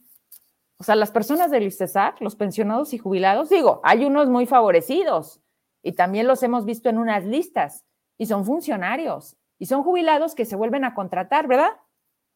O 0.78 0.84
sea, 0.84 0.96
las 0.96 1.10
personas 1.10 1.50
del 1.50 1.62
ISTESAC, 1.62 2.20
los 2.20 2.36
pensionados 2.36 2.92
y 2.92 2.98
jubilados, 2.98 3.48
digo, 3.48 3.80
hay 3.84 4.04
unos 4.04 4.28
muy 4.28 4.46
favorecidos 4.46 5.40
y 5.82 5.92
también 5.92 6.26
los 6.26 6.42
hemos 6.42 6.64
visto 6.64 6.88
en 6.88 6.98
unas 6.98 7.24
listas 7.24 7.84
y 8.18 8.26
son 8.26 8.44
funcionarios 8.44 9.36
y 9.58 9.66
son 9.66 9.84
jubilados 9.84 10.34
que 10.34 10.44
se 10.44 10.56
vuelven 10.56 10.84
a 10.84 10.94
contratar, 10.94 11.46
¿verdad? 11.46 11.70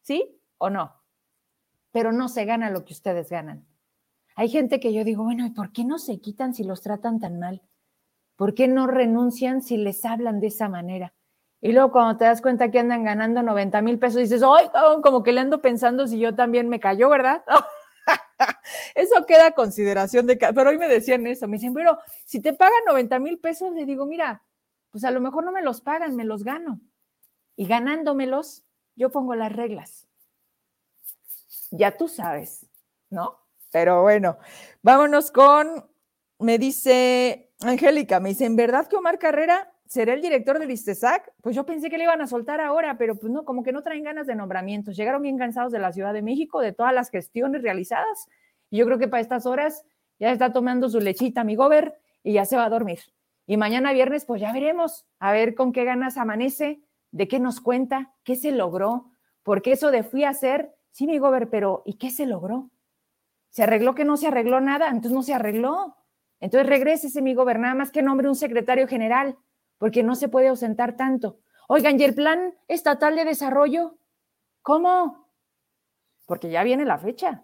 ¿Sí 0.01 0.39
o 0.57 0.69
no? 0.69 0.93
Pero 1.91 2.11
no 2.11 2.29
se 2.29 2.45
gana 2.45 2.69
lo 2.69 2.85
que 2.85 2.93
ustedes 2.93 3.29
ganan. 3.29 3.67
Hay 4.35 4.49
gente 4.49 4.79
que 4.79 4.93
yo 4.93 5.03
digo, 5.03 5.23
bueno, 5.23 5.45
¿y 5.45 5.49
por 5.49 5.71
qué 5.71 5.83
no 5.83 5.99
se 5.99 6.19
quitan 6.19 6.53
si 6.53 6.63
los 6.63 6.81
tratan 6.81 7.19
tan 7.19 7.39
mal? 7.39 7.61
¿Por 8.37 8.53
qué 8.53 8.67
no 8.67 8.87
renuncian 8.87 9.61
si 9.61 9.77
les 9.77 10.05
hablan 10.05 10.39
de 10.39 10.47
esa 10.47 10.69
manera? 10.69 11.13
Y 11.59 11.71
luego 11.71 11.91
cuando 11.91 12.17
te 12.17 12.25
das 12.25 12.41
cuenta 12.41 12.69
que 12.69 12.79
andan 12.79 13.03
ganando 13.03 13.41
90 13.41 13.81
mil 13.81 13.97
pesos, 13.97 14.21
dices, 14.21 14.43
¡ay! 14.43 14.69
Como 15.01 15.23
que 15.23 15.31
le 15.31 15.41
ando 15.41 15.59
pensando 15.59 16.07
si 16.07 16.19
yo 16.19 16.35
también 16.35 16.69
me 16.69 16.79
cayó, 16.79 17.09
¿verdad? 17.09 17.43
eso 18.95 19.25
queda 19.25 19.51
consideración 19.51 20.27
de... 20.27 20.37
Pero 20.37 20.69
hoy 20.69 20.77
me 20.77 20.87
decían 20.87 21.25
eso, 21.25 21.47
me 21.47 21.57
dicen, 21.57 21.73
pero 21.73 21.97
si 22.25 22.39
te 22.39 22.53
pagan 22.53 22.77
90 22.85 23.17
mil 23.19 23.39
pesos, 23.39 23.73
le 23.73 23.85
digo, 23.85 24.05
mira, 24.05 24.43
pues 24.91 25.03
a 25.03 25.09
lo 25.09 25.19
mejor 25.19 25.43
no 25.43 25.51
me 25.51 25.63
los 25.63 25.81
pagan, 25.81 26.15
me 26.15 26.23
los 26.23 26.43
gano. 26.43 26.79
Y 27.55 27.65
ganándomelos, 27.65 28.63
yo 28.95 29.11
pongo 29.11 29.33
las 29.33 29.51
reglas. 29.51 30.07
Ya 31.71 31.97
tú 31.97 32.07
sabes, 32.07 32.67
¿no? 33.09 33.39
Pero 33.71 34.03
bueno, 34.03 34.37
vámonos 34.83 35.31
con, 35.31 35.89
me 36.37 36.59
dice 36.59 37.46
Angélica, 37.61 38.19
me 38.19 38.29
dice, 38.29 38.45
¿en 38.45 38.55
verdad 38.55 38.87
que 38.87 38.95
Omar 38.95 39.17
Carrera 39.17 39.71
será 39.87 40.13
el 40.13 40.21
director 40.21 40.59
del 40.59 40.69
ISTESAC? 40.69 41.33
Pues 41.41 41.55
yo 41.55 41.65
pensé 41.65 41.89
que 41.89 41.97
le 41.97 42.03
iban 42.03 42.21
a 42.21 42.27
soltar 42.27 42.61
ahora, 42.61 42.97
pero 42.97 43.15
pues 43.15 43.31
no, 43.31 43.45
como 43.45 43.63
que 43.63 43.71
no 43.71 43.81
traen 43.81 44.03
ganas 44.03 44.27
de 44.27 44.35
nombramientos. 44.35 44.95
Llegaron 44.95 45.23
bien 45.23 45.37
cansados 45.37 45.71
de 45.71 45.79
la 45.79 45.91
Ciudad 45.91 46.13
de 46.13 46.21
México, 46.21 46.61
de 46.61 46.71
todas 46.71 46.93
las 46.93 47.09
gestiones 47.09 47.63
realizadas. 47.63 48.27
Y 48.69 48.77
yo 48.77 48.85
creo 48.85 48.99
que 48.99 49.07
para 49.07 49.21
estas 49.21 49.45
horas 49.45 49.85
ya 50.19 50.31
está 50.31 50.53
tomando 50.53 50.89
su 50.89 50.99
lechita 50.99 51.43
mi 51.43 51.55
gober 51.55 51.99
y 52.23 52.33
ya 52.33 52.45
se 52.45 52.57
va 52.57 52.65
a 52.65 52.69
dormir. 52.69 52.99
Y 53.47 53.57
mañana 53.57 53.93
viernes, 53.93 54.25
pues 54.25 54.41
ya 54.41 54.51
veremos, 54.51 55.05
a 55.19 55.31
ver 55.31 55.55
con 55.55 55.71
qué 55.71 55.83
ganas 55.83 56.17
amanece 56.17 56.81
de 57.11 57.27
qué 57.27 57.39
nos 57.39 57.61
cuenta, 57.61 58.13
qué 58.23 58.35
se 58.35 58.51
logró, 58.51 59.11
porque 59.41 59.71
eso 59.71 59.89
de 59.89 60.03
fui 60.03 60.25
a 60.25 60.29
hacer, 60.29 60.75
sí, 60.91 61.07
mi 61.07 61.17
gober, 61.17 61.49
pero 61.49 61.81
¿y 61.85 61.93
qué 61.93 62.11
se 62.11 62.25
logró? 62.25 62.69
¿Se 63.49 63.63
arregló 63.63 63.95
que 63.95 64.03
no 64.03 64.17
se 64.17 64.27
arregló 64.27 64.59
nada? 64.59 64.89
Entonces 64.89 65.13
no 65.13 65.23
se 65.23 65.33
arregló. 65.33 65.95
Entonces 66.39 66.69
regrese, 66.69 67.21
mi 67.21 67.33
gober, 67.33 67.59
nada 67.59 67.75
más 67.75 67.91
que 67.91 68.01
nombre 68.01 68.27
un 68.27 68.35
secretario 68.35 68.87
general, 68.87 69.37
porque 69.77 70.03
no 70.03 70.15
se 70.15 70.29
puede 70.29 70.47
ausentar 70.47 70.95
tanto. 70.95 71.39
Oigan, 71.67 71.99
¿y 71.99 72.03
el 72.03 72.15
plan 72.15 72.53
estatal 72.67 73.15
de 73.15 73.25
desarrollo? 73.25 73.97
¿Cómo? 74.61 75.27
Porque 76.25 76.49
ya 76.49 76.63
viene 76.63 76.85
la 76.85 76.97
fecha 76.97 77.43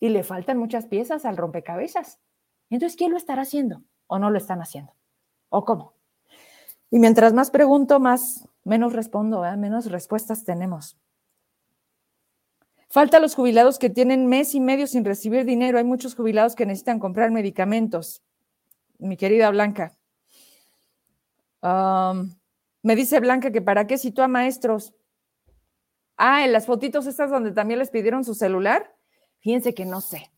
y 0.00 0.08
le 0.08 0.22
faltan 0.22 0.58
muchas 0.58 0.86
piezas 0.86 1.24
al 1.24 1.36
rompecabezas. 1.36 2.20
Entonces, 2.70 2.96
¿quién 2.96 3.10
lo 3.10 3.16
estará 3.16 3.42
haciendo 3.42 3.82
o 4.06 4.18
no 4.18 4.30
lo 4.30 4.38
están 4.38 4.60
haciendo? 4.60 4.94
¿O 5.48 5.64
cómo? 5.64 5.94
Y 6.90 6.98
mientras 6.98 7.32
más 7.32 7.50
pregunto, 7.50 8.00
más 8.00 8.48
menos 8.64 8.92
respondo, 8.92 9.42
menos 9.56 9.90
respuestas 9.90 10.44
tenemos. 10.44 10.98
Falta 12.92 13.20
los 13.20 13.34
jubilados 13.34 13.78
que 13.78 13.88
tienen 13.88 14.26
mes 14.26 14.54
y 14.54 14.60
medio 14.60 14.86
sin 14.86 15.02
recibir 15.02 15.46
dinero. 15.46 15.78
Hay 15.78 15.84
muchos 15.84 16.14
jubilados 16.14 16.54
que 16.54 16.66
necesitan 16.66 16.98
comprar 16.98 17.30
medicamentos. 17.30 18.22
Mi 18.98 19.16
querida 19.16 19.48
Blanca. 19.48 19.96
me 22.82 22.94
dice 22.94 23.18
Blanca 23.18 23.50
que 23.50 23.62
para 23.62 23.86
qué 23.86 23.96
citó 23.96 24.22
a 24.22 24.28
maestros. 24.28 24.92
Ah, 26.18 26.44
en 26.44 26.52
las 26.52 26.66
fotitos 26.66 27.06
estas 27.06 27.30
donde 27.30 27.52
también 27.52 27.78
les 27.78 27.88
pidieron 27.88 28.24
su 28.24 28.34
celular. 28.34 28.94
Fíjense 29.38 29.72
que 29.72 29.86
no 29.86 30.02
sé. 30.02 30.30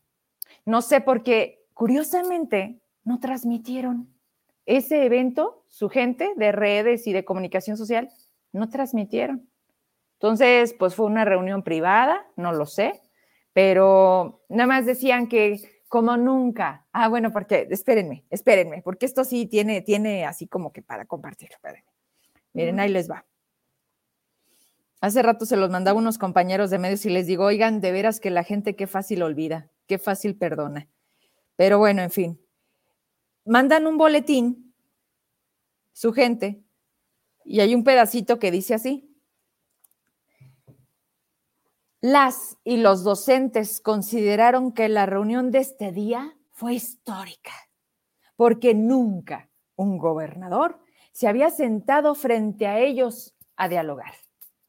No 0.63 0.81
sé 0.81 1.01
porque 1.01 1.61
curiosamente 1.73 2.79
no 3.03 3.19
transmitieron 3.19 4.15
ese 4.65 5.03
evento, 5.03 5.65
su 5.67 5.89
gente 5.89 6.31
de 6.37 6.53
redes 6.53 7.05
y 7.05 7.11
de 7.11 7.25
comunicación 7.25 7.75
social, 7.75 8.09
no 8.53 8.69
transmitieron. 8.69 9.45
Entonces, 10.15 10.73
pues 10.73 10.95
fue 10.95 11.05
una 11.05 11.25
reunión 11.25 11.63
privada, 11.63 12.25
no 12.35 12.51
lo 12.51 12.65
sé, 12.65 13.01
pero 13.53 14.43
nada 14.49 14.67
más 14.67 14.85
decían 14.85 15.27
que 15.27 15.59
como 15.87 16.17
nunca. 16.17 16.85
Ah, 16.91 17.07
bueno, 17.07 17.31
porque 17.31 17.67
espérenme, 17.69 18.25
espérenme, 18.29 18.81
porque 18.81 19.05
esto 19.05 19.23
sí 19.23 19.45
tiene, 19.45 19.81
tiene 19.81 20.25
así 20.25 20.47
como 20.47 20.73
que 20.73 20.81
para 20.81 21.05
compartir. 21.05 21.51
Espérenme. 21.51 21.85
Miren, 22.53 22.79
ahí 22.79 22.89
les 22.89 23.09
va. 23.09 23.25
Hace 25.01 25.21
rato 25.21 25.45
se 25.45 25.57
los 25.57 25.69
mandaba 25.69 25.99
unos 25.99 26.17
compañeros 26.17 26.69
de 26.69 26.79
medios 26.79 27.05
y 27.05 27.09
les 27.09 27.27
digo, 27.27 27.45
oigan, 27.45 27.79
de 27.81 27.91
veras 27.91 28.19
que 28.19 28.31
la 28.31 28.43
gente 28.43 28.75
qué 28.75 28.87
fácil 28.87 29.21
olvida, 29.23 29.69
qué 29.87 29.97
fácil 29.99 30.35
perdona. 30.35 30.87
Pero 31.55 31.77
bueno, 31.77 32.01
en 32.01 32.11
fin, 32.11 32.41
mandan 33.45 33.87
un 33.87 33.97
boletín, 33.97 34.73
su 35.93 36.11
gente, 36.11 36.63
y 37.43 37.59
hay 37.59 37.75
un 37.75 37.83
pedacito 37.83 38.39
que 38.39 38.51
dice 38.51 38.73
así. 38.73 39.14
Las 42.07 42.59
y 42.63 42.77
los 42.77 43.03
docentes 43.03 43.81
consideraron 43.81 44.73
que 44.73 44.89
la 44.89 45.07
reunión 45.07 45.49
de 45.49 45.57
este 45.57 45.91
día 45.91 46.37
fue 46.51 46.75
histórica, 46.75 47.51
porque 48.35 48.75
nunca 48.75 49.49
un 49.75 49.97
gobernador 49.97 50.77
se 51.13 51.27
había 51.27 51.49
sentado 51.49 52.13
frente 52.13 52.67
a 52.67 52.77
ellos 52.77 53.33
a 53.55 53.69
dialogar. 53.69 54.13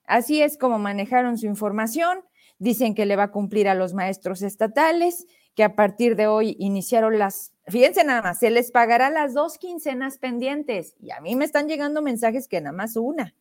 Así 0.07 0.41
es 0.41 0.57
como 0.57 0.79
manejaron 0.79 1.37
su 1.37 1.45
información. 1.45 2.21
Dicen 2.59 2.95
que 2.95 3.05
le 3.05 3.17
va 3.17 3.25
a 3.25 3.33
cumplir 3.33 3.69
a 3.69 3.75
los 3.75 3.93
maestros 3.93 4.41
estatales, 4.41 5.27
que 5.55 5.63
a 5.63 5.77
partir 5.77 6.17
de 6.17 6.29
hoy 6.29 6.57
iniciaron 6.59 7.19
las, 7.19 7.53
fíjense 7.67 8.03
nada 8.03 8.23
más, 8.23 8.39
se 8.39 8.49
les 8.49 8.71
pagará 8.71 9.11
las 9.11 9.35
dos 9.35 9.59
quincenas 9.59 10.17
pendientes 10.17 10.95
y 10.99 11.11
a 11.11 11.21
mí 11.21 11.37
me 11.37 11.45
están 11.45 11.69
llegando 11.69 12.01
mensajes 12.01 12.49
que 12.49 12.63
nada 12.63 12.75
más 12.75 12.97
una, 12.97 13.35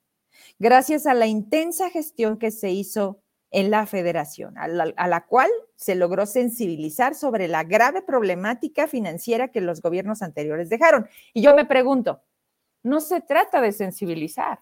gracias 0.59 1.05
a 1.05 1.13
la 1.13 1.27
intensa 1.27 1.89
gestión 1.89 2.37
que 2.37 2.51
se 2.51 2.71
hizo 2.71 3.21
en 3.51 3.71
la 3.71 3.85
federación, 3.85 4.57
a 4.57 4.67
la, 4.67 5.25
cual 5.25 5.49
se 5.75 5.95
logró 5.95 6.25
sensibilizar 6.25 7.15
sobre 7.15 7.47
la 7.47 7.63
grave 7.63 8.01
problemática 8.01 8.87
financiera 8.87 9.49
que 9.49 9.61
los 9.61 9.81
gobiernos 9.81 10.21
anteriores 10.21 10.69
dejaron. 10.69 11.07
Y 11.33 11.41
yo 11.41 11.55
me 11.55 11.65
pregunto, 11.65 12.21
no 12.83 12.99
se 12.99 13.21
trata 13.21 13.61
de 13.61 13.71
sensibilizar, 13.71 14.59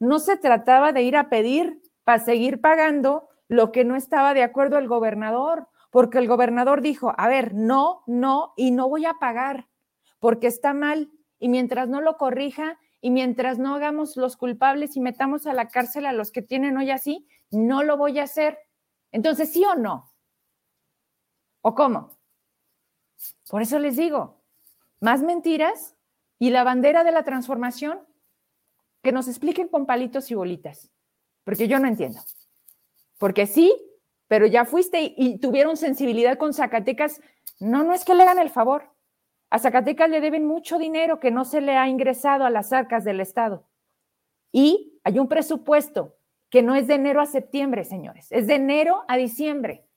no 0.00 0.18
se 0.18 0.36
trataba 0.36 0.92
de 0.92 1.02
ir 1.02 1.16
a 1.16 1.28
pedir 1.28 1.80
para 2.02 2.24
seguir 2.24 2.60
pagando 2.60 3.28
lo 3.48 3.72
que 3.72 3.84
no 3.84 3.94
estaba 3.94 4.34
de 4.34 4.42
acuerdo 4.42 4.78
el 4.78 4.88
gobernador, 4.88 5.68
porque 5.90 6.18
el 6.18 6.26
gobernador 6.26 6.80
dijo, 6.80 7.14
a 7.16 7.28
ver, 7.28 7.54
no, 7.54 8.02
no, 8.06 8.52
y 8.56 8.72
no 8.72 8.88
voy 8.88 9.04
a 9.04 9.14
pagar, 9.14 9.68
porque 10.18 10.48
está 10.48 10.74
mal, 10.74 11.10
y 11.38 11.48
mientras 11.48 11.88
no 11.88 12.00
lo 12.00 12.16
corrija, 12.16 12.78
y 13.04 13.10
mientras 13.10 13.58
no 13.58 13.74
hagamos 13.74 14.16
los 14.16 14.34
culpables 14.34 14.96
y 14.96 15.00
metamos 15.00 15.46
a 15.46 15.52
la 15.52 15.68
cárcel 15.68 16.06
a 16.06 16.14
los 16.14 16.30
que 16.30 16.40
tienen 16.40 16.78
hoy 16.78 16.90
así, 16.90 17.28
no 17.50 17.82
lo 17.82 17.98
voy 17.98 18.18
a 18.18 18.22
hacer. 18.22 18.58
Entonces, 19.12 19.52
¿sí 19.52 19.62
o 19.62 19.74
no? 19.74 20.10
¿O 21.60 21.74
cómo? 21.74 22.16
Por 23.50 23.60
eso 23.60 23.78
les 23.78 23.98
digo, 23.98 24.40
más 25.00 25.22
mentiras 25.22 25.94
y 26.38 26.48
la 26.48 26.64
bandera 26.64 27.04
de 27.04 27.12
la 27.12 27.24
transformación, 27.24 28.00
que 29.02 29.12
nos 29.12 29.28
expliquen 29.28 29.68
con 29.68 29.84
palitos 29.84 30.30
y 30.30 30.34
bolitas, 30.34 30.90
porque 31.44 31.68
yo 31.68 31.78
no 31.78 31.88
entiendo. 31.88 32.22
Porque 33.18 33.46
sí, 33.46 33.70
pero 34.28 34.46
ya 34.46 34.64
fuiste 34.64 35.12
y, 35.14 35.38
tuvieron 35.40 35.76
sensibilidad 35.76 36.38
con 36.38 36.54
Zacatecas. 36.54 37.20
No, 37.60 37.84
no 37.84 37.92
es 37.92 38.02
que 38.02 38.14
le 38.14 38.22
hagan 38.22 38.38
el 38.38 38.48
favor. 38.48 38.93
A 39.50 39.58
Zacatecas 39.58 40.10
le 40.10 40.20
deben 40.20 40.46
mucho 40.46 40.78
dinero 40.78 41.20
que 41.20 41.30
no 41.30 41.44
se 41.44 41.60
le 41.60 41.76
ha 41.76 41.88
ingresado 41.88 42.44
a 42.44 42.50
las 42.50 42.72
arcas 42.72 43.04
del 43.04 43.20
Estado. 43.20 43.66
Y 44.52 44.98
hay 45.04 45.18
un 45.18 45.28
presupuesto 45.28 46.16
que 46.50 46.62
no 46.62 46.74
es 46.74 46.86
de 46.86 46.94
enero 46.94 47.20
a 47.20 47.26
septiembre, 47.26 47.84
señores, 47.84 48.30
es 48.30 48.46
de 48.46 48.54
enero 48.54 49.04
a 49.08 49.16
diciembre. 49.16 49.88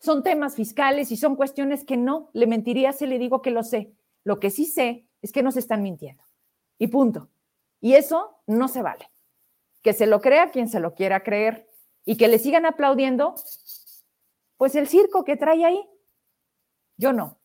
Son 0.00 0.22
temas 0.22 0.54
fiscales 0.54 1.10
y 1.10 1.16
son 1.16 1.34
cuestiones 1.34 1.84
que 1.84 1.96
no 1.96 2.30
le 2.32 2.46
mentiría 2.46 2.92
si 2.92 3.06
le 3.06 3.18
digo 3.18 3.42
que 3.42 3.50
lo 3.50 3.62
sé. 3.62 3.92
Lo 4.22 4.38
que 4.38 4.50
sí 4.50 4.66
sé 4.66 5.08
es 5.22 5.32
que 5.32 5.42
nos 5.42 5.56
están 5.56 5.82
mintiendo. 5.82 6.22
Y 6.78 6.88
punto. 6.88 7.30
Y 7.80 7.94
eso 7.94 8.40
no 8.46 8.68
se 8.68 8.82
vale. 8.82 9.10
Que 9.82 9.92
se 9.92 10.06
lo 10.06 10.20
crea 10.20 10.50
quien 10.50 10.68
se 10.68 10.80
lo 10.80 10.94
quiera 10.94 11.22
creer 11.22 11.68
y 12.04 12.16
que 12.16 12.28
le 12.28 12.38
sigan 12.38 12.66
aplaudiendo, 12.66 13.34
pues 14.56 14.74
el 14.74 14.88
circo 14.88 15.24
que 15.24 15.36
trae 15.36 15.64
ahí, 15.64 15.88
yo 16.96 17.12
no. 17.12 17.40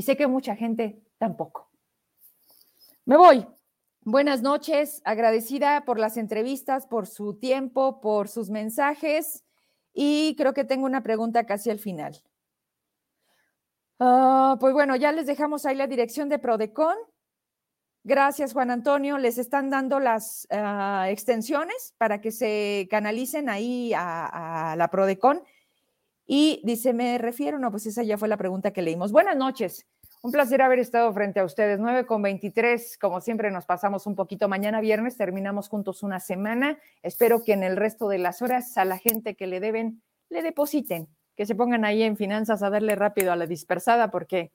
Y 0.00 0.02
sé 0.02 0.16
que 0.16 0.26
mucha 0.26 0.56
gente 0.56 0.98
tampoco. 1.18 1.68
Me 3.04 3.18
voy. 3.18 3.46
Buenas 4.00 4.40
noches, 4.40 5.02
agradecida 5.04 5.84
por 5.84 5.98
las 5.98 6.16
entrevistas, 6.16 6.86
por 6.86 7.06
su 7.06 7.34
tiempo, 7.34 8.00
por 8.00 8.26
sus 8.26 8.48
mensajes 8.48 9.44
y 9.92 10.36
creo 10.38 10.54
que 10.54 10.64
tengo 10.64 10.86
una 10.86 11.02
pregunta 11.02 11.44
casi 11.44 11.68
al 11.68 11.78
final. 11.78 12.16
Uh, 13.98 14.56
pues 14.58 14.72
bueno, 14.72 14.96
ya 14.96 15.12
les 15.12 15.26
dejamos 15.26 15.66
ahí 15.66 15.76
la 15.76 15.86
dirección 15.86 16.30
de 16.30 16.38
Prodecon. 16.38 16.96
Gracias, 18.02 18.54
Juan 18.54 18.70
Antonio. 18.70 19.18
Les 19.18 19.36
están 19.36 19.68
dando 19.68 20.00
las 20.00 20.48
uh, 20.50 21.10
extensiones 21.10 21.94
para 21.98 22.22
que 22.22 22.32
se 22.32 22.88
canalicen 22.90 23.50
ahí 23.50 23.92
a, 23.92 24.70
a, 24.72 24.76
la 24.76 24.88
Prodecon. 24.88 25.42
Y 26.32 26.60
dice, 26.62 26.92
¿me 26.92 27.18
refiero? 27.18 27.58
No, 27.58 27.72
pues 27.72 27.86
esa 27.86 28.04
ya 28.04 28.16
fue 28.16 28.28
la 28.28 28.36
pregunta 28.36 28.70
que 28.70 28.82
leímos. 28.82 29.10
Buenas 29.10 29.36
noches. 29.36 29.84
Un 30.22 30.30
placer 30.30 30.62
haber 30.62 30.78
estado 30.78 31.12
frente 31.12 31.40
a 31.40 31.44
ustedes. 31.44 31.80
9 31.80 32.06
con 32.06 32.22
23, 32.22 32.98
como 32.98 33.20
siempre 33.20 33.50
nos 33.50 33.66
pasamos 33.66 34.06
un 34.06 34.14
poquito. 34.14 34.48
Mañana 34.48 34.80
viernes 34.80 35.16
terminamos 35.16 35.68
juntos 35.68 36.04
una 36.04 36.20
semana. 36.20 36.78
Espero 37.02 37.42
que 37.42 37.54
en 37.54 37.64
el 37.64 37.76
resto 37.76 38.06
de 38.06 38.18
las 38.18 38.42
horas 38.42 38.78
a 38.78 38.84
la 38.84 38.96
gente 38.96 39.34
que 39.34 39.48
le 39.48 39.58
deben, 39.58 40.02
le 40.28 40.42
depositen, 40.42 41.08
que 41.34 41.46
se 41.46 41.56
pongan 41.56 41.84
ahí 41.84 42.04
en 42.04 42.16
finanzas 42.16 42.62
a 42.62 42.70
darle 42.70 42.94
rápido 42.94 43.32
a 43.32 43.36
la 43.36 43.48
dispersada, 43.48 44.12
porque 44.12 44.52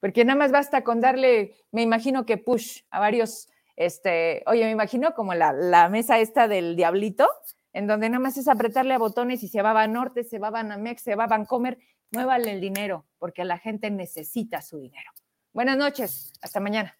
porque 0.00 0.24
nada 0.24 0.38
más 0.38 0.50
basta 0.50 0.82
con 0.82 1.02
darle, 1.02 1.56
me 1.72 1.82
imagino 1.82 2.24
que 2.24 2.38
push 2.38 2.84
a 2.90 3.00
varios, 3.00 3.50
este, 3.76 4.44
oye, 4.46 4.64
me 4.64 4.70
imagino 4.70 5.12
como 5.12 5.34
la, 5.34 5.52
la 5.52 5.90
mesa 5.90 6.20
esta 6.20 6.48
del 6.48 6.74
diablito, 6.74 7.28
en 7.72 7.86
donde 7.86 8.08
nada 8.08 8.20
más 8.20 8.36
es 8.36 8.48
apretarle 8.48 8.94
a 8.94 8.98
botones 8.98 9.42
y 9.42 9.48
se 9.48 9.62
va 9.62 9.80
a 9.80 9.86
Norte, 9.86 10.24
se 10.24 10.38
va 10.38 10.48
a 10.48 10.52
Banamex, 10.52 11.02
se 11.02 11.14
va 11.14 11.24
a 11.24 11.28
Bancomer, 11.28 11.78
muévale 12.10 12.52
el 12.52 12.60
dinero, 12.60 13.06
porque 13.18 13.44
la 13.44 13.58
gente 13.58 13.90
necesita 13.90 14.62
su 14.62 14.78
dinero. 14.78 15.10
Buenas 15.52 15.76
noches, 15.76 16.32
hasta 16.40 16.60
mañana. 16.60 16.97